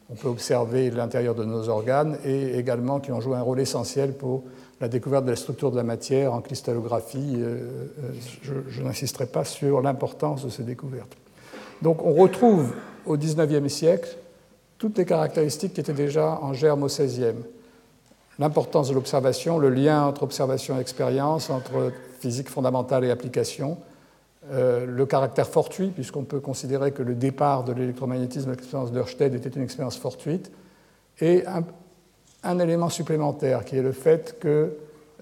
qu'on 0.09 0.15
peut 0.15 0.29
observer 0.29 0.91
l'intérieur 0.91 1.35
de 1.35 1.45
nos 1.45 1.69
organes 1.69 2.19
et 2.25 2.59
également 2.59 2.99
qui 2.99 3.13
ont 3.13 3.21
joué 3.21 3.37
un 3.37 3.43
rôle 3.43 3.61
essentiel 3.61 4.13
pour 4.13 4.45
la 4.81 4.89
découverte 4.89 5.25
de 5.25 5.31
la 5.31 5.37
structure 5.37 5.71
de 5.71 5.77
la 5.77 5.83
matière 5.83 6.33
en 6.33 6.41
cristallographie. 6.41 7.35
Euh, 7.37 7.89
euh, 8.03 8.11
je, 8.43 8.55
je 8.69 8.83
n'insisterai 8.83 9.27
pas 9.27 9.45
sur 9.45 9.83
l'importance 9.83 10.45
de 10.45 10.51
ces 10.51 10.63
découvertes. 10.63 11.17
Donc 11.83 12.03
on 12.05 12.15
retrouve 12.15 12.73
au 13.07 13.17
XIXe 13.17 13.73
siècle 13.73 14.17
toutes 14.79 14.97
les 14.99 15.05
caractéristiques 15.05 15.75
qui 15.75 15.81
étaient 15.81 15.93
déjà 15.93 16.39
en 16.41 16.55
germe 16.55 16.85
au 16.85 16.87
XVIe 16.87 17.35
l'importance 18.39 18.89
de 18.89 18.95
l'observation, 18.95 19.59
le 19.59 19.71
lien 19.71 20.05
entre 20.05 20.23
observation 20.23 20.79
et 20.79 20.81
expérience, 20.81 21.51
entre 21.51 21.93
physique 22.21 22.49
fondamentale 22.49 23.05
et 23.05 23.11
application, 23.11 23.79
euh, 24.51 24.87
le 24.87 25.05
caractère 25.05 25.49
fortuit, 25.49 25.89
puisqu'on 25.89 26.25
peut 26.25 26.41
considérer 26.41 26.93
que 26.93 27.03
le 27.03 27.15
départ 27.15 27.65
de 27.65 27.73
l'électromagnétisme, 27.73 28.51
l'expérience 28.51 28.93
d'Ørsted, 28.93 29.35
était 29.35 29.49
une 29.49 29.63
expérience 29.63 29.99
fortuite, 29.99 30.53
et 31.21 31.45
un, 32.45 32.59
élément 32.61 32.89
supplémentaire, 32.89 33.65
qui 33.65 33.77
est 33.77 33.83
le 33.83 33.93
fait 33.93 34.39
que 34.39 34.77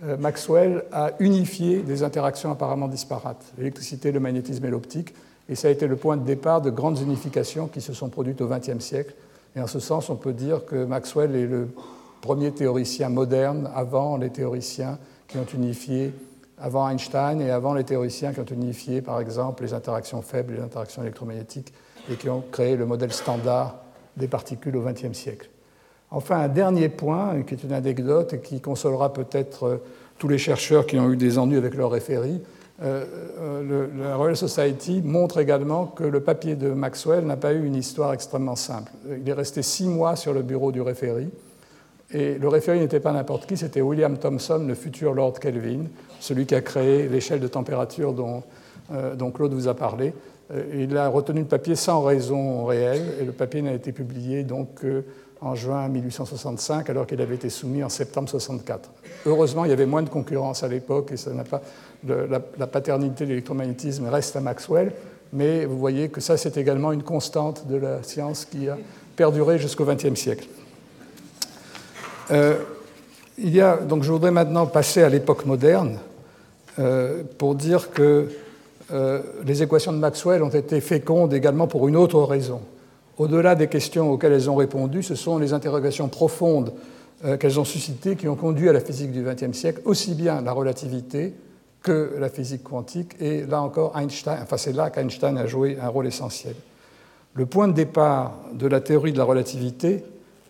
euh, 0.05 0.17
Maxwell 0.19 0.85
a 0.93 1.13
unifié 1.19 1.81
des 1.81 2.03
interactions 2.03 2.53
apparemment 2.53 2.89
disparates, 2.89 3.53
l'électricité, 3.57 4.13
le 4.13 4.21
magnétisme 4.21 4.65
et 4.67 4.71
l'optique, 4.71 5.15
et 5.49 5.55
ça 5.55 5.69
a 5.69 5.71
été 5.71 5.87
le 5.87 5.97
point 5.97 6.19
de 6.19 6.25
départ 6.25 6.61
de 6.61 6.71
grandes 6.71 7.01
unifications 7.01 7.69
qui 7.69 7.81
se 7.81 7.95
sont 7.95 8.11
produites 8.11 8.41
au 8.43 8.49
XXe 8.49 8.81
siècle. 8.81 9.15
Et 9.55 9.61
en 9.61 9.67
ce 9.67 9.81
sens, 9.81 10.11
on 10.11 10.17
peut 10.17 10.35
dire 10.35 10.67
que 10.67 10.85
Maxwell 10.85 11.35
est 11.35 11.47
le 11.47 11.69
premier 12.21 12.53
théoricien 12.53 13.09
moderne 13.09 13.71
avant 13.75 14.17
les 14.17 14.31
théoriciens 14.31 14.99
qui 15.29 15.39
ont 15.39 15.47
unifié 15.55 16.13
avant 16.59 16.89
Einstein 16.89 17.41
et 17.41 17.51
avant 17.51 17.75
les 17.75 17.85
théoriciens 17.85 18.33
qui 18.33 18.41
ont 18.41 18.45
unifié, 18.45 19.03
par 19.03 19.21
exemple, 19.21 19.63
les 19.63 19.75
interactions 19.75 20.23
faibles 20.23 20.55
et 20.55 20.57
les 20.57 20.63
interactions 20.63 21.03
électromagnétiques 21.03 21.73
et 22.11 22.15
qui 22.17 22.29
ont 22.29 22.43
créé 22.51 22.77
le 22.77 22.87
modèle 22.87 23.13
standard 23.13 23.77
des 24.17 24.29
particules 24.29 24.77
au 24.77 24.83
XXe 24.83 25.13
siècle. 25.13 25.51
Enfin, 26.11 26.39
un 26.39 26.49
dernier 26.49 26.89
point, 26.89 27.43
qui 27.43 27.55
est 27.55 27.63
une 27.65 27.73
anecdote 27.73 28.35
et 28.35 28.41
qui 28.41 28.61
consolera 28.61 29.13
peut-être 29.13 29.65
euh, 29.65 29.77
tous 30.19 30.29
les 30.29 30.39
chercheurs 30.39 30.87
qui 30.87 30.99
ont 30.99 31.11
eu 31.11 31.17
des 31.17 31.37
ennuis 31.37 31.57
avec 31.57 31.75
leur 31.75 31.91
référé. 31.91 32.41
Euh, 32.83 33.05
euh, 33.41 33.89
la 33.99 34.17
Royal 34.17 34.37
Society 34.37 35.03
montre 35.03 35.39
également 35.39 35.87
que 35.87 36.05
le 36.05 36.21
papier 36.21 36.55
de 36.55 36.71
Maxwell 36.71 37.25
n'a 37.25 37.37
pas 37.37 37.53
eu 37.53 37.65
une 37.65 37.75
histoire 37.75 38.13
extrêmement 38.13 38.57
simple. 38.57 38.93
Il 39.21 39.29
est 39.29 39.33
resté 39.33 39.63
six 39.63 39.89
mois 39.89 40.15
sur 40.15 40.33
le 40.33 40.43
bureau 40.43 40.73
du 40.73 40.81
référé. 40.81 41.29
Et 42.13 42.35
le 42.35 42.49
référé 42.49 42.79
n'était 42.79 43.01
pas 43.01 43.13
n'importe 43.13 43.47
qui, 43.47 43.57
c'était 43.57 43.81
William 43.81 44.17
Thomson, 44.17 44.65
le 44.67 44.75
futur 44.75 45.13
Lord 45.13 45.41
Kelvin, 45.41 45.87
celui 46.21 46.47
qui 46.47 46.55
a 46.55 46.61
créé 46.61 47.09
l'échelle 47.09 47.41
de 47.41 47.49
température 47.49 48.13
dont, 48.13 48.43
dont, 49.17 49.31
Claude 49.33 49.53
vous 49.53 49.67
a 49.67 49.75
parlé. 49.75 50.15
Il 50.73 50.97
a 50.97 51.09
retenu 51.09 51.41
le 51.41 51.47
papier 51.47 51.75
sans 51.75 52.03
raison 52.03 52.65
réelle 52.65 53.03
et 53.21 53.25
le 53.25 53.33
papier 53.33 53.61
n'a 53.61 53.73
été 53.73 53.91
publié 53.91 54.45
donc 54.45 54.85
en 55.41 55.55
juin 55.55 55.89
1865, 55.89 56.89
alors 56.91 57.07
qu'il 57.07 57.21
avait 57.21 57.35
été 57.35 57.51
soumis 57.51 57.85
en 57.85 57.89
septembre 57.89 58.29
64. 58.29 58.91
Heureusement, 59.27 59.65
il 59.65 59.71
y 59.71 59.75
avait 59.75 59.87
moins 59.87 60.03
de 60.03 60.09
concurrence 60.09 60.63
à 60.63 60.69
l'époque 60.69 61.13
et 61.13 61.17
ça 61.17 61.33
n'a 61.33 61.45
pas, 61.45 61.63
la, 62.07 62.67
paternité 62.67 63.25
de 63.25 63.31
l'électromagnétisme 63.31 64.07
reste 64.09 64.37
à 64.37 64.41
Maxwell, 64.41 64.93
mais 65.33 65.67
vous 65.67 65.79
voyez 65.79 66.09
que 66.09 66.21
ça, 66.21 66.37
c'est 66.37 66.57
également 66.57 66.93
une 66.93 67.03
constante 67.03 67.67
de 67.67 67.77
la 67.77 68.03
science 68.03 68.45
qui 68.45 68.69
a 68.69 68.79
perduré 69.17 69.59
jusqu'au 69.59 69.85
XXe 69.85 70.15
siècle. 70.15 70.49
Euh, 72.31 72.57
il 73.39 73.55
y 73.55 73.61
a, 73.61 73.77
donc 73.77 74.03
je 74.03 74.11
voudrais 74.11 74.31
maintenant 74.31 74.67
passer 74.67 75.03
à 75.03 75.09
l'époque 75.09 75.45
moderne 75.45 75.99
euh, 76.79 77.23
pour 77.39 77.55
dire 77.55 77.91
que 77.91 78.29
euh, 78.93 79.21
les 79.45 79.63
équations 79.63 79.93
de 79.93 79.99
Maxwell 79.99 80.43
ont 80.43 80.49
été 80.49 80.81
fécondes 80.81 81.35
également 81.35 81.67
pour 81.67 81.87
une 81.89 81.97
autre 81.97 82.21
raison. 82.23 82.61
Au-delà 83.19 83.55
des 83.55 83.69
questions 83.69 84.11
auxquelles 84.11 84.33
elles 84.33 84.51
ont 84.51 84.57
répondu, 84.57 85.03
ce 85.03 85.15
sont 85.15 85.39
les 85.39 85.53
interrogations 85.53 86.09
profondes 86.09 86.73
qu'elles 87.41 87.59
ont 87.59 87.65
suscitées 87.65 88.15
qui 88.15 88.29
ont 88.29 88.37
conduit 88.37 88.69
à 88.69 88.75
la 88.75 88.81
physique 88.81 89.11
du 89.11 89.23
XXe 89.23 89.57
siècle, 89.57 89.81
aussi 89.87 90.15
bien 90.15 90.43
la 90.43 90.53
relativité 90.53 91.33
que 91.83 92.13
la 92.19 92.29
physique 92.29 92.63
quantique, 92.63 93.17
et 93.21 93.47
là 93.47 93.63
encore, 93.63 93.97
Einstein, 93.99 94.39
enfin 94.43 94.59
c'est 94.59 94.75
là 94.75 94.91
qu'Einstein 94.91 95.39
a 95.39 95.47
joué 95.47 95.79
un 95.81 95.89
rôle 95.89 96.07
essentiel. 96.07 96.55
Le 97.33 97.47
point 97.47 97.69
de 97.69 97.73
départ 97.73 98.35
de 98.53 98.67
la 98.67 98.81
théorie 98.81 99.13
de 99.13 99.19
la 99.19 99.25
relativité 99.25 100.05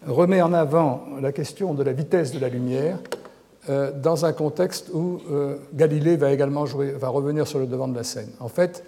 remet 0.07 0.40
en 0.42 0.53
avant 0.53 1.05
la 1.21 1.33
question 1.33 1.75
de 1.75 1.83
la 1.83 1.92
vitesse 1.92 2.33
de 2.33 2.38
la 2.38 2.49
lumière 2.49 2.99
euh, 3.69 3.90
dans 3.92 4.25
un 4.25 4.33
contexte 4.33 4.90
où 4.92 5.21
euh, 5.31 5.57
Galilée 5.75 6.16
va 6.16 6.33
également 6.33 6.66
jouer, 6.66 6.92
va 6.92 7.09
revenir 7.09 7.49
sur 7.49 7.59
le 7.59 7.66
devant 7.66 7.88
de 7.88 7.97
la 7.97 8.05
scène. 8.05 8.31
En 8.38 8.49
fait, 8.49 8.85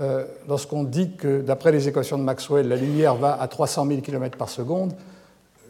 euh, 0.00 0.24
lorsqu'on 0.48 0.82
dit 0.82 1.12
que, 1.16 1.42
d'après 1.42 1.72
les 1.72 1.88
équations 1.88 2.16
de 2.16 2.22
Maxwell, 2.22 2.66
la 2.66 2.76
lumière 2.76 3.16
va 3.16 3.38
à 3.38 3.46
300 3.48 3.86
000 3.86 4.00
km 4.00 4.38
par 4.38 4.48
seconde, 4.48 4.94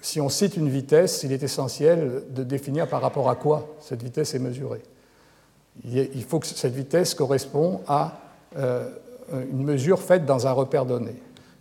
si 0.00 0.20
on 0.20 0.28
cite 0.28 0.56
une 0.56 0.68
vitesse, 0.68 1.24
il 1.24 1.32
est 1.32 1.42
essentiel 1.42 2.22
de 2.30 2.44
définir 2.44 2.86
par 2.86 3.00
rapport 3.00 3.28
à 3.28 3.34
quoi 3.34 3.66
cette 3.80 4.02
vitesse 4.02 4.34
est 4.34 4.38
mesurée. 4.38 4.82
Il 5.84 6.22
faut 6.22 6.38
que 6.38 6.46
cette 6.46 6.74
vitesse 6.74 7.14
corresponde 7.14 7.80
à 7.88 8.18
une 8.54 9.64
mesure 9.64 9.98
faite 9.98 10.26
dans 10.26 10.46
un 10.46 10.52
repère 10.52 10.84
donné. 10.84 11.14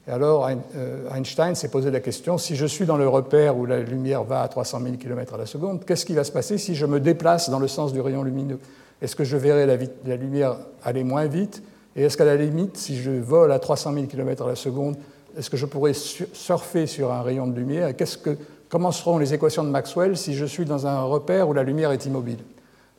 Et 0.08 0.12
alors 0.12 0.50
euh, 0.76 1.16
Einstein 1.16 1.56
s'est 1.56 1.70
posé 1.70 1.90
la 1.90 2.02
question, 2.02 2.38
si 2.38 2.56
je 2.56 2.66
suis 2.66 2.86
dans 2.86 2.98
le 2.98 3.08
repère 3.08 3.58
où 3.58 3.66
la 3.66 3.80
lumière 3.80 4.24
va 4.24 4.42
à 4.42 4.48
300 4.48 4.82
000 4.82 4.96
km 4.98 5.36
à 5.36 5.38
la 5.38 5.46
seconde, 5.46 5.86
qu'est-ce 5.86 6.06
qui 6.06 6.14
va 6.14 6.24
se 6.24 6.32
passer 6.32 6.58
si 6.58 6.76
je 6.76 6.86
me 6.86 7.00
déplace 7.00 7.50
dans 7.50 7.60
le 7.60 7.70
sens 7.70 7.94
du 7.94 8.02
rayon 8.02 8.24
lumineux? 8.24 8.60
Est-ce 9.02 9.16
que 9.16 9.24
je 9.24 9.38
verrai 9.38 9.66
la 10.06 10.16
lumière 10.16 10.58
aller 10.84 11.04
moins 11.04 11.26
vite? 11.26 11.64
Et 11.96 12.04
est-ce 12.04 12.18
qu'à 12.18 12.26
la 12.26 12.36
limite, 12.36 12.78
si 12.78 12.98
je 12.98 13.12
vole 13.12 13.52
à 13.52 13.60
300 13.60 13.94
000 13.94 14.06
km 14.08 14.46
à 14.46 14.48
la 14.48 14.56
seconde, 14.56 14.96
est-ce 15.38 15.50
que 15.50 15.58
je 15.58 15.66
pourrais 15.66 15.94
surfer 15.94 16.88
sur 16.88 17.12
un 17.12 17.22
rayon 17.22 17.48
de 17.48 17.56
lumière? 17.56 17.88
Et 17.88 17.94
que, 17.94 18.38
comment 18.70 18.92
seront 18.92 19.18
les 19.18 19.34
équations 19.34 19.64
de 19.64 19.70
Maxwell 19.70 20.18
si 20.18 20.34
je 20.34 20.46
suis 20.46 20.66
dans 20.66 20.86
un 20.86 21.02
repère 21.04 21.48
où 21.48 21.54
la 21.54 21.64
lumière 21.64 21.92
est 21.92 22.06
immobile? 22.06 22.40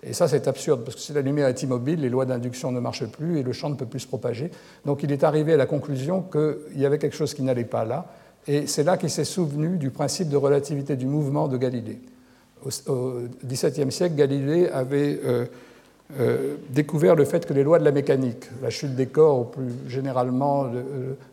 Et 0.06 0.12
ça, 0.12 0.28
c'est 0.28 0.46
absurde, 0.48 0.82
parce 0.84 0.96
que 0.96 1.00
si 1.00 1.12
la 1.12 1.22
lumière 1.22 1.48
est 1.48 1.62
immobile, 1.62 2.00
les 2.00 2.10
lois 2.10 2.26
d'induction 2.26 2.70
ne 2.70 2.80
marchent 2.80 3.06
plus 3.06 3.38
et 3.38 3.42
le 3.42 3.52
champ 3.52 3.70
ne 3.70 3.74
peut 3.74 3.86
plus 3.86 4.00
se 4.00 4.06
propager. 4.06 4.50
Donc 4.84 5.02
il 5.02 5.10
est 5.12 5.24
arrivé 5.24 5.54
à 5.54 5.56
la 5.56 5.66
conclusion 5.66 6.22
qu'il 6.22 6.80
y 6.80 6.84
avait 6.84 6.98
quelque 6.98 7.16
chose 7.16 7.32
qui 7.32 7.42
n'allait 7.42 7.64
pas 7.64 7.84
là. 7.84 8.06
Et 8.46 8.66
c'est 8.66 8.84
là 8.84 8.96
qu'il 8.96 9.10
s'est 9.10 9.24
souvenu 9.24 9.78
du 9.78 9.90
principe 9.90 10.28
de 10.28 10.36
relativité 10.36 10.96
du 10.96 11.06
mouvement 11.06 11.48
de 11.48 11.56
Galilée. 11.56 12.00
Au 12.86 13.14
XVIIe 13.44 13.92
siècle, 13.92 14.14
Galilée 14.14 14.68
avait 14.68 15.20
euh, 15.24 15.46
euh, 16.18 16.56
découvert 16.70 17.14
le 17.14 17.24
fait 17.24 17.46
que 17.46 17.54
les 17.54 17.62
lois 17.62 17.78
de 17.78 17.84
la 17.84 17.92
mécanique, 17.92 18.44
la 18.62 18.70
chute 18.70 18.94
des 18.94 19.06
corps, 19.06 19.40
ou 19.40 19.44
plus 19.44 19.72
généralement 19.88 20.70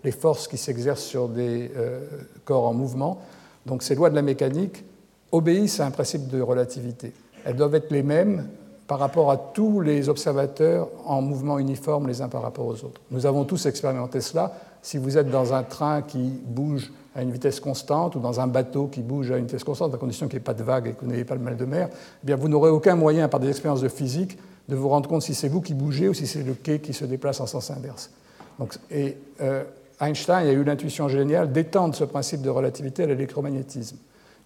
les 0.03 0.11
forces 0.11 0.47
qui 0.47 0.57
s'exercent 0.57 1.03
sur 1.03 1.27
des 1.27 1.71
euh, 1.75 1.99
corps 2.45 2.67
en 2.67 2.73
mouvement, 2.73 3.21
donc 3.65 3.83
ces 3.83 3.95
lois 3.95 4.09
de 4.09 4.15
la 4.15 4.21
mécanique 4.21 4.83
obéissent 5.31 5.79
à 5.79 5.85
un 5.85 5.91
principe 5.91 6.27
de 6.27 6.41
relativité. 6.41 7.13
Elles 7.45 7.55
doivent 7.55 7.75
être 7.75 7.91
les 7.91 8.03
mêmes 8.03 8.47
par 8.91 8.99
rapport 8.99 9.31
à 9.31 9.37
tous 9.37 9.79
les 9.79 10.09
observateurs 10.09 10.89
en 11.05 11.21
mouvement 11.21 11.59
uniforme 11.59 12.09
les 12.09 12.21
uns 12.21 12.27
par 12.27 12.41
rapport 12.41 12.65
aux 12.65 12.83
autres. 12.83 12.99
Nous 13.09 13.25
avons 13.25 13.45
tous 13.45 13.65
expérimenté 13.65 14.19
cela. 14.19 14.51
Si 14.81 14.97
vous 14.97 15.17
êtes 15.17 15.31
dans 15.31 15.53
un 15.53 15.63
train 15.63 16.01
qui 16.01 16.29
bouge 16.45 16.91
à 17.15 17.21
une 17.21 17.31
vitesse 17.31 17.61
constante 17.61 18.17
ou 18.17 18.19
dans 18.19 18.41
un 18.41 18.47
bateau 18.47 18.87
qui 18.87 19.01
bouge 19.01 19.31
à 19.31 19.37
une 19.37 19.45
vitesse 19.45 19.63
constante, 19.63 19.93
à 19.93 19.97
condition 19.97 20.27
qu'il 20.27 20.39
n'y 20.39 20.41
ait 20.41 20.43
pas 20.43 20.53
de 20.53 20.63
vagues 20.63 20.87
et 20.87 20.91
que 20.91 21.05
vous 21.05 21.09
n'ayez 21.09 21.23
pas 21.23 21.35
le 21.35 21.39
mal 21.39 21.55
de 21.55 21.63
mer, 21.63 21.87
eh 21.89 22.25
bien 22.25 22.35
vous 22.35 22.49
n'aurez 22.49 22.69
aucun 22.69 22.97
moyen, 22.97 23.29
par 23.29 23.39
des 23.39 23.47
expériences 23.47 23.79
de 23.79 23.87
physique, 23.87 24.37
de 24.67 24.75
vous 24.75 24.89
rendre 24.89 25.07
compte 25.07 25.21
si 25.21 25.35
c'est 25.35 25.47
vous 25.47 25.61
qui 25.61 25.73
bougez 25.73 26.09
ou 26.09 26.13
si 26.13 26.27
c'est 26.27 26.43
le 26.43 26.53
quai 26.53 26.79
qui 26.79 26.91
se 26.91 27.05
déplace 27.05 27.39
en 27.39 27.45
sens 27.45 27.71
inverse. 27.71 28.11
Donc, 28.59 28.73
et 28.91 29.15
euh, 29.39 29.63
Einstein 30.01 30.45
a 30.45 30.51
eu 30.51 30.65
l'intuition 30.65 31.07
géniale 31.07 31.53
d'étendre 31.53 31.95
ce 31.95 32.03
principe 32.03 32.41
de 32.41 32.49
relativité 32.49 33.03
à 33.03 33.05
l'électromagnétisme. 33.05 33.95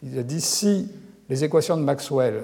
Il 0.03 0.19
a 0.19 0.21
dit 0.21 0.39
si 0.39 0.87
les 1.29 1.43
équations 1.43 1.77
de 1.77 1.81
Maxwell 1.81 2.43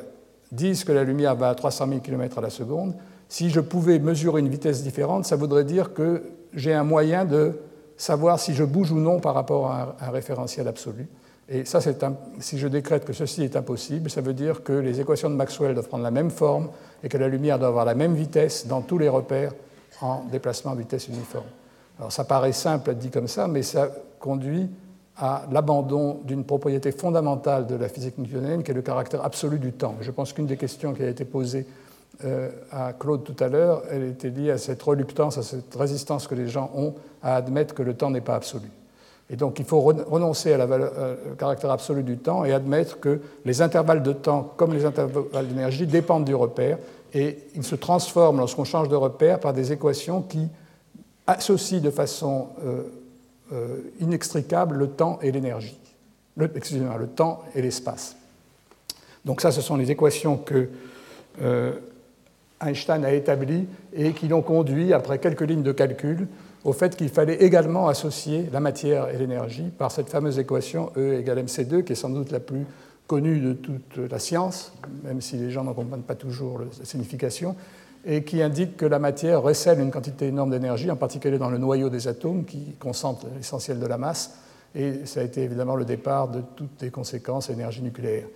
disent 0.52 0.84
que 0.84 0.92
la 0.92 1.04
lumière 1.04 1.36
va 1.36 1.50
à 1.50 1.56
300 1.56 1.88
000 1.88 2.00
km 2.02 2.38
à 2.38 2.42
la 2.42 2.50
seconde, 2.50 2.94
si 3.30 3.50
je 3.50 3.62
pouvais 3.62 4.00
mesurer 4.00 4.42
une 4.42 4.50
vitesse 4.50 4.84
différente, 4.84 5.26
ça 5.26 5.36
voudrait 5.36 5.64
dire 5.64 5.94
que 5.94 6.24
j'ai 6.54 6.74
un 6.74 6.84
moyen 6.84 7.26
de 7.26 7.60
savoir 7.96 8.40
si 8.40 8.54
je 8.54 8.64
bouge 8.64 8.92
ou 8.92 9.00
non 9.00 9.20
par 9.20 9.34
rapport 9.34 9.72
à 9.72 9.96
un 10.02 10.10
référentiel 10.10 10.68
absolu. 10.68 11.08
Et 11.48 11.66
ça, 11.66 11.80
si 12.40 12.58
je 12.58 12.68
décrète 12.68 13.06
que 13.06 13.14
ceci 13.14 13.44
est 13.44 13.56
impossible, 13.56 14.10
ça 14.10 14.22
veut 14.22 14.34
dire 14.34 14.64
que 14.64 14.74
les 14.74 15.00
équations 15.02 15.30
de 15.30 15.36
Maxwell 15.36 15.74
doivent 15.74 15.88
prendre 15.88 16.04
la 16.04 16.12
même 16.12 16.32
forme 16.32 16.70
et 17.04 17.10
que 17.10 17.18
la 17.18 17.28
lumière 17.28 17.60
doit 17.60 17.68
avoir 17.68 17.86
la 17.86 17.96
même 17.96 18.14
vitesse 18.14 18.68
dans 18.68 18.82
tous 18.82 18.98
les 18.98 19.10
repères 19.10 19.54
en 20.02 20.24
déplacement 20.32 20.72
à 20.72 20.76
vitesse 20.76 21.08
uniforme. 21.08 21.48
Alors 22.00 22.12
ça 22.12 22.24
paraît 22.24 22.54
simple 22.54 22.96
dit 22.96 23.10
comme 23.10 23.28
ça, 23.28 23.48
mais 23.48 23.64
ça 23.64 23.90
conduit 24.20 24.70
à 25.22 25.44
l'abandon 25.52 26.20
d'une 26.26 26.44
propriété 26.44 26.92
fondamentale 26.92 27.68
de 27.68 27.76
la 27.76 27.88
physique 27.88 28.18
newtonienne 28.18 28.64
qui 28.64 28.72
est 28.72 28.74
le 28.74 28.82
caractère 28.82 29.24
absolu 29.24 29.60
du 29.60 29.72
temps. 29.72 29.96
Je 30.02 30.10
pense 30.10 30.34
qu'une 30.34 30.48
des 30.48 30.58
questions 30.58 30.94
qui 30.94 31.04
a 31.04 31.08
été 31.08 31.26
posée 31.26 31.68
euh, 32.26 32.50
à 32.72 32.94
Claude 32.94 33.24
tout 33.24 33.36
à 33.42 33.48
l'heure, 33.48 33.84
elle 33.92 34.04
était 34.04 34.32
liée 34.32 34.50
à 34.50 34.58
cette 34.58 34.82
reluctance, 34.82 35.38
à 35.38 35.44
cette 35.44 35.74
résistance 35.76 36.28
que 36.28 36.34
les 36.34 36.48
gens 36.48 36.72
ont 36.76 36.96
à 37.22 37.36
admettre 37.36 37.76
que 37.76 37.84
le 37.84 37.94
temps 37.94 38.10
n'est 38.10 38.20
pas 38.20 38.34
absolu. 38.34 38.68
Et 39.30 39.36
donc 39.36 39.60
il 39.60 39.66
faut 39.66 39.80
renoncer 39.80 40.58
valeur, 40.58 40.92
euh, 40.98 41.16
au 41.34 41.36
caractère 41.36 41.70
absolu 41.70 42.02
du 42.02 42.18
temps 42.18 42.44
et 42.44 42.52
admettre 42.52 43.00
que 43.00 43.22
les 43.46 43.62
intervalles 43.62 44.02
de 44.02 44.14
temps, 44.14 44.52
comme 44.58 44.74
les 44.74 44.86
intervalles 44.86 45.48
d'énergie, 45.48 45.86
dépendent 45.86 46.26
du 46.26 46.36
repère 46.36 46.80
et 47.14 47.38
ils 47.54 47.64
se 47.64 47.76
transforment 47.76 48.40
lorsqu'on 48.40 48.64
change 48.64 48.90
de 48.90 48.96
repère 48.96 49.40
par 49.40 49.54
des 49.54 49.72
équations 49.72 50.24
qui 50.24 50.48
associent 51.28 51.80
de 51.80 51.92
façon 51.92 52.48
euh, 52.66 52.82
euh, 53.52 53.78
inextricable 54.00 54.78
le 54.78 54.88
temps 54.88 55.20
et 55.22 55.32
l'énergie. 55.32 55.78
excusez-moi, 56.56 56.98
le 56.98 57.08
temps 57.08 57.44
et 57.56 57.62
l'espace. 57.62 58.16
Donc 59.26 59.42
ça, 59.42 59.52
ce 59.52 59.62
sont 59.62 59.78
les 59.78 59.92
équations 59.92 60.38
que 60.38 60.70
Einstein 62.60 63.06
a 63.06 63.14
établies 63.14 63.68
et 63.94 64.12
qui 64.14 64.28
l'ont 64.28 64.42
conduit, 64.42 64.94
après 64.94 65.20
quelques 65.20 65.42
lignes 65.42 65.64
de 65.64 65.72
calcul, 65.72 66.28
au 66.64 66.74
fait 66.74 66.96
qu'il 66.96 67.10
fallait 67.10 67.44
également 67.44 67.88
associer 67.88 68.48
la 68.52 68.60
matière 68.60 69.10
et 69.10 69.18
l'énergie 69.18 69.72
par 69.78 69.92
cette 69.92 70.10
fameuse 70.10 70.38
équation 70.38 70.92
E 70.98 71.20
égale 71.20 71.40
mc2, 71.40 71.84
qui 71.84 71.94
est 71.94 71.96
sans 71.96 72.10
doute 72.10 72.32
la 72.32 72.40
plus 72.40 72.66
connue 73.08 73.40
de 73.40 73.54
toute 73.54 73.98
la 73.98 74.20
science, 74.20 74.72
même 75.04 75.22
si 75.22 75.38
les 75.38 75.52
gens 75.52 75.64
n'en 75.64 75.74
comprennent 75.74 76.04
pas 76.04 76.16
toujours 76.16 76.60
la 76.60 76.86
signification, 76.86 77.56
et 78.06 78.24
qui 78.24 78.42
indique 78.42 78.78
que 78.78 78.86
la 78.86 79.00
matière 79.00 79.42
recèle 79.42 79.80
une 79.80 79.92
quantité 79.92 80.28
énorme 80.28 80.50
d'énergie, 80.50 80.90
en 80.90 80.96
particulier 80.96 81.38
dans 81.38 81.50
le 81.50 81.58
noyau 81.58 81.90
des 81.90 82.08
atomes, 82.08 82.46
qui 82.46 82.76
concentre 82.80 83.28
l'essentiel 83.36 83.80
de 83.80 83.86
la 83.86 83.98
masse, 83.98 84.38
et 84.74 85.06
ça 85.06 85.20
a 85.20 85.24
été 85.24 85.44
évidemment 85.44 85.76
le 85.76 85.86
départ 85.86 86.30
de 86.30 86.42
toutes 86.56 86.82
les 86.82 86.90
conséquences 86.90 87.50
énergie 87.50 87.82
nucléaire. 87.82 88.28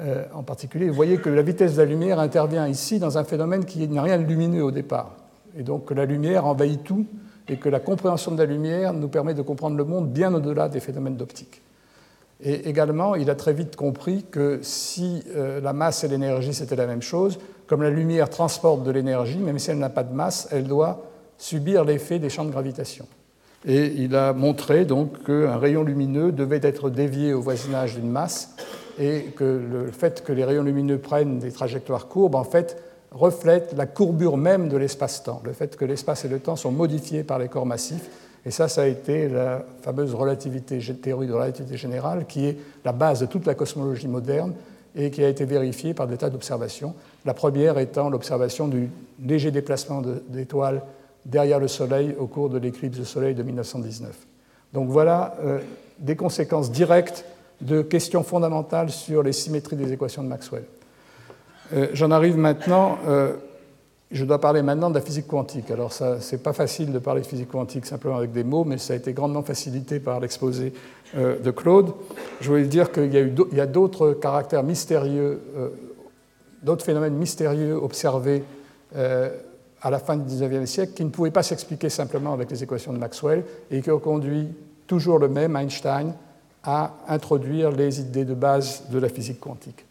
Euh, 0.00 0.24
en 0.34 0.42
particulier, 0.42 0.88
vous 0.88 0.94
voyez 0.94 1.18
que 1.18 1.30
la 1.30 1.42
vitesse 1.42 1.74
de 1.74 1.78
la 1.78 1.84
lumière 1.84 2.18
intervient 2.18 2.66
ici 2.66 2.98
dans 2.98 3.16
un 3.16 3.24
phénomène 3.24 3.64
qui 3.64 3.86
n'a 3.88 4.02
rien 4.02 4.18
de 4.18 4.24
lumineux 4.24 4.64
au 4.64 4.70
départ, 4.70 5.14
et 5.56 5.62
donc 5.62 5.86
que 5.86 5.94
la 5.94 6.04
lumière 6.04 6.46
envahit 6.46 6.82
tout, 6.82 7.06
et 7.48 7.56
que 7.56 7.68
la 7.68 7.80
compréhension 7.80 8.32
de 8.32 8.38
la 8.38 8.46
lumière 8.46 8.92
nous 8.92 9.08
permet 9.08 9.34
de 9.34 9.42
comprendre 9.42 9.76
le 9.76 9.84
monde 9.84 10.10
bien 10.10 10.34
au-delà 10.34 10.68
des 10.68 10.80
phénomènes 10.80 11.16
d'optique. 11.16 11.62
Et 12.42 12.68
également, 12.68 13.14
il 13.14 13.30
a 13.30 13.34
très 13.34 13.54
vite 13.54 13.76
compris 13.76 14.26
que 14.30 14.58
si 14.62 15.22
euh, 15.34 15.60
la 15.60 15.72
masse 15.72 16.04
et 16.04 16.08
l'énergie 16.08 16.52
c'était 16.52 16.76
la 16.76 16.86
même 16.86 17.02
chose, 17.02 17.38
comme 17.66 17.82
la 17.82 17.90
lumière 17.90 18.30
transporte 18.30 18.82
de 18.82 18.90
l'énergie, 18.90 19.38
même 19.38 19.58
si 19.58 19.70
elle 19.70 19.78
n'a 19.78 19.90
pas 19.90 20.04
de 20.04 20.14
masse, 20.14 20.48
elle 20.50 20.64
doit 20.64 21.02
subir 21.38 21.84
l'effet 21.84 22.18
des 22.18 22.30
champs 22.30 22.44
de 22.44 22.50
gravitation. 22.50 23.06
Et 23.66 23.86
il 23.96 24.14
a 24.14 24.32
montré 24.32 24.84
donc 24.84 25.24
qu'un 25.24 25.56
rayon 25.56 25.82
lumineux 25.82 26.30
devait 26.30 26.60
être 26.62 26.88
dévié 26.90 27.32
au 27.32 27.40
voisinage 27.40 27.96
d'une 27.96 28.10
masse 28.10 28.54
et 28.98 29.32
que 29.36 29.44
le 29.44 29.90
fait 29.90 30.22
que 30.22 30.32
les 30.32 30.44
rayons 30.44 30.62
lumineux 30.62 30.98
prennent 30.98 31.38
des 31.38 31.52
trajectoires 31.52 32.06
courbes, 32.08 32.36
en 32.36 32.44
fait, 32.44 32.80
reflète 33.10 33.74
la 33.76 33.86
courbure 33.86 34.36
même 34.36 34.68
de 34.68 34.76
l'espace-temps, 34.76 35.42
le 35.44 35.52
fait 35.52 35.76
que 35.76 35.84
l'espace 35.84 36.24
et 36.24 36.28
le 36.28 36.38
temps 36.38 36.56
sont 36.56 36.70
modifiés 36.70 37.24
par 37.24 37.38
les 37.38 37.48
corps 37.48 37.66
massifs. 37.66 38.08
Et 38.44 38.50
ça, 38.50 38.68
ça 38.68 38.82
a 38.82 38.86
été 38.86 39.28
la 39.28 39.64
fameuse 39.82 40.14
relativité, 40.14 40.78
théorie 40.78 41.26
de 41.26 41.32
relativité 41.32 41.76
générale, 41.76 42.26
qui 42.26 42.46
est 42.46 42.56
la 42.84 42.92
base 42.92 43.20
de 43.20 43.26
toute 43.26 43.46
la 43.46 43.54
cosmologie 43.54 44.06
moderne 44.06 44.54
et 44.94 45.10
qui 45.10 45.24
a 45.24 45.28
été 45.28 45.44
vérifiée 45.44 45.94
par 45.94 46.06
des 46.06 46.16
tas 46.16 46.30
d'observations. 46.30 46.94
La 47.26 47.34
première 47.34 47.76
étant 47.78 48.08
l'observation 48.08 48.68
du 48.68 48.88
léger 49.20 49.50
déplacement 49.50 50.00
d'étoiles 50.28 50.80
derrière 51.24 51.58
le 51.58 51.66
Soleil 51.66 52.14
au 52.20 52.28
cours 52.28 52.48
de 52.48 52.56
l'éclipse 52.56 52.98
de 52.98 53.04
Soleil 53.04 53.34
de 53.34 53.42
1919. 53.42 54.16
Donc 54.72 54.88
voilà 54.88 55.34
euh, 55.42 55.58
des 55.98 56.14
conséquences 56.14 56.70
directes 56.70 57.24
de 57.60 57.82
questions 57.82 58.22
fondamentales 58.22 58.90
sur 58.90 59.24
les 59.24 59.32
symétries 59.32 59.74
des 59.74 59.92
équations 59.92 60.22
de 60.22 60.28
Maxwell. 60.28 60.62
Euh, 61.72 61.88
j'en 61.94 62.12
arrive 62.12 62.36
maintenant, 62.36 62.96
euh, 63.08 63.32
je 64.12 64.24
dois 64.24 64.40
parler 64.40 64.62
maintenant 64.62 64.88
de 64.88 64.94
la 64.94 65.00
physique 65.00 65.26
quantique. 65.26 65.68
Alors, 65.72 65.92
ce 65.92 66.04
n'est 66.30 66.40
pas 66.40 66.52
facile 66.52 66.92
de 66.92 66.98
parler 67.00 67.22
de 67.22 67.26
physique 67.26 67.48
quantique 67.48 67.86
simplement 67.86 68.18
avec 68.18 68.30
des 68.30 68.44
mots, 68.44 68.62
mais 68.62 68.78
ça 68.78 68.92
a 68.92 68.96
été 68.96 69.12
grandement 69.12 69.42
facilité 69.42 69.98
par 69.98 70.20
l'exposé 70.20 70.72
de 71.16 71.50
Claude. 71.50 71.92
Je 72.40 72.48
voulais 72.48 72.66
dire 72.66 72.92
qu'il 72.92 73.12
y 73.52 73.60
a, 73.60 73.66
d'autres 73.66 74.12
caractères 74.12 74.62
mystérieux, 74.62 75.40
d'autres 76.62 76.84
phénomènes 76.84 77.14
mystérieux 77.14 77.74
observés 77.74 78.44
à 78.94 79.90
la 79.90 79.98
fin 79.98 80.16
du 80.16 80.24
XIXe 80.24 80.68
siècle 80.68 80.92
qui 80.94 81.04
ne 81.04 81.10
pouvaient 81.10 81.30
pas 81.30 81.42
s'expliquer 81.42 81.90
simplement 81.90 82.32
avec 82.32 82.50
les 82.50 82.62
équations 82.62 82.92
de 82.92 82.98
Maxwell 82.98 83.44
et 83.70 83.82
qui 83.82 83.90
ont 83.90 83.98
conduit 83.98 84.48
toujours 84.86 85.18
le 85.18 85.28
même 85.28 85.56
Einstein 85.56 86.14
à 86.64 86.96
introduire 87.08 87.70
les 87.70 88.00
idées 88.00 88.24
de 88.24 88.34
base 88.34 88.84
de 88.90 88.98
la 88.98 89.08
physique 89.08 89.40
quantique. 89.40 89.84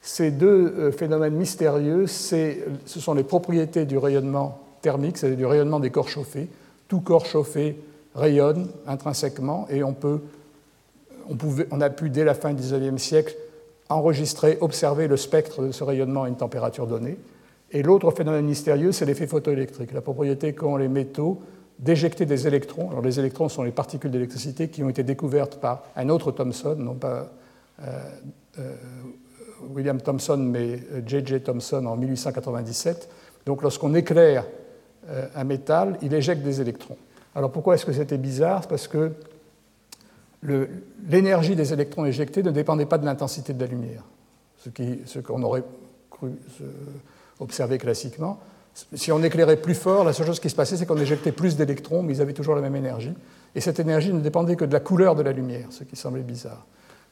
Ces 0.00 0.30
deux 0.30 0.74
euh, 0.76 0.92
phénomènes 0.92 1.34
mystérieux, 1.34 2.06
ce 2.06 2.54
sont 2.84 3.14
les 3.14 3.22
propriétés 3.22 3.86
du 3.86 3.96
rayonnement 3.96 4.60
thermique, 4.82 5.16
c'est-à-dire 5.16 5.38
du 5.38 5.46
rayonnement 5.46 5.80
des 5.80 5.90
corps 5.90 6.08
chauffés. 6.08 6.48
Tout 6.88 7.00
corps 7.00 7.24
chauffé 7.24 7.78
rayonne 8.14 8.68
intrinsèquement 8.86 9.66
et 9.70 9.82
on, 9.82 9.94
peut, 9.94 10.20
on 11.70 11.80
a 11.80 11.88
pu, 11.88 12.10
dès 12.10 12.24
la 12.24 12.34
fin 12.34 12.52
du 12.52 12.62
XIXe 12.62 13.00
siècle, 13.00 13.34
enregistrer, 13.94 14.58
observer 14.60 15.08
le 15.08 15.16
spectre 15.16 15.62
de 15.62 15.72
ce 15.72 15.84
rayonnement 15.84 16.24
à 16.24 16.28
une 16.28 16.36
température 16.36 16.86
donnée. 16.86 17.18
Et 17.70 17.82
l'autre 17.82 18.10
phénomène 18.10 18.44
mystérieux, 18.44 18.92
c'est 18.92 19.06
l'effet 19.06 19.26
photoélectrique, 19.26 19.92
la 19.92 20.02
propriété 20.02 20.54
qu'ont 20.54 20.76
les 20.76 20.88
métaux 20.88 21.40
d'éjecter 21.78 22.26
des 22.26 22.46
électrons. 22.46 22.90
Alors 22.90 23.02
les 23.02 23.18
électrons 23.18 23.48
sont 23.48 23.62
les 23.62 23.72
particules 23.72 24.10
d'électricité 24.10 24.68
qui 24.68 24.84
ont 24.84 24.88
été 24.88 25.02
découvertes 25.02 25.56
par 25.56 25.84
un 25.96 26.08
autre 26.10 26.30
Thomson, 26.30 26.76
non 26.78 26.94
pas 26.94 27.30
euh, 27.82 27.86
euh, 28.58 28.74
William 29.74 30.00
Thomson, 30.00 30.36
mais 30.36 30.80
J.J. 31.06 31.40
Thomson 31.40 31.86
en 31.86 31.96
1897. 31.96 33.08
Donc 33.46 33.62
lorsqu'on 33.62 33.94
éclaire 33.94 34.44
euh, 35.08 35.26
un 35.34 35.44
métal, 35.44 35.98
il 36.02 36.14
éjecte 36.14 36.42
des 36.42 36.60
électrons. 36.60 36.96
Alors 37.34 37.50
pourquoi 37.50 37.74
est-ce 37.74 37.86
que 37.86 37.92
c'était 37.92 38.18
bizarre? 38.18 38.68
Parce 38.68 38.86
que 38.86 39.12
l'énergie 40.42 41.56
des 41.56 41.72
électrons 41.72 42.04
éjectés 42.04 42.42
ne 42.42 42.50
dépendait 42.50 42.86
pas 42.86 42.98
de 42.98 43.04
l'intensité 43.04 43.52
de 43.52 43.60
la 43.60 43.66
lumière, 43.66 44.04
ce 44.58 45.18
qu'on 45.18 45.42
aurait 45.42 45.64
cru 46.10 46.32
observer 47.40 47.78
classiquement. 47.78 48.40
Si 48.94 49.12
on 49.12 49.22
éclairait 49.22 49.58
plus 49.58 49.74
fort, 49.74 50.04
la 50.04 50.12
seule 50.12 50.26
chose 50.26 50.40
qui 50.40 50.48
se 50.48 50.54
passait, 50.54 50.76
c'est 50.76 50.86
qu'on 50.86 50.98
éjectait 50.98 51.32
plus 51.32 51.56
d'électrons, 51.56 52.02
mais 52.02 52.14
ils 52.14 52.22
avaient 52.22 52.32
toujours 52.32 52.54
la 52.54 52.62
même 52.62 52.76
énergie. 52.76 53.12
Et 53.54 53.60
cette 53.60 53.78
énergie 53.78 54.12
ne 54.12 54.20
dépendait 54.20 54.56
que 54.56 54.64
de 54.64 54.72
la 54.72 54.80
couleur 54.80 55.14
de 55.14 55.22
la 55.22 55.32
lumière, 55.32 55.66
ce 55.70 55.84
qui 55.84 55.94
semblait 55.94 56.22
bizarre. 56.22 56.66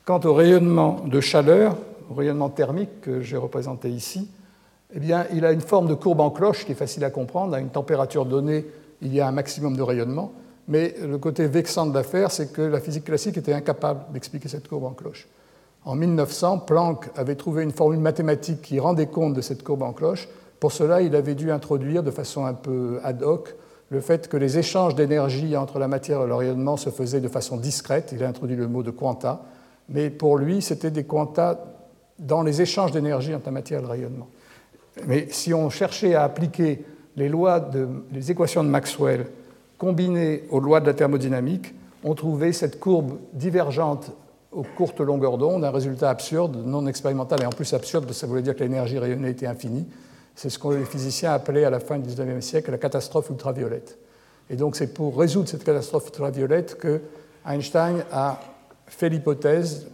Quant 0.07 0.21
au 0.25 0.33
rayonnement 0.33 1.05
de 1.05 1.21
chaleur, 1.21 1.77
au 2.11 2.15
rayonnement 2.15 2.49
thermique 2.49 3.03
que 3.03 3.21
j'ai 3.21 3.37
représenté 3.37 3.91
ici, 3.91 4.31
eh 4.95 4.99
bien, 4.99 5.27
il 5.33 5.45
a 5.45 5.53
une 5.53 5.61
forme 5.61 5.87
de 5.87 5.95
courbe 5.95 6.21
en 6.21 6.31
cloche 6.31 6.65
qui 6.65 6.73
est 6.73 6.77
facile 6.77 7.05
à 7.05 7.11
comprendre. 7.11 7.55
À 7.55 7.61
une 7.61 7.69
température 7.69 8.25
donnée, 8.25 8.67
il 9.03 9.15
y 9.15 9.21
a 9.21 9.29
un 9.29 9.33
maximum 9.33 9.77
de 9.77 9.83
rayonnement. 9.83 10.33
Mais 10.71 10.95
le 11.03 11.19
côté 11.19 11.47
vexant 11.47 11.87
de 11.87 11.95
l'affaire, 11.95 12.31
c'est 12.31 12.53
que 12.53 12.63
la 12.63 12.81
physique 12.81 13.05
classique 13.05 13.37
était 13.37 13.53
incapable 13.53 14.05
d'expliquer 14.13 14.49
cette 14.49 14.67
courbe 14.67 14.85
en 14.85 14.93
cloche. 14.93 15.29
En 15.85 15.95
1900, 15.95 16.61
Planck 16.61 17.11
avait 17.17 17.35
trouvé 17.35 17.63
une 17.63 17.73
formule 17.73 18.01
mathématique 18.01 18.63
qui 18.63 18.81
rendait 18.81 19.09
compte 19.09 19.35
de 19.35 19.41
cette 19.43 19.63
courbe 19.63 19.83
en 19.83 19.93
cloche, 19.93 20.29
pour 20.61 20.73
cela, 20.73 21.01
il 21.01 21.17
avait 21.17 21.35
dû 21.35 21.51
introduire 21.51 22.03
de 22.03 22.11
façon 22.11 22.45
un 22.45 22.53
peu 22.53 23.01
ad 23.03 23.23
hoc 23.23 23.57
le 23.89 24.01
fait 24.01 24.29
que 24.29 24.37
les 24.37 24.59
échanges 24.59 24.95
d'énergie 24.95 25.57
entre 25.57 25.79
la 25.79 25.89
matière 25.89 26.23
et 26.23 26.27
le 26.27 26.35
rayonnement 26.35 26.77
se 26.77 26.91
faisaient 26.91 27.21
de 27.21 27.29
façon 27.29 27.57
discrète. 27.57 28.13
Il 28.13 28.23
a 28.23 28.29
introduit 28.29 28.57
le 28.57 28.69
mot 28.69 28.83
de 28.83 28.91
quanta, 28.91 29.43
mais 29.89 30.11
pour 30.11 30.37
lui, 30.37 30.63
c'était 30.63 30.91
des 30.91 31.05
quantas 31.05 31.59
dans 32.19 32.43
les 32.43 32.61
échanges 32.61 32.93
d'énergie 32.93 33.35
entre 33.35 33.47
la 33.47 33.53
matière 33.53 33.81
et 33.81 33.83
le 33.83 33.89
rayonnement. 33.89 34.29
Mais 35.07 35.29
si 35.31 35.55
on 35.55 35.71
cherchait 35.71 36.15
à 36.15 36.25
appliquer 36.25 36.85
les 37.17 37.31
lois 37.31 37.71
les 38.13 38.31
équations 38.31 38.63
de 38.63 38.69
Maxwell 38.69 39.27
combinées 39.81 40.45
aux 40.51 40.61
lois 40.61 40.81
de 40.81 40.87
la 40.87 40.93
thermodynamique, 40.93 41.75
on 42.05 42.15
trouvait 42.15 42.53
cette 42.53 42.79
courbe 42.79 43.17
divergente 43.33 44.13
aux 44.53 44.63
courtes 44.63 45.01
longueurs 45.01 45.39
d'onde, 45.39 45.65
un 45.65 45.71
résultat 45.71 46.11
absurde, 46.11 46.63
non 46.67 46.87
expérimental 46.87 47.43
et 47.43 47.47
en 47.47 47.51
plus 47.51 47.73
absurde, 47.73 48.05
parce 48.05 48.19
que 48.19 48.21
ça 48.21 48.27
voulait 48.27 48.43
dire 48.43 48.55
que 48.55 48.61
l'énergie 48.61 48.99
rayonnée 48.99 49.31
était 49.31 49.47
infinie. 49.47 49.87
C'est 50.35 50.51
ce 50.51 50.59
que 50.59 50.69
les 50.69 50.85
physiciens 50.85 51.33
appelaient 51.33 51.65
à 51.65 51.71
la 51.71 51.81
fin 51.81 51.99
du 51.99 52.11
XIXe 52.11 52.45
siècle 52.45 52.71
la 52.71 52.77
catastrophe 52.77 53.31
ultraviolette. 53.31 53.97
Et 54.51 54.57
donc 54.57 54.77
c'est 54.77 54.93
pour 54.93 55.19
résoudre 55.19 55.49
cette 55.49 55.65
catastrophe 55.65 56.09
ultraviolette 56.09 56.77
que 56.77 57.01
Einstein 57.47 58.05
a 58.13 58.39
fait 58.87 59.09
l'hypothèse, 59.09 59.87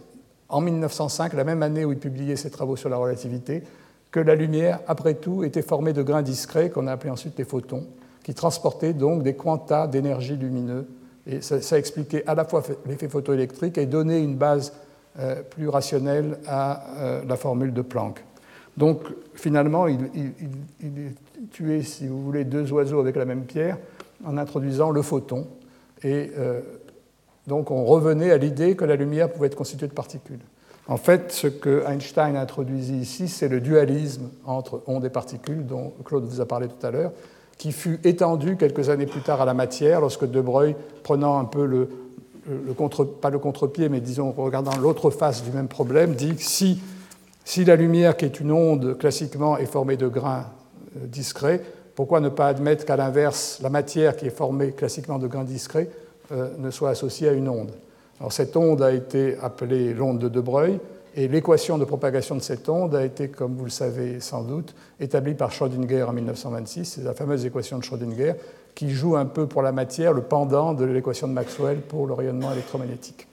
en 0.49 0.59
1905, 0.59 1.31
la 1.31 1.45
même 1.45 1.63
année 1.63 1.85
où 1.85 1.93
il 1.93 1.99
publiait 1.99 2.35
ses 2.35 2.49
travaux 2.49 2.75
sur 2.75 2.89
la 2.89 2.97
relativité, 2.97 3.63
que 4.11 4.19
la 4.19 4.35
lumière, 4.35 4.81
après 4.87 5.13
tout, 5.13 5.45
était 5.45 5.61
formée 5.61 5.93
de 5.93 6.03
grains 6.03 6.23
discrets 6.23 6.69
qu'on 6.69 6.87
a 6.87 6.91
appelés 6.91 7.11
ensuite 7.11 7.37
les 7.37 7.45
photons, 7.45 7.85
qui 8.27 8.33
transportaient 8.33 8.91
donc 8.91 9.23
des 9.23 9.35
quantas 9.35 9.87
d'énergie 9.87 10.35
lumineuse. 10.35 10.83
Et 11.27 11.39
ça, 11.39 11.77
expliquait 11.77 12.25
à 12.27 12.35
la 12.35 12.43
fois 12.43 12.61
l'effet 12.85 13.07
photoélectrique 13.07 13.77
et 13.77 13.85
donnait 13.85 14.21
une 14.21 14.35
base 14.35 14.73
euh, 15.17 15.41
plus 15.43 15.69
rationnelle 15.69 16.37
à 16.45 16.83
euh, 16.97 17.21
la 17.25 17.37
formule 17.37 17.71
de 17.71 17.81
Planck. 17.81 18.21
Donc 18.75 18.99
finalement, 19.33 19.87
il, 19.87 19.97
tuait, 21.51 21.83
si 21.83 22.07
vous 22.07 22.21
voulez, 22.21 22.43
deux 22.43 22.69
oiseaux 22.73 22.99
avec 22.99 23.15
la 23.15 23.23
même 23.23 23.45
pierre 23.45 23.77
en 24.25 24.37
introduisant 24.37 24.91
le 24.91 25.03
photon. 25.03 25.47
Et 26.03 26.29
euh, 26.37 26.59
donc 27.47 27.71
on 27.71 27.85
revenait 27.85 28.31
à 28.31 28.37
l'idée 28.37 28.75
que 28.75 28.83
la 28.83 28.97
lumière 28.97 29.31
pouvait 29.31 29.47
être 29.47 29.55
constituée 29.55 29.87
de 29.87 29.93
particules. 29.93 30.41
En 30.89 30.97
fait, 30.97 31.31
ce 31.31 31.47
que 31.47 31.85
Einstein 31.87 32.35
a 32.35 32.41
introduit 32.41 32.79
ici, 32.79 33.29
c'est 33.29 33.47
le 33.47 33.61
dualisme 33.61 34.27
entre 34.45 34.83
ondes 34.85 35.05
et 35.05 35.09
particules, 35.09 35.65
dont 35.65 35.93
Claude 36.03 36.25
vous 36.25 36.41
a 36.41 36.45
parlé 36.45 36.67
tout 36.67 36.85
à 36.85 36.91
l'heure, 36.91 37.13
qui 37.57 37.71
fut 37.71 37.99
étendu 38.03 38.55
quelques 38.55 38.89
années 38.89 39.05
plus 39.05 39.21
tard 39.21 39.41
à 39.41 39.45
la 39.45 39.53
matière, 39.53 40.01
lorsque 40.01 40.29
De 40.29 40.41
Broglie, 40.41 40.75
prenant 41.03 41.39
un 41.39 41.45
peu 41.45 41.65
le, 41.65 41.89
contre, 42.73 43.03
pas 43.03 43.29
le 43.29 43.39
contre-pied, 43.39 43.89
mais 43.89 43.99
disons 43.99 44.31
regardant 44.31 44.77
l'autre 44.77 45.09
face 45.09 45.43
du 45.43 45.51
même 45.51 45.67
problème, 45.67 46.13
dit 46.13 46.35
que 46.35 46.43
si 46.43 47.65
la 47.65 47.75
lumière, 47.75 48.15
qui 48.15 48.25
est 48.25 48.39
une 48.39 48.51
onde 48.51 48.97
classiquement, 48.97 49.57
est 49.57 49.65
formée 49.65 49.97
de 49.97 50.07
grains 50.07 50.45
euh, 50.97 51.07
discrets, 51.07 51.61
pourquoi 51.95 52.19
ne 52.19 52.29
pas 52.29 52.47
admettre 52.47 52.85
qu'à 52.85 52.95
l'inverse, 52.95 53.59
la 53.63 53.69
matière 53.69 54.15
qui 54.15 54.27
est 54.27 54.35
formée 54.35 54.71
classiquement 54.71 55.17
de 55.17 55.25
grains 55.25 55.43
discrets 55.43 55.89
euh, 56.31 56.49
ne 56.59 56.69
soit 56.69 56.91
associée 56.91 57.29
à 57.29 57.33
une 57.33 57.49
onde? 57.49 57.71
Alors 58.19 58.31
cette 58.31 58.55
onde 58.55 58.83
a 58.83 58.91
été 58.91 59.35
appelée 59.41 59.93
l'onde 59.93 60.19
de 60.19 60.29
De 60.29 60.41
Broglie, 60.41 60.79
et 61.17 61.27
l'équation 61.27 61.79
de 61.79 61.83
propagation 61.83 62.35
de 62.35 62.41
cette 62.41 62.69
onde 62.69 62.93
a 62.95 63.03
été, 63.03 63.27
comme 63.29 63.55
vous 63.55 63.65
le 63.65 63.71
savez 63.71 64.19
sans 64.19 64.43
doute, 64.43 64.75
établie 64.99 65.33
par 65.33 65.51
Schrödinger 65.51 66.03
en 66.03 66.13
1926. 66.13 66.85
C'est 66.85 67.03
la 67.03 67.15
fameuse 67.15 67.43
équation 67.43 67.79
de 67.79 67.83
Schrödinger 67.83 68.35
qui 68.75 68.91
joue 68.91 69.15
un 69.15 69.25
peu 69.25 69.47
pour 69.47 69.63
la 69.63 69.71
matière 69.71 70.13
le 70.13 70.21
pendant 70.21 70.75
de 70.75 70.85
l'équation 70.85 71.27
de 71.27 71.33
Maxwell 71.33 71.81
pour 71.81 72.05
le 72.05 72.13
rayonnement 72.13 72.51
électromagnétique. 72.51 73.27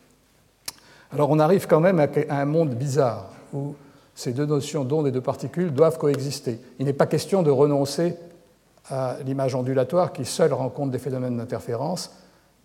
Alors 1.13 1.29
on 1.31 1.39
arrive 1.39 1.67
quand 1.67 1.81
même 1.81 2.01
à 2.01 2.41
un 2.41 2.47
monde 2.47 2.75
bizarre 2.75 3.31
où 3.53 3.75
ces 4.15 4.33
deux 4.33 4.47
notions 4.47 4.85
d'onde 4.85 5.09
et 5.09 5.13
de 5.13 5.21
particules 5.21 5.71
doivent 5.71 5.99
coexister. 5.99 6.59
Il 6.79 6.87
n'est 6.87 6.95
pas 6.95 7.07
question 7.07 7.43
de 7.43 7.51
renoncer 7.51 8.17
à 8.89 9.19
l'image 9.27 9.55
ondulatoire 9.55 10.15
qui 10.15 10.25
seule 10.25 10.55
rencontre 10.55 10.91
des 10.91 10.99
phénomènes 10.99 11.37
d'interférence, 11.37 12.13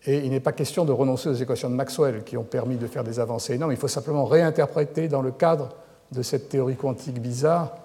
et 0.06 0.20
il 0.20 0.30
n'est 0.30 0.40
pas 0.40 0.52
question 0.52 0.86
de 0.86 0.92
renoncer 0.92 1.30
aux 1.30 1.34
équations 1.34 1.70
de 1.70 1.76
Maxwell 1.76 2.24
qui 2.24 2.38
ont 2.38 2.44
permis 2.44 2.78
de 2.78 2.88
faire 2.88 3.04
des 3.04 3.20
avancées 3.20 3.56
énormes. 3.56 3.72
Il 3.72 3.78
faut 3.78 3.88
simplement 3.88 4.26
réinterpréter 4.26 5.08
dans 5.08 5.22
le 5.22 5.32
cadre 5.32 5.70
de 6.12 6.22
cette 6.22 6.50
théorie 6.50 6.76
quantique 6.76 7.22
bizarre 7.22 7.76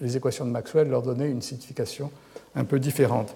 les 0.00 0.16
équations 0.16 0.44
de 0.44 0.50
Maxwell, 0.50 0.88
leur 0.88 1.02
donner 1.02 1.26
une 1.26 1.42
signification 1.42 2.10
un 2.54 2.64
peu 2.64 2.78
différente. 2.78 3.34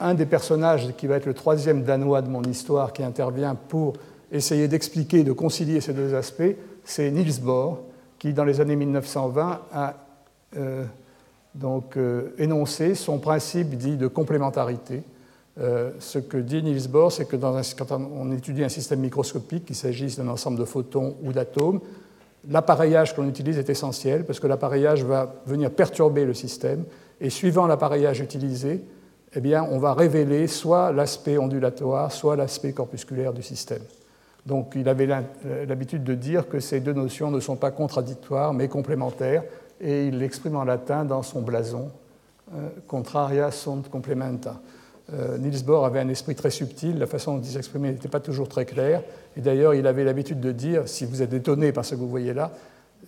Un 0.00 0.14
des 0.14 0.26
personnages 0.26 0.94
qui 0.96 1.06
va 1.06 1.16
être 1.16 1.26
le 1.26 1.34
troisième 1.34 1.82
danois 1.82 2.22
de 2.22 2.28
mon 2.28 2.42
histoire 2.42 2.92
qui 2.92 3.02
intervient 3.02 3.54
pour 3.54 3.94
essayer 4.30 4.68
d'expliquer, 4.68 5.24
de 5.24 5.32
concilier 5.32 5.80
ces 5.80 5.92
deux 5.92 6.14
aspects, 6.14 6.42
c'est 6.84 7.10
Niels 7.10 7.40
Bohr 7.40 7.78
qui, 8.18 8.32
dans 8.32 8.44
les 8.44 8.60
années 8.60 8.76
1920, 8.76 9.60
a 9.72 9.94
euh, 10.56 10.84
donc, 11.54 11.96
euh, 11.96 12.34
énoncé 12.38 12.94
son 12.94 13.18
principe 13.18 13.76
dit 13.76 13.96
de 13.96 14.08
complémentarité. 14.08 15.02
Euh, 15.58 15.90
ce 16.00 16.18
que 16.18 16.36
dit 16.36 16.62
Niels 16.62 16.88
Bohr, 16.88 17.10
c'est 17.10 17.24
que 17.24 17.36
dans 17.36 17.60
quand 17.78 17.92
on 17.92 18.30
étudie 18.32 18.62
un 18.62 18.68
système 18.68 19.00
microscopique, 19.00 19.64
qu'il 19.64 19.76
s'agisse 19.76 20.16
d'un 20.18 20.28
ensemble 20.28 20.58
de 20.58 20.64
photons 20.64 21.16
ou 21.22 21.32
d'atomes, 21.32 21.80
l'appareillage 22.48 23.14
qu'on 23.14 23.28
utilise 23.28 23.58
est 23.58 23.70
essentiel 23.70 24.24
parce 24.24 24.38
que 24.38 24.46
l'appareillage 24.46 25.04
va 25.04 25.34
venir 25.46 25.70
perturber 25.70 26.24
le 26.24 26.34
système 26.34 26.84
et 27.20 27.30
suivant 27.30 27.66
l'appareillage 27.66 28.20
utilisé, 28.20 28.82
eh 29.34 29.40
bien, 29.40 29.66
on 29.70 29.78
va 29.78 29.94
révéler 29.94 30.46
soit 30.46 30.92
l'aspect 30.92 31.38
ondulatoire, 31.38 32.12
soit 32.12 32.36
l'aspect 32.36 32.72
corpusculaire 32.72 33.32
du 33.32 33.42
système. 33.42 33.82
Donc 34.44 34.74
il 34.76 34.88
avait 34.88 35.08
l'habitude 35.66 36.04
de 36.04 36.14
dire 36.14 36.48
que 36.48 36.60
ces 36.60 36.80
deux 36.80 36.92
notions 36.92 37.30
ne 37.30 37.40
sont 37.40 37.56
pas 37.56 37.72
contradictoires 37.72 38.54
mais 38.54 38.68
complémentaires 38.68 39.42
et 39.80 40.06
il 40.06 40.18
l'exprime 40.18 40.56
en 40.56 40.64
latin 40.64 41.04
dans 41.04 41.22
son 41.22 41.42
blason, 41.42 41.90
euh, 42.54 42.68
Contraria 42.86 43.50
sunt 43.50 43.88
complementa. 43.90 44.60
Euh, 45.14 45.38
Niels 45.38 45.64
Bohr 45.64 45.84
avait 45.84 46.00
un 46.00 46.08
esprit 46.08 46.34
très 46.34 46.50
subtil, 46.50 46.98
la 46.98 47.06
façon 47.06 47.36
dont 47.36 47.42
il 47.42 47.50
s'exprimait 47.50 47.92
n'était 47.92 48.08
pas 48.08 48.20
toujours 48.20 48.48
très 48.48 48.64
claire, 48.64 49.02
et 49.36 49.40
d'ailleurs 49.40 49.74
il 49.74 49.86
avait 49.86 50.04
l'habitude 50.04 50.40
de 50.40 50.52
dire, 50.52 50.88
si 50.88 51.04
vous 51.04 51.22
êtes 51.22 51.32
étonné 51.32 51.72
par 51.72 51.84
ce 51.84 51.94
que 51.94 52.00
vous 52.00 52.08
voyez 52.08 52.34
là, 52.34 52.52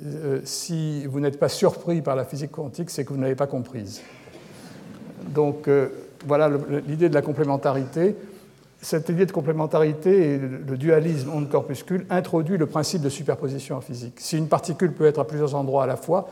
euh, 0.05 0.41
si 0.45 1.07
vous 1.07 1.19
n'êtes 1.19 1.41
pas 1.41 1.49
surpris 1.49 2.03
par 2.03 2.15
la 2.15 2.25
physique 2.25 2.53
quantique, 2.53 2.91
c'est 2.91 3.05
que 3.05 3.11
vous 3.11 3.17
ne 3.17 3.23
l'avez 3.23 3.35
pas 3.35 3.49
comprise. 3.49 4.01
Donc 5.35 5.69
voilà 6.27 6.51
l'idée 6.87 7.09
de 7.09 7.15
la 7.15 7.21
complémentarité 7.23 8.17
cette 8.81 9.09
idée 9.09 9.27
de 9.27 9.33
complémentarité 9.33 10.35
et 10.35 10.39
le 10.39 10.77
dualisme 10.77 11.31
onde-corpuscule 11.35 12.07
introduit 12.11 12.57
le 12.57 12.67
principe 12.67 13.03
de 13.03 13.09
superposition 13.09 13.77
en 13.77 13.81
physique. 13.81 14.15
Si 14.19 14.39
une 14.39 14.49
particule 14.49 14.93
peut 14.93 15.07
être 15.07 15.19
à 15.19 15.27
plusieurs 15.27 15.55
endroits 15.55 15.83
à 15.83 15.87
la 15.87 15.97
fois, 15.97 16.29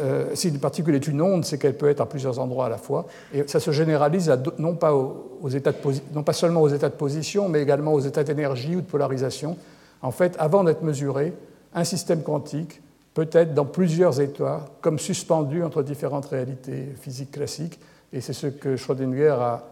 euh, 0.00 0.34
si 0.34 0.48
une 0.48 0.58
particule 0.58 0.94
est 0.94 1.06
une 1.06 1.20
onde, 1.20 1.44
c'est 1.44 1.58
qu'elle 1.58 1.76
peut 1.76 1.88
être 1.88 2.00
à 2.00 2.06
plusieurs 2.06 2.38
endroits 2.38 2.66
à 2.66 2.68
la 2.68 2.78
fois. 2.78 3.06
Et 3.34 3.44
ça 3.46 3.60
se 3.60 3.70
généralise 3.70 4.32
non, 4.58 4.74
pas 4.74 4.94
aux, 4.94 5.48
états 5.48 5.72
non 6.14 6.22
pas 6.22 6.32
seulement 6.32 6.62
aux 6.62 6.68
états 6.68 6.88
de 6.88 6.94
position, 6.94 7.48
mais 7.48 7.60
également 7.62 7.92
aux 7.92 8.00
états 8.00 8.24
d'énergie 8.24 8.76
ou 8.76 8.80
de 8.80 8.86
polarisation. 8.86 9.56
En 10.00 10.10
fait, 10.10 10.34
avant 10.38 10.64
d'être 10.64 10.82
mesuré, 10.82 11.34
un 11.74 11.84
système 11.84 12.22
quantique 12.22 12.80
peut 13.14 13.28
être 13.32 13.52
dans 13.52 13.66
plusieurs 13.66 14.20
états, 14.20 14.64
comme 14.80 14.98
suspendu 14.98 15.62
entre 15.62 15.82
différentes 15.82 16.26
réalités 16.26 16.88
physiques 16.98 17.32
classiques. 17.32 17.78
Et 18.14 18.20
c'est 18.20 18.32
ce 18.32 18.46
que 18.46 18.76
Schrödinger 18.76 19.36
a 19.38 19.64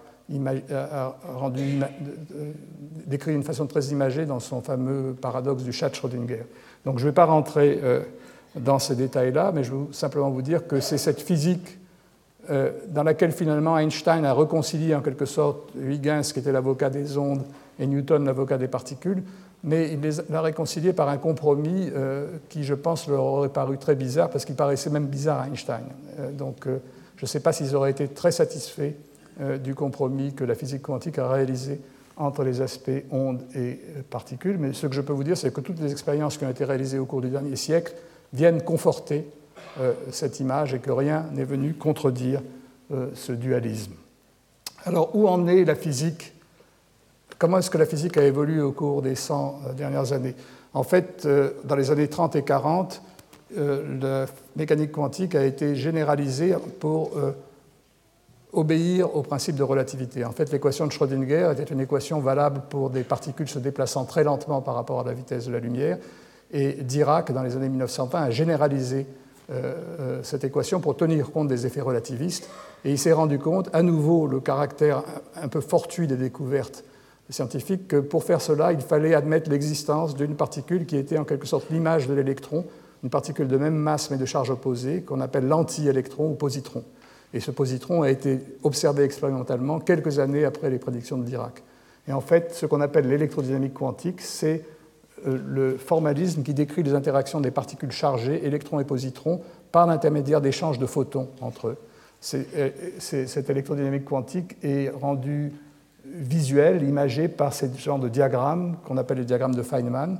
rendu, 1.34 1.80
décrit 3.06 3.32
d'une 3.32 3.42
façon 3.42 3.66
très 3.66 3.86
imagée 3.86 4.26
dans 4.26 4.40
son 4.40 4.60
fameux 4.60 5.14
paradoxe 5.14 5.62
du 5.62 5.72
chat 5.72 5.88
de 5.88 5.94
Schrödinger. 5.94 6.44
Donc 6.84 6.98
je 6.98 7.04
ne 7.04 7.10
vais 7.10 7.14
pas 7.14 7.24
rentrer 7.24 7.80
euh, 7.82 8.02
dans 8.57 8.78
ces 8.78 8.96
détails-là, 8.96 9.53
mais 9.55 9.64
je 9.64 9.72
veux 9.72 9.92
simplement 9.92 10.30
vous 10.30 10.42
dire 10.42 10.66
que 10.66 10.80
c'est 10.80 10.98
cette 10.98 11.20
physique 11.20 11.78
euh, 12.51 12.70
dans 12.88 13.03
laquelle 13.03 13.32
finalement 13.32 13.78
Einstein 13.78 14.24
a 14.24 14.34
réconcilié 14.34 14.94
en 14.94 15.01
quelque 15.01 15.26
sorte 15.26 15.70
Huygens, 15.76 16.32
qui 16.32 16.40
était 16.40 16.53
l'avocat 16.53 16.90
des 16.90 17.16
ondes, 17.16 17.42
et 17.78 17.86
Newton, 17.86 18.24
l'avocat 18.24 18.59
des 18.59 18.68
particules, 18.68 19.22
mais 19.62 19.92
il 19.92 20.01
les 20.01 20.20
a 20.32 20.40
réconciliés 20.40 20.92
par 20.92 21.09
un 21.09 21.16
compromis 21.16 21.90
euh, 21.94 22.26
qui, 22.48 22.64
je 22.64 22.74
pense, 22.74 23.09
leur 23.09 23.22
aurait 23.22 23.48
paru 23.48 23.78
très 23.78 23.94
bizarre, 23.94 24.30
parce 24.30 24.44
qu'il 24.44 24.57
paraissait 24.57 24.90
même 24.90 25.07
bizarre 25.07 25.40
à 25.40 25.46
Einstein. 25.48 25.84
donc 26.32 26.66
je 27.20 27.26
ne 27.26 27.28
sais 27.28 27.40
pas 27.40 27.53
s'ils 27.53 27.76
auraient 27.76 27.90
été 27.90 28.09
très 28.09 28.32
satisfaits 28.32 28.94
euh, 29.42 29.59
du 29.59 29.74
compromis 29.74 30.32
que 30.32 30.42
la 30.42 30.55
physique 30.55 30.80
quantique 30.80 31.18
a 31.18 31.28
réalisé 31.28 31.78
entre 32.16 32.44
les 32.44 32.62
aspects 32.62 32.90
ondes 33.11 33.42
et 33.55 33.59
euh, 33.59 34.03
particules. 34.09 34.57
Mais 34.59 34.72
ce 34.72 34.86
que 34.86 34.94
je 34.94 35.03
peux 35.03 35.12
vous 35.12 35.22
dire, 35.22 35.36
c'est 35.36 35.53
que 35.53 35.61
toutes 35.61 35.80
les 35.80 35.92
expériences 35.92 36.38
qui 36.38 36.46
ont 36.46 36.51
été 36.51 36.64
réalisées 36.64 36.98
au 36.98 37.05
cours 37.05 37.20
du 37.20 37.28
dernier 37.28 37.57
siècle 37.57 37.92
viennent 38.33 38.62
conforter 38.62 39.26
euh, 39.81 39.93
cette 40.11 40.41
image 40.41 40.74
et 40.74 40.78
que 40.78 40.91
rien 40.91 41.26
n'est 41.33 41.45
venu 41.45 41.74
contredire 41.74 42.43
ce 43.14 43.31
dualisme. 43.31 43.93
Alors, 44.85 45.14
où 45.14 45.28
en 45.28 45.47
est 45.47 45.64
la 45.64 45.76
physique? 45.76 46.33
Comment 47.39 47.59
est-ce 47.59 47.70
que 47.70 47.78
la 47.78 47.87
physique 47.87 48.16
a 48.16 48.24
évolué 48.24 48.61
au 48.61 48.72
cours 48.72 49.01
des 49.01 49.14
100 49.14 49.61
dernières 49.76 50.12
années? 50.12 50.35
En 50.74 50.83
fait, 50.83 51.24
dans 51.62 51.76
les 51.76 51.93
années 51.93 52.09
30 52.09 52.35
et 52.35 52.43
40, 52.43 53.01
la 53.57 54.26
mécanique 54.57 54.91
quantique 54.91 55.37
a 55.37 55.45
été 55.45 55.76
généralisée 55.76 56.57
pour 56.81 57.12
obéir 58.53 59.14
au 59.14 59.22
principe 59.22 59.57
de 59.57 59.62
relativité. 59.62 60.24
En 60.24 60.33
fait, 60.33 60.51
l'équation 60.51 60.87
de 60.87 60.93
Schrödinger 60.93 61.51
était 61.53 61.64
une 61.64 61.81
équation 61.81 62.20
valable 62.20 62.62
pour 62.68 62.91
des 62.91 63.05
particules 63.05 63.49
se 63.49 63.59
déplaçant 63.59 64.05
très 64.05 64.24
lentement 64.24 64.61
par 64.61 64.74
rapport 64.74 65.01
à 65.01 65.05
la 65.05 65.12
vitesse 65.12 65.47
de 65.47 65.53
la 65.53 65.61
lumière. 65.61 65.99
Et 66.53 66.72
Dirac, 66.72 67.32
dans 67.32 67.42
les 67.42 67.57
années 67.57 67.68
1920, 67.68 68.22
a 68.22 68.30
généralisé 68.30 69.07
euh, 69.51 69.74
euh, 70.01 70.20
cette 70.22 70.44
équation 70.44 70.80
pour 70.80 70.96
tenir 70.96 71.30
compte 71.32 71.48
des 71.48 71.66
effets 71.66 71.80
relativistes. 71.80 72.48
Et 72.84 72.90
il 72.90 72.98
s'est 72.98 73.12
rendu 73.12 73.38
compte, 73.38 73.68
à 73.72 73.82
nouveau, 73.82 74.26
le 74.26 74.40
caractère 74.40 75.03
un 75.36 75.48
peu 75.48 75.61
fortuit 75.61 76.07
des 76.07 76.16
découvertes 76.16 76.84
scientifiques, 77.28 77.88
que 77.88 77.96
pour 77.96 78.24
faire 78.24 78.40
cela, 78.40 78.72
il 78.72 78.80
fallait 78.80 79.14
admettre 79.14 79.51
l'existence 79.51 80.14
d'une 80.14 80.34
particule 80.34 80.86
qui 80.86 80.96
était 80.96 81.18
en 81.18 81.24
quelque 81.24 81.46
sorte 81.46 81.70
l'image 81.70 82.09
de 82.09 82.14
l'électron, 82.14 82.64
une 83.03 83.11
particule 83.11 83.48
de 83.48 83.57
même 83.57 83.74
masse 83.74 84.11
mais 84.11 84.16
de 84.16 84.24
charge 84.24 84.51
opposée, 84.51 85.03
qu'on 85.03 85.20
appelle 85.20 85.46
l'anti-électron 85.46 86.30
ou 86.30 86.34
positron. 86.34 86.84
Et 87.32 87.40
ce 87.40 87.51
positron 87.51 88.03
a 88.03 88.11
été 88.11 88.40
observé 88.62 89.05
expérimentalement 89.05 89.78
quelques 89.78 90.18
années 90.18 90.44
après 90.44 90.70
les 90.70 90.78
prédictions 90.78 91.18
de 91.18 91.24
Dirac. 91.24 91.62
Et 92.09 92.12
en 92.12 92.20
fait, 92.20 92.53
ce 92.55 92.66
qu'on 92.66 92.80
appelle 92.80 93.09
l'électrodynamique 93.09 93.74
quantique, 93.74 94.20
c'est 94.20 94.64
le 95.24 95.76
formalisme 95.76 96.42
qui 96.42 96.54
décrit 96.54 96.82
les 96.82 96.94
interactions 96.94 97.40
des 97.40 97.50
particules 97.50 97.92
chargées, 97.92 98.44
électrons 98.46 98.80
et 98.80 98.84
positrons, 98.84 99.40
par 99.72 99.86
l'intermédiaire 99.86 100.40
d'échanges 100.40 100.78
de 100.78 100.86
photons 100.86 101.28
entre 101.40 101.68
eux. 101.68 101.76
Euh, 102.34 102.70
cette 102.98 103.48
électrodynamique 103.48 104.04
quantique 104.04 104.56
est 104.62 104.90
rendue 104.90 105.52
visuelle, 106.04 106.82
imagée 106.82 107.28
par 107.28 107.54
ce 107.54 107.66
genre 107.78 107.98
de 107.98 108.08
diagrammes 108.08 108.76
qu'on 108.84 108.96
appelle 108.96 109.18
le 109.18 109.24
diagramme 109.24 109.54
de 109.54 109.62
Feynman, 109.62 110.18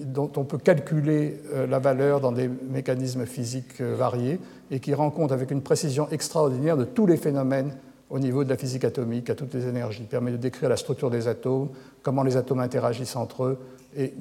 dont 0.00 0.30
on 0.36 0.44
peut 0.44 0.58
calculer 0.58 1.40
euh, 1.52 1.66
la 1.66 1.78
valeur 1.78 2.20
dans 2.20 2.32
des 2.32 2.48
mécanismes 2.48 3.26
physiques 3.26 3.80
euh, 3.80 3.96
variés 3.96 4.38
et 4.70 4.78
qui 4.78 4.94
rend 4.94 5.10
compte 5.10 5.32
avec 5.32 5.50
une 5.50 5.62
précision 5.62 6.08
extraordinaire 6.10 6.76
de 6.76 6.84
tous 6.84 7.06
les 7.06 7.16
phénomènes 7.16 7.72
au 8.08 8.18
niveau 8.20 8.44
de 8.44 8.48
la 8.48 8.56
physique 8.56 8.84
atomique, 8.84 9.30
à 9.30 9.34
toutes 9.34 9.54
les 9.54 9.66
énergies. 9.66 10.04
Permet 10.04 10.30
de 10.30 10.36
décrire 10.36 10.68
la 10.68 10.76
structure 10.76 11.10
des 11.10 11.26
atomes, 11.26 11.70
comment 12.02 12.22
les 12.22 12.36
atomes 12.36 12.60
interagissent 12.60 13.16
entre 13.16 13.44
eux, 13.44 13.58
et 13.96 14.12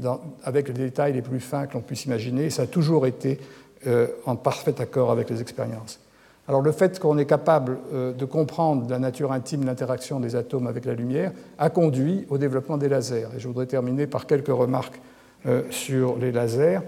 avec 0.44 0.68
les 0.68 0.74
détails 0.74 1.14
les 1.14 1.22
plus 1.22 1.40
fins 1.40 1.68
que 1.68 1.74
l'on 1.74 1.82
puisse 1.82 2.06
imaginer. 2.06 2.50
ça 2.50 2.64
a 2.64 2.68
toujours 2.68 3.06
été 3.08 3.40
euh, 3.88 4.08
en 4.26 4.36
parfait 4.36 4.80
accord 4.82 5.12
avec 5.12 5.30
les 5.30 5.42
expériences. 5.42 6.00
Alors 6.48 6.62
le 6.62 6.72
fait 6.72 7.00
qu'on 7.00 7.18
est 7.18 7.26
capable 7.26 7.80
de 7.92 8.26
comprendre 8.26 8.88
la 8.88 9.00
nature 9.00 9.32
intime 9.32 9.62
de 9.62 9.66
l'interaction 9.66 10.20
des 10.20 10.36
atomes 10.36 10.68
avec 10.68 10.86
la 10.86 10.94
lumière 10.94 11.32
a 11.58 11.72
conduit 11.72 12.28
au 12.30 12.38
développement 12.38 12.78
des 12.78 12.88
lasers. 12.88 13.30
Et 13.36 13.40
je 13.40 13.48
voudrais 13.48 13.66
terminer 13.66 14.06
par 14.06 14.28
quelques 14.28 14.50
remarques 14.50 15.02
euh, 15.48 15.62
sur 15.70 16.18
les 16.18 16.32
lasers. 16.32 16.80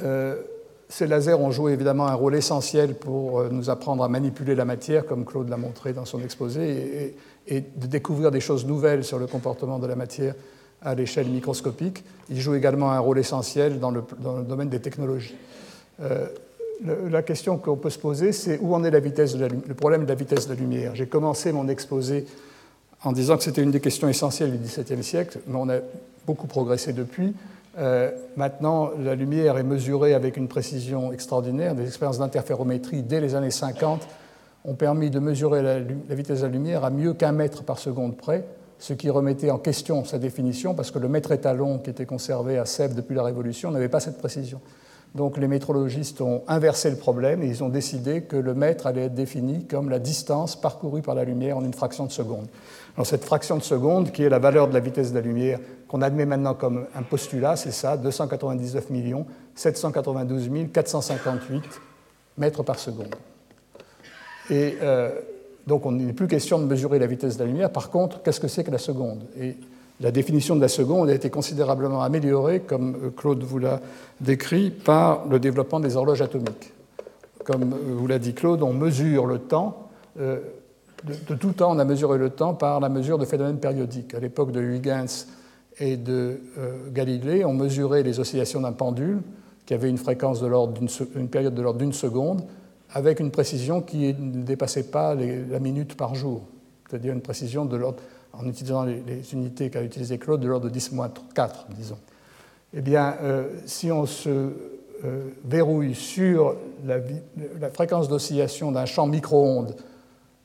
Euh, 0.00 0.36
ces 0.88 1.08
lasers 1.08 1.34
ont 1.34 1.50
joué 1.50 1.72
évidemment 1.72 2.06
un 2.06 2.14
rôle 2.14 2.36
essentiel 2.36 2.94
pour 2.94 3.40
euh, 3.40 3.48
nous 3.50 3.68
apprendre 3.68 4.04
à 4.04 4.08
manipuler 4.08 4.54
la 4.54 4.64
matière, 4.64 5.06
comme 5.06 5.24
Claude 5.24 5.48
l'a 5.48 5.56
montré 5.56 5.92
dans 5.92 6.04
son 6.04 6.20
exposé, 6.20 7.16
et, 7.48 7.60
de 7.60 7.86
découvrir 7.88 8.30
des 8.30 8.38
choses 8.38 8.64
nouvelles 8.64 9.02
sur 9.02 9.18
le 9.18 9.26
comportement 9.26 9.80
de 9.80 9.88
la 9.88 9.96
matière 9.96 10.36
à 10.82 10.94
l'échelle 10.94 11.28
microscopique. 11.28 12.04
Ils 12.30 12.40
jouent 12.40 12.54
également 12.54 12.92
un 12.92 12.98
rôle 12.98 13.18
essentiel 13.18 13.78
dans 13.78 13.90
le, 13.90 14.02
domaine 14.48 14.68
des 14.68 14.80
technologies. 14.80 15.34
la 16.82 17.22
question 17.22 17.58
qu'on 17.58 17.76
peut 17.76 17.90
se 17.90 17.98
poser, 17.98 18.32
c'est 18.32 18.58
où 18.60 18.74
en 18.74 18.84
est 18.84 18.90
la 18.90 19.00
vitesse 19.00 19.34
de 19.34 19.40
la, 19.40 19.48
le 19.48 19.74
problème 19.74 20.04
de 20.04 20.08
la 20.08 20.14
vitesse 20.14 20.46
de 20.46 20.54
la 20.54 20.60
lumière. 20.60 20.94
J'ai 20.94 21.06
commencé 21.06 21.52
mon 21.52 21.68
exposé 21.68 22.26
en 23.04 23.12
disant 23.12 23.36
que 23.36 23.44
c'était 23.44 23.62
une 23.62 23.70
des 23.70 23.80
questions 23.80 24.08
essentielles 24.08 24.52
du 24.52 24.58
XVIIe 24.58 25.02
siècle, 25.02 25.38
mais 25.46 25.56
on 25.56 25.68
a 25.68 25.78
beaucoup 26.26 26.46
progressé 26.46 26.92
depuis. 26.92 27.34
Euh, 27.78 28.10
maintenant, 28.36 28.90
la 28.98 29.14
lumière 29.14 29.56
est 29.56 29.62
mesurée 29.62 30.14
avec 30.14 30.36
une 30.36 30.48
précision 30.48 31.12
extraordinaire. 31.12 31.74
Des 31.74 31.86
expériences 31.86 32.18
d'interférométrie 32.18 33.02
dès 33.02 33.20
les 33.20 33.34
années 33.34 33.50
50 33.50 34.06
ont 34.64 34.74
permis 34.74 35.08
de 35.08 35.18
mesurer 35.18 35.62
la, 35.62 35.78
vitesse 36.14 36.40
de 36.40 36.46
la 36.46 36.52
lumière 36.52 36.84
à 36.84 36.90
mieux 36.90 37.14
qu'un 37.14 37.32
mètre 37.32 37.62
par 37.62 37.78
seconde 37.78 38.16
près, 38.16 38.44
ce 38.80 38.94
qui 38.94 39.10
remettait 39.10 39.50
en 39.50 39.58
question 39.58 40.04
sa 40.04 40.18
définition 40.18 40.74
parce 40.74 40.90
que 40.90 40.98
le 40.98 41.08
mètre 41.08 41.30
étalon 41.32 41.78
qui 41.78 41.90
était 41.90 42.06
conservé 42.06 42.58
à 42.58 42.64
Sèvres 42.64 42.94
depuis 42.94 43.14
la 43.14 43.22
Révolution 43.22 43.70
n'avait 43.70 43.90
pas 43.90 44.00
cette 44.00 44.18
précision. 44.18 44.60
Donc 45.14 45.36
les 45.36 45.48
métrologistes 45.48 46.20
ont 46.20 46.42
inversé 46.48 46.88
le 46.88 46.96
problème 46.96 47.42
et 47.42 47.46
ils 47.46 47.62
ont 47.62 47.68
décidé 47.68 48.22
que 48.22 48.36
le 48.36 48.54
mètre 48.54 48.86
allait 48.86 49.06
être 49.06 49.14
défini 49.14 49.66
comme 49.66 49.90
la 49.90 49.98
distance 49.98 50.58
parcourue 50.58 51.02
par 51.02 51.14
la 51.14 51.24
lumière 51.24 51.58
en 51.58 51.64
une 51.64 51.74
fraction 51.74 52.06
de 52.06 52.12
seconde. 52.12 52.46
Alors 52.96 53.06
cette 53.06 53.24
fraction 53.24 53.56
de 53.56 53.62
seconde, 53.62 54.12
qui 54.12 54.22
est 54.22 54.28
la 54.28 54.38
valeur 54.38 54.68
de 54.68 54.74
la 54.74 54.80
vitesse 54.80 55.10
de 55.10 55.16
la 55.16 55.20
lumière, 55.20 55.58
qu'on 55.86 56.00
admet 56.00 56.26
maintenant 56.26 56.54
comme 56.54 56.86
un 56.94 57.02
postulat, 57.02 57.56
c'est 57.56 57.72
ça, 57.72 57.96
299 57.96 58.86
792 59.56 60.50
458 60.72 61.62
mètres 62.38 62.62
par 62.62 62.78
seconde. 62.78 63.14
Et 64.48 64.76
euh, 64.80 65.10
donc 65.70 65.86
on 65.86 65.92
n'est 65.92 66.12
plus 66.12 66.26
question 66.26 66.58
de 66.58 66.64
mesurer 66.64 66.98
la 66.98 67.06
vitesse 67.06 67.36
de 67.36 67.44
la 67.44 67.46
lumière. 67.46 67.70
Par 67.70 67.90
contre, 67.90 68.22
qu'est-ce 68.22 68.40
que 68.40 68.48
c'est 68.48 68.64
que 68.64 68.72
la 68.72 68.78
seconde? 68.78 69.22
Et 69.40 69.54
la 70.00 70.10
définition 70.10 70.56
de 70.56 70.60
la 70.60 70.66
seconde 70.66 71.08
a 71.10 71.14
été 71.14 71.30
considérablement 71.30 72.02
améliorée, 72.02 72.58
comme 72.58 73.12
Claude 73.16 73.44
vous 73.44 73.60
l'a 73.60 73.80
décrit, 74.20 74.70
par 74.70 75.28
le 75.28 75.38
développement 75.38 75.78
des 75.78 75.96
horloges 75.96 76.22
atomiques. 76.22 76.72
Comme 77.44 77.72
vous 77.72 78.06
l'a 78.08 78.18
dit 78.18 78.34
Claude, 78.34 78.64
on 78.64 78.72
mesure 78.72 79.26
le 79.26 79.38
temps. 79.38 79.88
Euh, 80.18 80.40
de, 81.04 81.34
tout 81.36 81.52
temps, 81.52 81.72
on 81.76 81.78
a 81.78 81.84
mesuré 81.84 82.18
le 82.18 82.30
temps 82.30 82.54
par 82.54 82.80
la 82.80 82.88
mesure 82.88 83.16
de 83.16 83.24
phénomènes 83.24 83.60
périodiques. 83.60 84.12
À 84.12 84.18
l'époque 84.18 84.50
de 84.50 84.60
Huygens 84.60 85.28
et 85.78 85.96
de 85.96 86.40
euh, 86.58 86.90
Galilée, 86.90 87.44
on 87.44 87.54
mesurait 87.54 88.02
les 88.02 88.18
oscillations 88.18 88.60
d'un 88.60 88.72
pendule 88.72 89.20
qui 89.66 89.74
avait 89.74 89.88
une 89.88 89.98
fréquence 89.98 90.42
d'une 90.42 91.28
période 91.28 91.54
de 91.54 91.62
l'ordre 91.62 91.78
d'une 91.78 91.92
seconde, 91.92 92.42
avec 92.92 93.20
une 93.20 93.30
précision 93.30 93.80
qui 93.80 94.14
ne 94.14 94.42
dépassait 94.42 94.84
pas 94.84 95.14
la 95.14 95.60
minute 95.60 95.96
par 95.96 96.14
jour, 96.14 96.42
c'est-à-dire 96.88 97.12
une 97.12 97.20
précision 97.20 97.64
de 97.64 97.76
l'ordre 97.76 98.00
en 98.32 98.46
utilisant 98.46 98.84
les, 98.84 99.32
unités 99.32 99.70
qu'a 99.70 99.82
utilisées 99.82 100.18
Claude, 100.18 100.40
de 100.40 100.48
l'ordre 100.48 100.66
de 100.66 100.72
10 100.72 100.92
4, 101.34 101.66
disons. 101.76 101.98
Eh 102.74 102.80
bien, 102.80 103.16
euh, 103.22 103.48
si 103.66 103.90
on 103.90 104.06
se 104.06 104.28
euh, 104.28 105.28
verrouille 105.44 105.94
sur 105.94 106.56
la, 106.86 107.00
fréquence 107.70 108.08
d'oscillation 108.08 108.70
d'un 108.70 108.86
champ 108.86 109.06
micro-ondes 109.06 109.74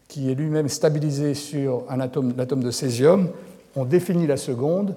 qui 0.08 0.32
est 0.32 0.36
lui-même 0.36 0.70
stabilisé 0.70 1.34
sur 1.34 1.84
un 1.90 2.00
atome, 2.00 2.34
l'atome 2.38 2.64
de 2.64 2.72
césium, 2.72 3.30
on 3.76 3.86
définit 3.86 4.28
la 4.28 4.38
seconde 4.38 4.96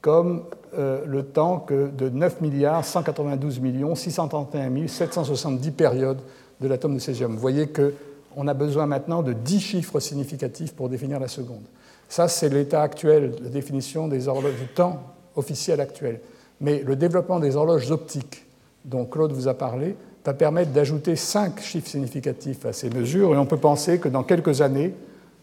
comme 0.00 0.44
euh, 0.76 1.04
le 1.06 1.24
temps 1.24 1.58
que 1.58 1.88
de 1.88 2.08
9 2.08 2.40
milliards 2.40 2.84
192 2.84 3.60
millions 3.60 3.94
631 3.94 4.86
770 4.86 5.70
périodes 5.72 6.20
de 6.60 6.68
l'atome 6.68 6.94
de 6.94 6.98
césium. 6.98 7.32
Vous 7.32 7.40
voyez 7.40 7.68
qu'on 7.68 8.48
a 8.48 8.54
besoin 8.54 8.86
maintenant 8.86 9.22
de 9.22 9.32
10 9.32 9.60
chiffres 9.60 10.00
significatifs 10.00 10.74
pour 10.74 10.88
définir 10.88 11.20
la 11.20 11.28
seconde. 11.28 11.64
Ça, 12.08 12.28
c'est 12.28 12.48
l'état 12.48 12.82
actuel, 12.82 13.34
la 13.42 13.50
définition 13.50 14.08
des 14.08 14.28
horloges 14.28 14.58
du 14.58 14.66
temps 14.66 15.02
officiel 15.36 15.80
actuel. 15.80 16.20
Mais 16.60 16.82
le 16.82 16.96
développement 16.96 17.38
des 17.38 17.56
horloges 17.56 17.90
optiques, 17.90 18.44
dont 18.84 19.04
Claude 19.04 19.32
vous 19.32 19.48
a 19.48 19.54
parlé, 19.54 19.94
va 20.28 20.34
permettre 20.34 20.72
d'ajouter 20.72 21.16
5 21.16 21.58
chiffres 21.62 21.88
significatifs 21.88 22.66
à 22.66 22.74
ces 22.74 22.90
mesures, 22.90 23.34
et 23.34 23.38
on 23.38 23.46
peut 23.46 23.56
penser 23.56 23.98
que 23.98 24.10
dans 24.10 24.22
quelques 24.22 24.60
années, 24.60 24.92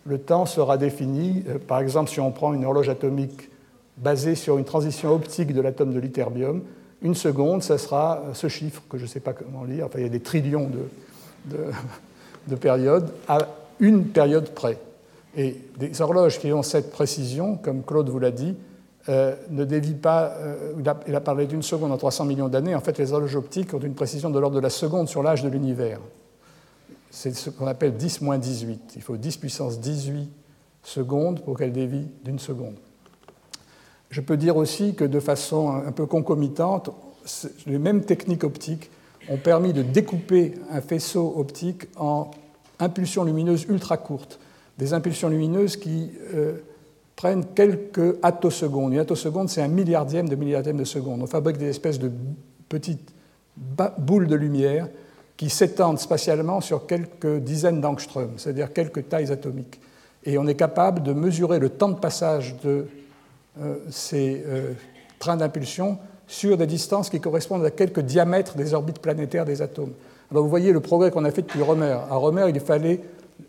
le 0.05 0.20
temps 0.20 0.45
sera 0.45 0.78
défini. 0.78 1.43
Euh, 1.47 1.57
par 1.57 1.80
exemple, 1.80 2.11
si 2.11 2.20
on 2.20 2.32
prend 2.32 2.53
une 2.53 2.66
horloge 2.66 2.88
atomique 2.88 3.49
basée 3.97 4.36
sur 4.36 4.59
une 4.59 4.63
transition 4.63 5.11
optique 5.11 5.53
de 5.53 5.61
l'atome 5.61 5.91
de 5.91 5.99
l'iterbium, 5.99 6.61
une 7.02 7.16
seconde, 7.16 7.64
ça 7.64 7.78
sera 7.78 8.24
ce 8.34 8.48
chiffre 8.48 8.82
que 8.89 8.98
je 8.98 9.04
ne 9.04 9.08
sais 9.08 9.20
pas 9.20 9.34
comment 9.34 9.64
lire, 9.64 9.86
enfin 9.86 10.00
il 10.00 10.04
y 10.04 10.08
a 10.08 10.10
des 10.10 10.22
trillions 10.22 10.70
de, 10.70 11.58
de 12.48 12.56
périodes, 12.56 13.12
à 13.28 13.39
une 13.80 14.06
période 14.08 14.50
près. 14.50 14.78
Et 15.38 15.58
des 15.78 16.02
horloges 16.02 16.39
qui 16.39 16.52
ont 16.54 16.64
cette 16.64 16.91
précision, 16.91 17.58
comme 17.58 17.84
Claude 17.84 18.10
vous 18.10 18.20
l'a 18.20 18.32
dit, 18.32 18.56
euh, 19.08 19.36
ne 19.50 19.66
dévient 19.66 19.93
pas. 19.93 20.34
Euh, 20.39 20.74
il, 21.08 21.16
a, 21.16 21.22
parlé 21.22 21.46
d'une 21.46 21.62
seconde 21.62 21.91
en 21.91 21.98
300 21.98 22.26
millions 22.26 22.48
d'années. 22.48 22.74
En 22.74 22.80
fait, 22.80 22.98
les 22.98 23.14
horloges 23.14 23.36
optiques 23.36 23.74
ont 23.74 23.80
une 23.80 23.93
précision 23.93 24.30
de 24.30 24.39
l'ordre 24.39 24.56
de 24.56 24.62
la 24.62 24.70
seconde 24.70 25.10
sur 25.10 25.22
l'âge 25.22 25.43
de 25.43 25.50
l'univers. 25.50 26.00
C'est 27.12 27.36
ce 27.36 27.50
qu'on 27.50 27.68
appelle 27.68 27.93
10-18. 27.93 28.78
Il 28.96 29.02
faut 29.02 29.18
10 29.18 29.38
puissance 29.38 29.80
18 29.80 30.30
secondes 30.84 31.41
pour 31.41 31.58
qu'elle 31.58 31.72
dévie 31.72 32.08
d'une 32.24 32.39
seconde. 32.39 32.76
Je 34.16 34.22
peux 34.22 34.38
dire 34.38 34.55
aussi 34.55 34.95
que 34.95 35.03
de 35.03 35.20
façon 35.20 35.72
un 35.72 35.91
peu 35.91 36.05
concomitante, 36.05 36.89
les 37.68 37.78
mêmes 37.78 38.05
techniques 38.05 38.45
optiques 38.45 38.89
ont 39.28 39.36
permis 39.36 39.74
de 39.74 39.82
découper 39.82 40.53
un 40.72 40.80
faisceau 40.80 41.34
optique 41.36 41.88
en 41.97 42.32
impulsions 42.80 43.26
lumineuses 43.26 43.66
ultra 43.68 43.97
courtes 43.97 44.39
des 44.78 44.93
impulsions 44.93 45.28
lumineuses 45.28 45.76
qui 45.76 46.11
euh, 46.34 46.59
prennent 47.18 47.43
quelques 47.43 48.16
attosecondes. 48.24 48.93
Une 48.93 48.99
attoseconde, 48.99 49.49
c'est 49.49 49.61
un 49.61 49.68
milliardième 49.68 50.30
de 50.30 50.36
milliardième 50.38 50.78
de 50.78 50.86
seconde. 50.86 51.22
On 51.22 51.28
fabrique 51.28 51.57
des 51.57 51.68
espèces 51.68 51.99
de 51.99 52.09
petites 52.70 53.13
boules 53.97 54.28
de 54.28 54.36
lumière 54.36 54.88
qui 55.36 55.49
s'étendent 55.49 55.99
spatialement 55.99 56.61
sur 56.61 56.88
quelques 56.88 57.39
dizaines 57.39 57.82
d'angstroms, 57.82 58.36
c'est-à-dire 58.38 58.72
quelques 58.72 59.09
tailles 59.09 59.34
atomiques. 59.34 59.82
Et 60.24 60.38
on 60.38 60.47
est 60.47 60.55
capable 60.55 61.03
de 61.03 61.11
mesurer 61.11 61.59
le 61.59 61.68
temps 61.68 61.89
de 61.89 61.99
passage 61.99 62.55
de 62.63 62.88
ces 63.89 64.43
euh, 64.45 64.74
trains 65.20 65.38
d'impulsion 65.38 65.97
sur 66.28 66.58
des 66.58 66.68
distances 66.68 67.10
qui 67.10 67.20
correspondent 67.20 67.66
à 67.66 67.72
quelques 67.72 68.01
diamètres 68.01 68.56
des 68.56 68.74
orbites 68.74 68.99
planétaires 68.99 69.45
des 69.45 69.62
atomes. 69.62 69.93
Alors 70.32 70.43
vous 70.43 70.49
voyez 70.49 70.72
le 70.72 70.80
progrès 70.80 71.12
qu'on 71.12 71.26
a 71.26 71.32
fait 71.32 71.43
depuis 71.43 71.62
Romer. 71.62 71.97
À 72.10 72.16
Romer, 72.16 72.45
il 72.49 72.60
fallait 72.60 73.01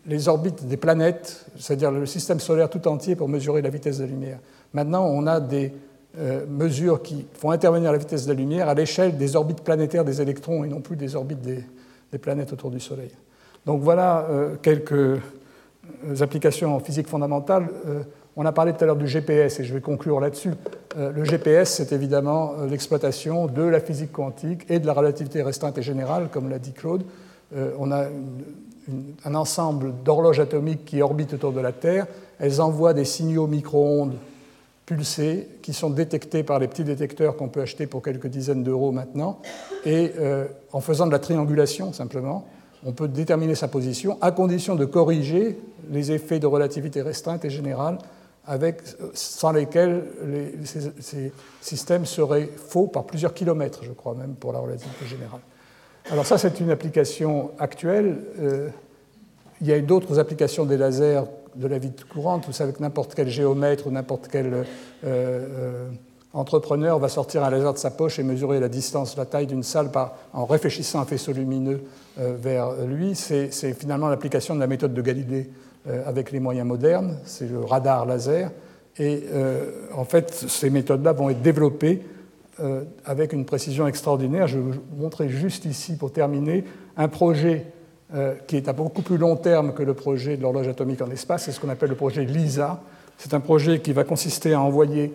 les 0.07 0.29
orbites 0.29 0.67
des 0.67 0.77
planètes, 0.77 1.47
c'est-à-dire 1.59 1.91
le 1.91 2.07
système 2.07 2.41
solaire 2.41 2.69
tout 2.69 2.87
entier 2.87 3.17
pour 3.17 3.29
mesurer 3.29 3.63
la 3.63 3.71
vitesse 3.71 3.99
de 3.99 4.05
la 4.05 4.11
lumière. 4.11 4.39
Maintenant, 4.75 5.07
on 5.07 5.27
a 5.27 5.41
des 5.41 5.73
euh, 6.19 6.45
mesures 6.47 7.03
qui 7.03 7.27
font 7.35 7.51
intervenir 7.51 7.93
la 7.93 7.99
vitesse 7.99 8.25
de 8.25 8.33
la 8.33 8.39
lumière 8.39 8.69
à 8.69 8.75
l'échelle 8.75 9.17
des 9.17 9.37
orbites 9.37 9.63
planétaires 9.63 10.05
des 10.05 10.21
électrons 10.21 10.65
et 10.65 10.69
non 10.69 10.81
plus 10.81 10.97
des 10.97 11.17
orbites 11.17 11.41
des, 11.41 11.65
planètes 12.19 12.53
autour 12.55 12.71
du 12.71 12.81
Soleil. 12.81 13.11
Donc 13.67 13.83
voilà 13.83 14.27
euh, 14.31 14.57
quelques 14.63 14.93
euh, 14.93 15.21
applications 16.21 16.75
en 16.75 16.81
physique 16.81 17.09
fondamentale. 17.09 17.69
On 18.37 18.45
a 18.45 18.53
parlé 18.53 18.73
tout 18.73 18.85
à 18.85 18.87
l'heure 18.87 18.97
du 18.97 19.09
GPS 19.09 19.61
et 19.61 19.65
je 19.65 19.75
vais 19.75 19.81
conclure 19.81 20.21
là-dessus. 20.21 20.53
le 20.97 21.25
GPS, 21.25 21.75
c'est 21.75 21.93
évidemment 21.93 22.53
l'exploitation 22.69 23.47
de 23.47 23.63
la 23.63 23.81
physique 23.81 24.13
quantique 24.13 24.67
et 24.69 24.79
de 24.79 24.87
la 24.87 24.93
relativité 24.93 25.43
restreinte 25.43 25.79
et 25.79 25.83
générale, 25.83 26.29
comme 26.31 26.49
l'a 26.49 26.59
dit 26.59 26.73
Claude. 26.73 27.05
on 27.55 27.91
a 27.91 28.07
un 29.25 29.35
ensemble 29.35 29.93
d'horloges 30.05 30.41
atomiques 30.41 30.85
qui 30.85 31.03
orbitent 31.03 31.35
autour 31.35 31.53
de 31.53 31.61
la 31.61 31.73
Terre. 31.73 32.07
Elles 32.39 32.61
envoient 32.61 32.95
des 32.95 33.05
signaux 33.05 33.47
micro-ondes 33.47 34.17
pulsés 34.85 35.49
qui 35.63 35.73
sont 35.73 35.91
détectés 35.91 36.45
par 36.45 36.61
les 36.61 36.69
petits 36.69 36.85
détecteurs 36.85 37.37
qu'on 37.37 37.49
peut 37.49 37.61
acheter 37.61 37.87
pour 37.87 38.03
quelques 38.03 38.29
dizaines 38.29 38.63
d'euros 38.63 38.93
maintenant. 38.93 39.41
Et 39.85 40.13
euh, 40.19 40.47
en 40.73 40.81
faisant 40.81 41.07
de 41.07 41.13
la 41.13 41.19
triangulation 41.19 41.93
simplement, 41.93 42.47
on 42.85 42.93
peut 42.93 43.09
déterminer 43.09 43.57
sa 43.57 43.67
position 43.67 44.17
à 44.21 44.31
condition 44.31 44.77
de 44.77 44.85
corriger 44.85 45.59
les 45.91 46.13
effets 46.13 46.39
de 46.39 46.47
relativité 46.47 47.03
restreinte 47.03 47.45
et 47.45 47.51
générale 47.51 47.99
sans 49.15 49.53
lesquels 49.53 50.05
ces 50.65 51.33
systèmes 51.61 52.07
seraient 52.07 52.49
faux 52.69 52.87
par 52.87 53.05
plusieurs 53.05 53.35
kilomètres, 53.35 53.83
je 53.83 53.93
crois 53.93 54.15
même, 54.15 54.35
pour 54.35 54.53
la 54.53 54.61
relativité 54.61 55.07
générale. 55.07 55.41
Alors 56.11 56.25
ça, 56.25 56.39
c'est 56.39 56.61
une 56.61 56.71
application 56.71 57.51
actuelle. 57.59 58.19
Euh, 58.39 58.69
il 59.61 59.67
y 59.67 59.73
a 59.73 59.81
d'autres 59.81 60.21
applications 60.21 60.65
des 60.65 60.77
lasers 60.77 61.23
de 61.57 61.67
la 61.67 61.79
vie 61.79 61.91
courante. 62.13 62.47
Vous 62.47 62.53
savez 62.53 62.73
que 62.73 62.81
n'importe 62.81 63.15
quel 63.15 63.29
géomètre 63.29 63.89
ou 63.89 63.91
n'importe 63.91 64.29
quel 64.31 64.53
euh, 64.55 64.65
euh, 65.05 65.89
entrepreneur 66.33 67.01
va 67.01 67.09
sortir 67.09 67.43
un 67.43 67.51
laser 67.51 67.73
de 67.73 67.79
sa 67.79 67.91
poche 67.91 68.21
et 68.21 68.23
mesurer 68.23 68.61
la 68.61 68.69
distance, 68.69 69.17
la 69.17 69.27
taille 69.27 69.47
d'une 69.47 69.65
salle 69.65 69.91
en 70.33 70.45
réfléchissant 70.45 71.01
un 71.01 71.07
faisceau 71.07 71.33
lumineux 71.33 71.83
vers 72.19 72.73
lui. 72.85 73.15
C'est 73.15 73.51
finalement 73.73 74.09
l'application 74.09 74.55
de 74.55 74.61
la 74.61 74.67
méthode 74.67 74.93
de 74.93 75.03
Galilée 75.03 75.51
avec 76.07 76.33
les 76.33 76.41
moyens 76.41 76.67
modernes. 76.67 77.19
C'est 77.25 77.49
le 77.49 77.61
radar 77.61 78.07
laser. 78.07 78.51
Et 78.99 79.25
en 79.95 80.05
fait, 80.05 80.33
ces 80.33 80.71
méthodes-là 80.71 81.13
vont 81.13 81.31
être 81.31 81.43
développées 81.43 82.03
euh, 82.59 82.85
avec 83.05 83.35
une 83.35 83.45
précision 83.45 83.87
extraordinaire. 83.87 84.47
Je 84.47 84.57
vais 84.57 84.65
vous 84.65 84.81
montrer 84.97 85.29
juste 85.29 85.67
ici, 85.67 85.95
pour 85.95 86.11
terminer, 86.11 86.65
un 86.97 87.07
projet 87.07 87.67
euh, 88.15 88.35
qui 88.47 88.57
est 88.57 88.67
à 88.67 88.73
beaucoup 88.73 89.03
plus 89.03 89.19
long 89.19 89.37
terme 89.37 89.75
que 89.75 89.83
le 89.83 89.93
projet 89.93 90.39
de 90.39 90.43
l'horloge 90.43 90.67
atomique 90.67 91.03
en 91.03 91.11
espace. 91.11 91.45
C'est 91.45 91.53
ce 91.53 91.61
qu'on 91.61 91.69
appelle 91.69 91.91
le 91.91 91.97
projet 91.97 92.25
LISA. 92.25 92.81
C'est 93.19 93.35
un 93.35 93.41
projet 93.41 93.81
qui 93.81 93.93
va 93.93 94.05
consister 94.05 94.55
à 94.55 94.63
envoyer 94.63 95.13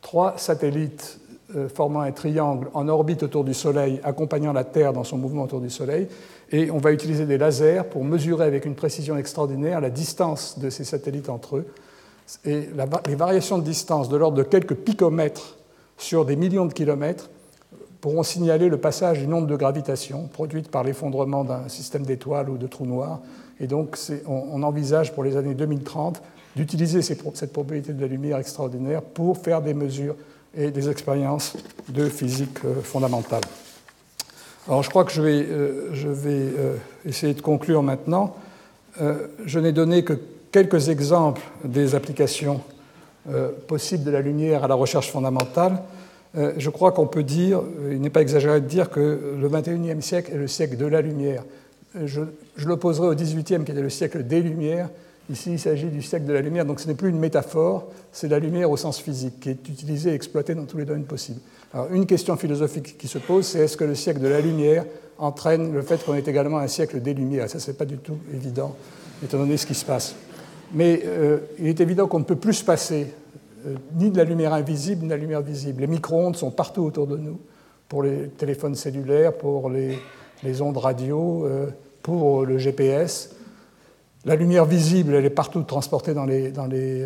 trois 0.00 0.34
satellites 0.36 1.20
euh, 1.54 1.68
formant 1.68 2.00
un 2.00 2.10
triangle 2.10 2.66
en 2.74 2.88
orbite 2.88 3.22
autour 3.22 3.44
du 3.44 3.54
Soleil, 3.54 4.00
accompagnant 4.02 4.52
la 4.52 4.64
Terre 4.64 4.92
dans 4.92 5.04
son 5.04 5.16
mouvement 5.16 5.44
autour 5.44 5.60
du 5.60 5.70
Soleil. 5.70 6.08
Et 6.52 6.70
on 6.70 6.78
va 6.78 6.92
utiliser 6.92 7.26
des 7.26 7.38
lasers 7.38 7.82
pour 7.90 8.04
mesurer 8.04 8.44
avec 8.44 8.64
une 8.64 8.74
précision 8.74 9.16
extraordinaire 9.16 9.80
la 9.80 9.90
distance 9.90 10.58
de 10.58 10.68
ces 10.68 10.84
satellites 10.84 11.28
entre 11.28 11.58
eux. 11.58 11.66
Et 12.44 12.68
les 13.06 13.14
variations 13.14 13.58
de 13.58 13.64
distance 13.64 14.08
de 14.08 14.16
l'ordre 14.16 14.36
de 14.36 14.42
quelques 14.42 14.74
picomètres 14.74 15.56
sur 15.96 16.24
des 16.24 16.36
millions 16.36 16.66
de 16.66 16.72
kilomètres 16.72 17.30
pourront 18.00 18.22
signaler 18.22 18.68
le 18.68 18.78
passage 18.78 19.18
d'une 19.18 19.34
onde 19.34 19.46
de 19.46 19.56
gravitation 19.56 20.28
produite 20.32 20.70
par 20.70 20.84
l'effondrement 20.84 21.44
d'un 21.44 21.68
système 21.68 22.04
d'étoiles 22.04 22.48
ou 22.48 22.56
de 22.56 22.66
trous 22.66 22.86
noirs. 22.86 23.20
Et 23.60 23.66
donc, 23.66 23.96
on, 24.26 24.62
envisage 24.62 25.12
pour 25.12 25.22
les 25.22 25.36
années 25.36 25.54
2030 25.54 26.22
d'utiliser 26.56 27.02
cette 27.02 27.52
propriété 27.52 27.92
de 27.92 28.00
la 28.00 28.06
lumière 28.06 28.38
extraordinaire 28.38 29.02
pour 29.02 29.38
faire 29.38 29.60
des 29.60 29.74
mesures 29.74 30.16
et 30.56 30.70
des 30.70 30.88
expériences 30.88 31.56
de 31.88 32.08
physique 32.08 32.64
euh, 32.64 32.80
fondamentale. 32.82 33.42
Alors, 34.66 34.82
je 34.82 34.90
crois 34.90 35.04
que 35.04 35.12
je 35.12 35.22
vais, 35.22 35.46
euh, 35.48 35.90
euh, 36.26 36.76
essayer 37.06 37.34
de 37.34 37.40
conclure 37.40 37.82
maintenant. 37.82 38.36
Je 39.46 39.58
n'ai 39.58 39.72
donné 39.72 40.04
que 40.04 40.18
quelques 40.52 40.88
exemples 40.88 41.42
des 41.64 41.94
applications 41.94 42.60
euh, 43.28 43.50
possible 43.66 44.04
de 44.04 44.10
la 44.10 44.22
lumière 44.22 44.64
à 44.64 44.68
la 44.68 44.74
recherche 44.74 45.10
fondamentale, 45.10 45.82
euh, 46.36 46.52
je 46.56 46.70
crois 46.70 46.92
qu'on 46.92 47.06
peut 47.06 47.22
dire, 47.22 47.60
euh, 47.60 47.92
il 47.92 48.00
n'est 48.00 48.08
pas 48.08 48.22
exagéré 48.22 48.62
de 48.62 48.66
dire 48.66 48.88
que 48.88 49.36
le 49.38 49.48
XXIe 49.48 50.00
siècle 50.00 50.32
est 50.32 50.38
le 50.38 50.46
siècle 50.46 50.76
de 50.78 50.86
la 50.86 51.02
lumière. 51.02 51.44
Je, 52.02 52.22
je 52.56 52.66
l'opposerai 52.66 53.08
au 53.08 53.14
XVIIIe 53.14 53.64
qui 53.64 53.72
était 53.72 53.74
le 53.74 53.90
siècle 53.90 54.22
des 54.22 54.40
lumières. 54.40 54.88
Ici, 55.28 55.52
il 55.52 55.58
s'agit 55.58 55.88
du 55.88 56.02
siècle 56.02 56.24
de 56.24 56.32
la 56.32 56.40
lumière, 56.40 56.64
donc 56.64 56.80
ce 56.80 56.88
n'est 56.88 56.94
plus 56.94 57.10
une 57.10 57.18
métaphore, 57.18 57.88
c'est 58.10 58.28
la 58.28 58.38
lumière 58.38 58.70
au 58.70 58.76
sens 58.76 58.98
physique, 58.98 59.38
qui 59.40 59.50
est 59.50 59.68
utilisée 59.68 60.10
et 60.10 60.14
exploitée 60.14 60.54
dans 60.54 60.64
tous 60.64 60.78
les 60.78 60.84
domaines 60.84 61.04
possibles. 61.04 61.40
Alors, 61.72 61.92
une 61.92 62.06
question 62.06 62.36
philosophique 62.36 62.98
qui 62.98 63.06
se 63.06 63.18
pose, 63.18 63.46
c'est 63.46 63.60
est-ce 63.60 63.76
que 63.76 63.84
le 63.84 63.94
siècle 63.94 64.20
de 64.20 64.26
la 64.26 64.40
lumière 64.40 64.84
entraîne 65.18 65.72
le 65.72 65.82
fait 65.82 66.04
qu'on 66.04 66.14
est 66.14 66.26
également 66.26 66.58
un 66.58 66.66
siècle 66.66 67.00
des 67.00 67.14
lumières? 67.14 67.48
Ça, 67.48 67.60
ce 67.60 67.70
n'est 67.70 67.76
pas 67.76 67.84
du 67.84 67.98
tout 67.98 68.18
évident, 68.34 68.74
étant 69.22 69.38
donné 69.38 69.56
ce 69.56 69.66
qui 69.66 69.74
se 69.74 69.84
passe. 69.84 70.16
Mais 70.74 71.02
euh, 71.04 71.38
il 71.60 71.68
est 71.68 71.80
évident 71.80 72.08
qu'on 72.08 72.18
ne 72.18 72.24
peut 72.24 72.36
plus 72.36 72.54
se 72.54 72.64
passer 72.64 73.06
euh, 73.66 73.76
ni 73.94 74.10
de 74.10 74.16
la 74.16 74.24
lumière 74.24 74.52
invisible, 74.52 75.02
ni 75.02 75.08
de 75.08 75.14
la 75.14 75.20
lumière 75.20 75.42
visible. 75.42 75.82
Les 75.82 75.86
micro-ondes 75.86 76.36
sont 76.36 76.50
partout 76.50 76.82
autour 76.82 77.06
de 77.06 77.16
nous, 77.16 77.38
pour 77.88 78.02
les 78.02 78.28
téléphones 78.30 78.74
cellulaires, 78.74 79.32
pour 79.32 79.70
les, 79.70 79.96
ondes 80.62 80.76
radio, 80.76 81.44
euh, 81.46 81.66
pour 82.02 82.44
le 82.44 82.58
GPS. 82.58 83.36
La 84.24 84.34
lumière 84.34 84.64
visible, 84.64 85.14
elle 85.14 85.24
est 85.24 85.30
partout 85.30 85.62
transportée 85.62 86.14
dans 86.14 86.26
les 86.26 87.04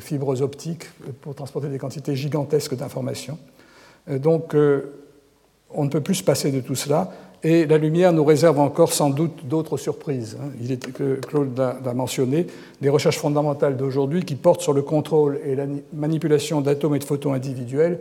fibres 0.00 0.42
optiques 0.42 0.86
pour 1.20 1.36
transporter 1.36 1.68
des 1.68 1.78
quantités 1.78 2.16
gigantesques 2.16 2.74
d'informations. 2.74 3.38
Donc, 4.08 4.54
on 5.70 5.84
ne 5.84 5.90
peut 5.90 6.00
plus 6.00 6.16
se 6.16 6.24
passer 6.24 6.50
de 6.50 6.60
tout 6.60 6.74
cela. 6.74 7.12
Et 7.44 7.66
la 7.66 7.78
lumière 7.78 8.12
nous 8.12 8.24
réserve 8.24 8.58
encore 8.58 8.92
sans 8.92 9.10
doute 9.10 9.46
d'autres 9.46 9.76
surprises. 9.76 10.36
Hein. 10.40 10.48
Il 10.60 10.72
est, 10.72 10.92
que 10.92 11.14
Claude 11.14 11.56
l'a 11.56 11.94
mentionné, 11.94 12.48
les 12.80 12.88
recherches 12.88 13.18
fondamentales 13.18 13.76
d'aujourd'hui 13.76 14.24
qui 14.24 14.34
portent 14.34 14.60
sur 14.60 14.72
le 14.72 14.82
contrôle 14.82 15.38
et 15.44 15.54
la 15.54 15.66
manipulation 15.92 16.60
d'atomes 16.60 16.96
et 16.96 16.98
de 16.98 17.04
photons 17.04 17.32
individuels 17.32 18.00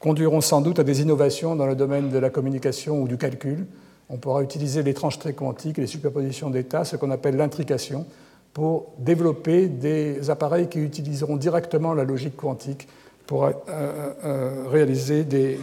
conduiront 0.00 0.40
sans 0.40 0.62
doute 0.62 0.78
à 0.78 0.84
des 0.84 1.02
innovations 1.02 1.54
dans 1.54 1.66
le 1.66 1.74
domaine 1.74 2.08
de 2.08 2.18
la 2.18 2.30
communication 2.30 3.02
ou 3.02 3.08
du 3.08 3.18
calcul. 3.18 3.66
On 4.08 4.16
pourra 4.16 4.42
utiliser 4.42 4.82
l'étrangeté 4.82 5.34
quantique 5.34 5.76
les 5.76 5.86
superpositions 5.86 6.48
d'états, 6.48 6.84
ce 6.84 6.96
qu'on 6.96 7.10
appelle 7.10 7.36
l'intrication, 7.36 8.06
pour 8.54 8.92
développer 8.98 9.68
des 9.68 10.30
appareils 10.30 10.68
qui 10.68 10.78
utiliseront 10.78 11.36
directement 11.36 11.92
la 11.92 12.04
logique 12.04 12.36
quantique 12.36 12.88
pour 13.26 13.44
euh, 13.44 13.52
euh, 13.68 14.64
réaliser 14.68 15.24
des, 15.24 15.58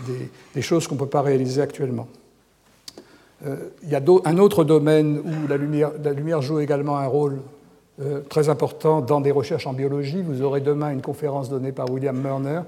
choses 0.62 0.88
qu'on 0.88 0.95
ne 0.95 0.99
peut 0.99 1.05
pas 1.05 1.22
réaliser 1.22 1.62
actuellement. 1.62 2.07
Euh, 3.45 3.55
il 3.84 3.89
y 3.89 3.95
a 3.95 4.01
un 4.26 4.38
autre 4.38 4.64
domaine 4.64 5.20
où 5.20 5.47
la 5.47 5.57
lumière, 5.57 6.41
joue 6.41 6.60
également 6.60 6.97
un 6.97 7.07
rôle 7.07 7.39
très 8.30 8.47
important 8.47 9.01
dans 9.01 9.20
des 9.20 9.32
recherches 9.32 9.68
en 9.68 9.74
biologie. 9.74 10.22
Vous 10.22 10.41
aurez 10.41 10.62
demain 10.62 10.91
une 10.91 11.01
conférence 11.01 11.49
donnée 11.49 11.74
par 11.74 11.91
William 11.91 12.18
Murner 12.18 12.62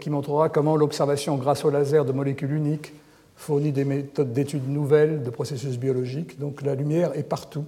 qui 0.00 0.10
montrera 0.10 0.48
comment 0.48 0.74
l'observation 0.74 1.36
grâce 1.36 1.64
au 1.64 1.70
laser 1.70 2.04
de 2.04 2.10
molécules 2.10 2.52
uniques 2.52 2.92
fournit 3.36 3.70
des 3.70 3.84
méthodes 3.84 4.32
d'études 4.32 4.68
nouvelles 4.68 5.22
de 5.22 5.30
processus 5.30 5.78
biologiques. 5.78 6.40
Donc 6.40 6.62
la 6.62 6.74
lumière 6.74 7.12
est 7.14 7.22
partout, 7.22 7.64